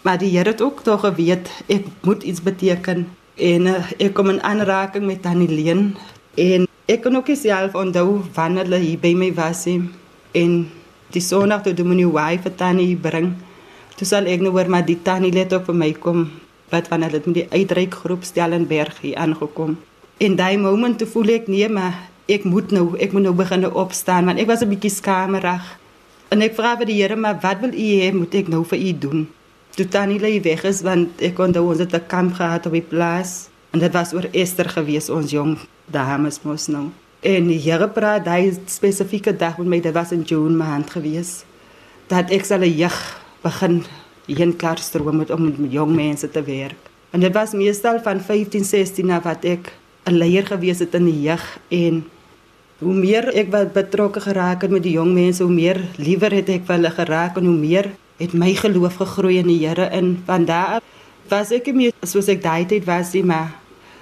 Maar 0.02 0.18
die 0.18 0.30
Here 0.36 0.54
het 0.54 0.62
ook 0.62 0.82
tog 0.86 1.02
geweet 1.06 1.50
ek 1.66 1.86
moet 2.02 2.22
iets 2.22 2.42
beteken 2.42 3.06
en 3.38 3.66
uh, 3.70 3.82
ek 3.98 4.14
kom 4.14 4.30
in 4.30 4.42
aanraking 4.42 5.06
met 5.06 5.22
Tannie 5.22 5.50
Leen 5.50 5.94
en 6.34 6.68
Ek 6.88 7.02
kon 7.04 7.18
ook 7.18 7.28
self 7.36 7.74
onthou 7.76 8.22
wanneer 8.32 8.64
hulle 8.64 8.78
hier 8.80 9.00
by 9.00 9.11
my 9.12 9.26
was 9.36 9.66
en 9.68 10.52
die 11.12 11.20
sonnaand 11.20 11.66
toe 11.66 11.74
dominee 11.76 12.09
Wai 12.09 12.38
vir 12.40 12.54
tannie 12.56 12.94
bring. 12.96 13.34
Toe 14.00 14.09
sal 14.09 14.24
ek 14.24 14.40
nou 14.40 14.54
hoor 14.54 14.70
maar 14.72 14.86
die 14.88 14.96
tannie 15.04 15.28
let 15.34 15.52
op 15.52 15.66
vir 15.68 15.76
my 15.76 15.90
kom 15.92 16.22
wat 16.70 16.88
wanneer 16.88 17.10
dit 17.10 17.26
met 17.26 17.34
die 17.34 17.48
uitreik 17.50 17.94
groep 17.94 18.24
Stellenberg 18.24 19.00
hier 19.00 19.16
aangekom. 19.16 19.78
En 20.18 20.36
daai 20.36 20.56
moment 20.58 20.98
toe 20.98 21.06
voel 21.06 21.34
ek 21.38 21.48
nee 21.48 21.68
maar 21.68 22.08
ek 22.28 22.44
moet 22.44 22.70
nou 22.70 22.96
ek 22.98 23.12
moet 23.12 23.22
nou 23.22 23.34
begin 23.34 23.66
opstaan 23.72 24.24
want 24.28 24.38
ek 24.38 24.46
was 24.46 24.62
'n 24.62 24.68
bietjie 24.68 24.90
skamerig. 24.90 25.78
En 26.28 26.42
ek 26.42 26.54
vra 26.54 26.76
vir 26.76 26.86
die 26.86 27.02
Here 27.02 27.16
maar 27.16 27.38
wat 27.40 27.60
wil 27.60 27.72
u 27.72 27.88
hê 28.02 28.12
moet 28.12 28.34
ek 28.34 28.48
nou 28.48 28.64
vir 28.64 28.78
u 28.78 28.92
doen? 28.98 29.28
Toe 29.76 29.88
tannie 29.88 30.20
lê 30.20 30.40
weg 30.42 30.64
is 30.64 30.82
want 30.82 31.22
ek 31.22 31.34
kon 31.34 31.52
daai 31.52 31.64
ons 31.64 31.78
het 31.78 31.94
'n 31.94 32.06
kamp 32.06 32.34
gehad 32.34 32.66
op 32.66 32.72
die 32.72 32.82
plaas 32.82 33.48
en 33.72 33.78
dit 33.78 33.92
was 33.92 34.12
oor 34.12 34.26
Esther 34.32 34.68
gewees 34.68 35.10
ons 35.10 35.30
jong 35.30 35.58
dames 35.86 36.40
mos 36.42 36.66
nou. 36.66 36.90
En 37.20 37.48
die 37.50 37.58
Here 37.58 37.88
praat 37.88 38.24
daai 38.24 38.54
spesifieke 38.66 39.36
dag 39.36 39.58
met 39.58 39.66
my, 39.66 39.80
dit 39.80 39.94
was 39.94 40.12
in 40.12 40.22
June 40.22 40.54
maand 40.54 40.90
gewees. 40.90 41.44
Dat 42.06 42.30
ek 42.30 42.44
sal 42.44 42.62
'n 42.62 42.76
jeg 42.76 42.94
begin 43.42 43.84
hier 44.28 44.52
klaar 44.60 44.78
stroom 44.78 45.16
met 45.16 45.30
om 45.32 45.48
met 45.48 45.72
jong 45.72 45.94
mense 45.96 46.28
te 46.30 46.42
werk. 46.44 46.90
En 47.10 47.20
dit 47.24 47.32
was 47.32 47.56
meestal 47.56 48.00
van 48.04 48.20
15, 48.20 48.64
16 48.64 49.10
af 49.10 49.24
wat 49.24 49.44
ek 49.44 49.72
'n 50.04 50.16
leier 50.16 50.46
gewees 50.46 50.78
het 50.78 50.94
in 50.94 51.04
die 51.04 51.22
jeg 51.22 51.42
en 51.68 52.04
hoe 52.78 52.94
meer 52.94 53.28
ek 53.34 53.50
wat 53.50 53.72
betrokke 53.72 54.20
geraak 54.20 54.62
het 54.62 54.70
met 54.70 54.82
die 54.82 54.92
jong 54.92 55.12
mense, 55.14 55.42
hoe 55.42 55.52
meer 55.52 55.80
liewer 55.96 56.30
het 56.30 56.48
ek 56.48 56.68
hulle 56.68 56.90
geraak 56.90 57.36
en 57.36 57.44
hoe 57.44 57.56
meer 57.56 57.90
het 58.18 58.34
my 58.34 58.54
geloof 58.54 59.00
gegroei 59.00 59.38
in 59.38 59.46
die 59.46 59.66
Here 59.66 59.88
in 59.90 60.22
van 60.26 60.44
daar 60.44 60.82
was 61.28 61.50
ek 61.52 61.72
meer 61.74 61.92
soos 62.02 62.28
ek 62.28 62.42
daai 62.42 62.66
tyd 62.66 62.84
was, 62.84 63.12
nie, 63.12 63.24
maar 63.24 63.54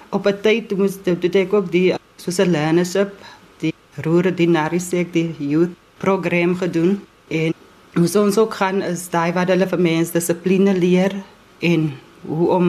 op 0.09 0.27
'n 0.27 0.41
tyd 0.41 0.69
toe 0.69 0.77
moes 0.77 0.97
toe 1.03 1.17
ek 1.33 1.53
ook 1.53 1.71
die 1.71 1.93
soos 2.17 2.39
'n 2.39 2.51
learnership, 2.51 3.13
die 3.59 3.73
roere 4.03 4.33
dinarisek 4.33 5.13
die 5.13 5.35
youth 5.37 5.73
program 5.97 6.55
gedoen 6.55 7.01
en 7.27 7.53
moes 7.97 8.15
ons 8.15 8.37
ook 8.37 8.53
gaan 8.53 8.81
is 8.85 9.07
daai 9.09 9.31
wat 9.33 9.49
hulle 9.49 9.67
vir 9.69 9.81
mense 9.81 10.13
dissipline 10.13 10.73
leer 10.77 11.15
en 11.65 11.89
hoe 12.29 12.49
om 12.53 12.67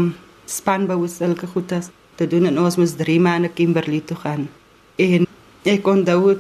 spanbou 0.49 1.03
sulke 1.09 1.47
goedes 1.47 1.91
te 2.17 2.27
doen 2.27 2.49
en 2.49 2.61
ons 2.63 2.79
moes 2.81 2.95
3 2.97 3.19
maande 3.21 3.51
Kimberley 3.53 4.01
toe 4.01 4.17
gaan. 4.23 4.49
En 4.97 5.27
ek 5.69 5.85
kon 5.85 6.01
daai 6.05 6.39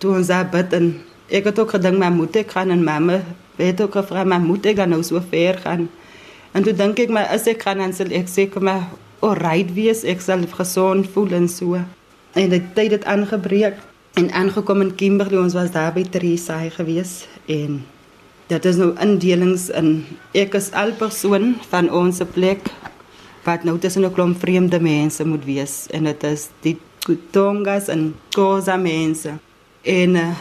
toe 0.00 0.16
ons 0.16 0.32
daar 0.32 0.48
bid 0.48 0.72
en 0.78 0.88
ek 1.28 1.50
het 1.50 1.60
ook 1.60 1.76
gedink 1.76 2.00
maar 2.00 2.14
moet 2.16 2.40
ek 2.40 2.56
gaan 2.56 2.72
en 2.74 2.84
mamma 2.84 3.20
het 3.60 3.80
ook 3.80 4.00
maar 4.24 4.40
moet 4.40 4.66
ek 4.66 4.76
dan 4.76 4.88
nou 4.88 5.02
so 5.02 5.20
ver 5.30 5.58
gaan? 5.58 5.88
En 6.52 6.64
toe 6.64 6.72
dink 6.72 6.98
ek 6.98 7.12
maar 7.12 7.28
as 7.28 7.46
ek 7.46 7.62
gaan 7.62 7.78
dan 7.78 7.92
sal 7.92 8.10
ek 8.10 8.28
seker 8.28 8.62
maar 8.62 8.88
alright 9.20 9.68
wees, 9.76 10.02
ek 10.04 10.20
sal 10.20 10.40
gesond 10.48 11.06
voel 11.12 11.36
en 11.36 11.48
so. 11.48 11.76
En 12.32 12.50
die 12.50 12.62
tyd 12.74 12.96
het 12.96 13.04
aangebreek 13.04 13.76
en 14.16 14.32
aangekom 14.32 14.80
in 14.80 14.94
Kimberley, 14.94 15.38
ons 15.38 15.54
was 15.54 15.70
daar 15.70 15.92
by 15.92 16.06
Teresa 16.08 16.62
gewees 16.72 17.26
en 17.46 17.82
dit 18.50 18.64
is 18.64 18.78
nou 18.80 18.90
indelings 18.98 19.68
in 19.78 19.90
ek 20.34 20.56
is 20.58 20.72
al 20.74 20.90
persoon 20.98 21.52
van 21.70 21.90
ons 21.94 22.18
plek 22.34 22.66
wat 23.46 23.64
nou 23.64 23.78
tussen 23.78 24.04
'n 24.04 24.12
klomp 24.12 24.38
vreemde 24.42 24.80
mense 24.80 25.24
moet 25.24 25.44
wees 25.44 25.86
en 25.94 26.04
dit 26.04 26.24
is 26.24 26.48
die 26.62 26.76
Kutongas 27.00 27.88
en 27.88 28.14
Khoza 28.34 28.76
mense. 28.76 29.32
En 29.82 30.16
uh, 30.16 30.36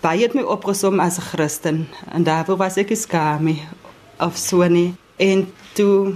baie 0.00 0.22
het 0.22 0.34
my 0.34 0.42
opgesom 0.42 1.00
as 1.00 1.18
'n 1.18 1.28
Christen 1.32 1.86
en 2.12 2.22
daarvoor 2.22 2.56
was 2.56 2.76
ek 2.76 2.94
skaam 2.94 3.56
of 4.20 4.36
so 4.36 4.62
nie. 4.68 4.94
En 5.16 5.46
toe 5.74 6.14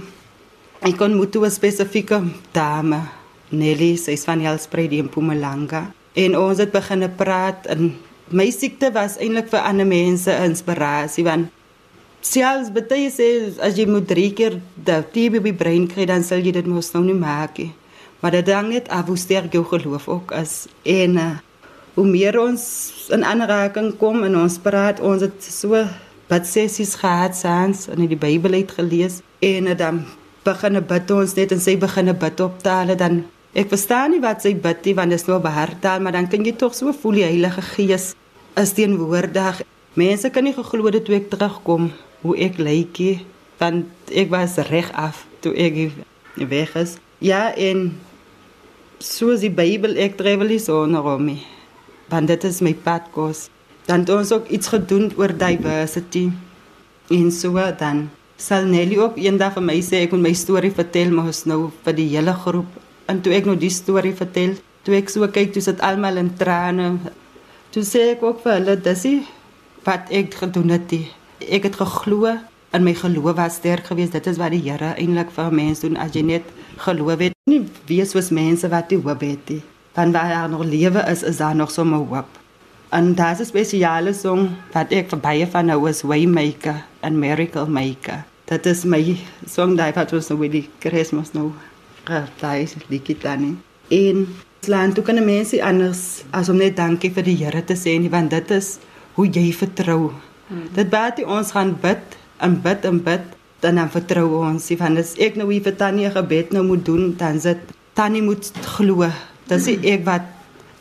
ek 0.79 0.97
kon 0.97 1.15
moet 1.15 1.35
'n 1.35 1.49
spesifieke 1.49 2.23
dame, 2.51 3.01
Nelly, 3.49 3.95
sy 3.97 4.11
is 4.11 4.23
van 4.23 4.39
Helspruit 4.39 4.91
in 4.91 5.05
Mpumalanga. 5.05 5.91
En 6.13 6.37
ons 6.37 6.57
het 6.57 6.71
begin 6.71 7.15
praat 7.15 7.65
en 7.65 7.95
my 8.33 8.47
siekte 8.51 8.91
was 8.95 9.17
eintlik 9.19 9.49
vir 9.51 9.65
ander 9.67 9.87
mense 9.87 10.31
inspirasie 10.45 11.25
want 11.27 11.51
selfs 12.21 12.69
baie 12.73 13.09
sê 13.11 13.27
as 13.59 13.77
jy 13.77 13.87
moet 13.89 14.07
drie 14.07 14.31
keer 14.37 14.59
die 14.75 14.99
TB 15.13 15.41
by 15.47 15.53
brein 15.63 15.87
kry 15.89 16.05
dan 16.05 16.23
sal 16.23 16.43
jy 16.43 16.53
dit 16.55 16.67
mos 16.69 16.93
nou 16.93 17.03
nie 17.05 17.17
maak 17.17 17.57
nie. 17.57 17.71
Maar 18.21 18.37
dit 18.37 18.51
hang 18.53 18.69
net 18.69 18.89
af 18.93 19.07
hoe 19.09 19.17
sterk 19.17 19.53
jou 19.53 19.63
geloof 19.65 20.07
ook 20.07 20.31
is 20.37 20.67
en 20.85 21.17
uh, 21.17 21.31
hoe 21.95 22.05
meer 22.05 22.37
ons 22.39 22.63
in 23.11 23.25
aanraking 23.25 23.95
kom 23.97 24.23
en 24.23 24.37
ons 24.43 24.59
praat 24.61 25.01
ons 25.01 25.25
het 25.25 25.43
so 25.43 25.81
wat 26.31 26.47
sessies 26.47 26.93
gehad 27.01 27.35
saans 27.35 27.87
en 27.91 28.05
die 28.05 28.19
Bybel 28.19 28.59
het 28.59 28.71
gelees 28.77 29.19
en 29.41 29.73
dan 29.77 30.05
begin 30.45 30.79
bid 30.87 31.11
ons 31.11 31.35
net 31.35 31.51
en 31.51 31.59
sy 31.59 31.75
begin 31.81 32.13
bid 32.21 32.45
op 32.45 32.61
tale 32.63 32.95
dan 32.95 33.23
ek 33.57 33.73
verstaan 33.73 34.13
nie 34.13 34.21
wat 34.23 34.45
sy 34.45 34.53
bid 34.53 34.85
nie 34.85 34.95
want 35.01 35.11
dit 35.11 35.19
is 35.19 35.27
nou 35.27 35.41
behartaal 35.43 35.99
maar 35.99 36.15
dan 36.15 36.29
kan 36.31 36.45
jy 36.45 36.53
tog 36.53 36.77
so 36.77 36.93
voel 36.93 37.19
die 37.19 37.27
Heilige 37.27 37.65
Gees 37.73 38.11
is 38.59 38.73
teenwoordig. 38.73 39.61
Mense 39.93 40.29
kan 40.29 40.43
nie 40.43 40.55
geglo 40.55 40.91
dit 40.91 41.03
toe 41.05 41.17
ek 41.17 41.29
terugkom 41.31 41.91
hoe 42.21 42.37
ek 42.39 42.59
lykie 42.61 43.21
want 43.61 44.09
ek 44.09 44.31
was 44.33 44.57
reg 44.71 44.89
af 44.97 45.25
toe 45.43 45.53
ek 45.53 45.91
weg 46.49 46.75
is. 46.79 46.97
Ja 47.21 47.51
en 47.53 47.91
soos 49.01 49.43
die 49.45 49.53
Bybel 49.53 49.97
ek 50.01 50.17
travel 50.19 50.55
is 50.57 50.69
onder 50.71 51.05
hom 51.05 51.29
want 52.11 52.27
dit 52.27 52.47
is 52.47 52.61
my 52.61 52.73
padkos. 52.73 53.49
Dan 53.87 54.03
het 54.03 54.09
ons 54.13 54.31
ook 54.31 54.49
iets 54.49 54.67
gedoen 54.67 55.11
oor 55.17 55.31
diversity. 55.31 56.29
En 57.11 57.31
so 57.31 57.55
dan 57.79 58.09
sal 58.37 58.65
Nelly 58.65 58.97
ook 58.97 59.17
eendag 59.21 59.55
vir 59.57 59.63
my 59.63 59.79
sê 59.85 60.03
ek 60.05 60.15
moet 60.15 60.27
my 60.29 60.33
storie 60.33 60.73
vertel 60.73 61.11
maar 61.13 61.31
ons 61.31 61.45
nou 61.45 61.69
vir 61.85 61.97
die 61.97 62.09
hele 62.15 62.33
groep. 62.33 62.69
En 63.07 63.21
toe 63.21 63.33
ek 63.35 63.47
nou 63.49 63.57
die 63.59 63.73
storie 63.73 64.15
vertel 64.17 64.57
toe 64.85 64.95
ek 64.97 65.11
so 65.13 65.27
kyk 65.27 65.53
toe 65.53 65.61
sit 65.61 65.81
almal 65.85 66.17
in 66.17 66.31
trane 66.37 66.95
toe 67.71 67.83
sê 67.83 68.01
ek 68.15 68.23
ook 68.23 68.41
vir 68.43 68.53
hulle 68.59 68.75
dis 68.87 69.05
wat 69.83 70.11
ek 70.11 70.33
gedoen 70.43 70.69
het 70.69 70.89
die. 70.89 71.07
ek 71.49 71.63
het 71.63 71.75
geglo 71.75 72.37
en 72.71 72.83
my 72.83 72.93
geloof 72.93 73.35
was 73.35 73.55
sterk 73.55 73.85
geweest 73.85 74.11
dit 74.11 74.27
is 74.27 74.37
wat 74.37 74.51
die 74.51 74.63
Here 74.67 74.93
eintlik 74.97 75.31
vir 75.31 75.51
mense 75.51 75.87
doen 75.87 75.97
as 75.97 76.13
jy 76.15 76.21
net 76.21 76.43
geloof 76.77 77.19
het 77.19 77.33
nie 77.49 77.63
wees 77.87 78.11
soos 78.11 78.29
mense 78.29 78.69
wat 78.69 78.89
die 78.89 79.01
hoop 79.01 79.21
het 79.21 79.49
nie 79.49 79.63
dan 79.95 80.11
waar 80.11 80.29
daar 80.29 80.49
nog 80.49 80.63
lewe 80.63 81.03
is 81.11 81.23
is 81.23 81.37
daar 81.37 81.55
nog 81.55 81.71
so 81.71 81.83
'n 81.83 81.93
hoop 81.93 82.41
En 82.91 83.15
daar 83.15 83.31
is 83.31 83.39
'n 83.39 83.45
spesiale 83.45 84.13
song 84.13 84.49
wat 84.71 84.91
ek 84.91 85.09
vir 85.09 85.19
baie 85.19 85.47
van 85.47 85.65
nou 85.65 85.89
is 85.89 86.01
Waymaker 86.01 86.83
en 86.99 87.19
Miracle 87.19 87.67
Maker. 87.67 88.23
Dit 88.45 88.65
is 88.65 88.83
my 88.83 89.17
song 89.47 89.77
daai 89.77 89.93
wat 89.93 90.13
ons 90.13 90.27
nou 90.27 90.49
die 90.49 90.69
Kersfees 90.79 91.31
nou 91.31 91.51
daai 92.39 92.67
liedjie 92.89 93.17
dan. 93.17 93.61
En 93.87 94.27
slaan 94.61 94.93
toe 94.93 95.03
kan 95.03 95.17
mense 95.25 95.57
anders 95.65 96.23
as 96.37 96.49
om 96.49 96.59
net 96.61 96.75
dankie 96.77 97.09
vir 97.13 97.25
die 97.25 97.37
Here 97.39 97.61
te 97.65 97.73
sê 97.73 97.95
nie 97.97 98.11
want 98.13 98.29
dit 98.29 98.51
is 98.53 98.75
hoe 99.15 99.25
jy 99.25 99.49
vertrou. 99.57 100.11
Hmm. 100.49 100.67
Dit 100.75 100.91
baat 100.93 101.21
ons 101.25 101.53
gaan 101.55 101.73
bid 101.81 102.17
en 102.45 102.59
bid 102.61 102.85
en 102.85 102.99
bid 103.01 103.25
dan 103.61 103.79
dan 103.81 103.89
vertrou 103.89 104.27
ons. 104.41 104.61
Sê 104.61 104.77
van 104.77 104.97
as 105.01 105.15
ek 105.17 105.39
nou 105.39 105.49
hier 105.49 105.65
vir 105.65 105.73
Tannie 105.79 106.11
gebed 106.13 106.53
nou 106.53 106.63
moet 106.67 106.85
doen 106.85 107.15
dan 107.17 107.41
sit 107.41 107.73
Tannie 107.97 108.21
moet 108.21 108.51
glo. 108.75 109.09
Dis 109.49 109.67
ek 109.71 110.05
wat 110.05 110.29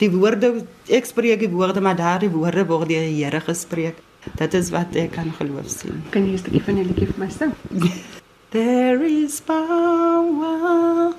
die 0.03 0.11
woorde 0.13 0.53
ek 0.89 1.09
spreek 1.09 1.41
die 1.41 1.53
woorde 1.53 1.81
maar 1.81 1.97
daardie 1.97 2.31
woorde 2.33 2.67
word 2.69 2.93
deur 2.93 3.09
die 3.09 3.25
Here 3.25 3.41
gespreek. 3.41 3.97
Dit 4.37 4.55
is 4.55 4.69
wat 4.77 4.93
ek 4.93 5.17
kan 5.17 5.33
geloof 5.39 5.73
sien. 5.73 6.05
Kan 6.13 6.29
jy 6.29 6.37
'n 6.37 6.39
stukkie 6.45 6.65
van 6.69 6.77
die 6.77 6.85
liedjie 6.85 7.09
vir 7.09 7.25
my 7.25 7.31
sing? 7.33 7.57
There 8.53 9.05
is 9.07 9.41
power 9.41 11.15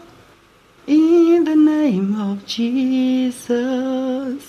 name 1.91 2.31
of 2.31 2.45
Jesus. 2.45 4.43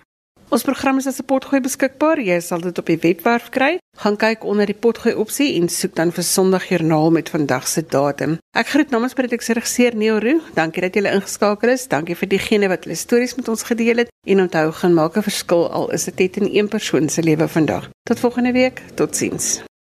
Ons 0.51 0.65
program 0.67 0.97
is 0.99 1.07
as 1.07 1.21
'n 1.21 1.27
potgooi 1.31 1.61
beskikbaar. 1.63 2.19
Jy 2.21 2.41
sal 2.41 2.61
dit 2.61 2.79
op 2.79 2.87
die 2.87 2.99
webwerf 2.99 3.51
kry. 3.51 3.79
Gaan 3.97 4.17
kyk 4.17 4.45
onder 4.45 4.67
die 4.67 4.75
potgooi 4.75 5.15
opsie 5.15 5.55
en 5.61 5.69
soek 5.69 5.95
dan 5.95 6.11
vir 6.13 6.25
Sondagjoernaal 6.25 7.11
met 7.11 7.31
vandag 7.31 7.69
se 7.69 7.83
datum. 7.87 8.39
Ek 8.53 8.67
groet 8.67 8.91
namens 8.91 9.15
Predikse 9.15 9.53
regisseur 9.53 9.95
Neo 9.95 10.19
Roo. 10.19 10.41
Dankie 10.55 10.83
dat 10.83 10.95
jy 10.95 11.07
ingeskakel 11.07 11.69
is. 11.69 11.87
Dankie 11.89 12.17
vir 12.17 12.29
diegene 12.29 12.69
wat 12.69 12.85
hulle 12.85 12.97
stories 12.97 13.37
met 13.37 13.49
ons 13.49 13.63
gedeel 13.63 13.97
het 13.97 14.09
en 14.27 14.41
onthou 14.41 14.73
gaan 14.73 14.95
maak 14.95 15.17
'n 15.17 15.23
verskil 15.23 15.71
al 15.71 15.91
is 15.93 16.05
dit 16.05 16.19
net 16.19 16.37
in 16.37 16.49
een 16.57 16.69
persoon 16.69 17.09
se 17.09 17.23
lewe 17.23 17.49
vandag. 17.49 17.89
Tot 18.03 18.19
volgende 18.19 18.53
week. 18.53 18.83
Totsiens. 18.95 19.70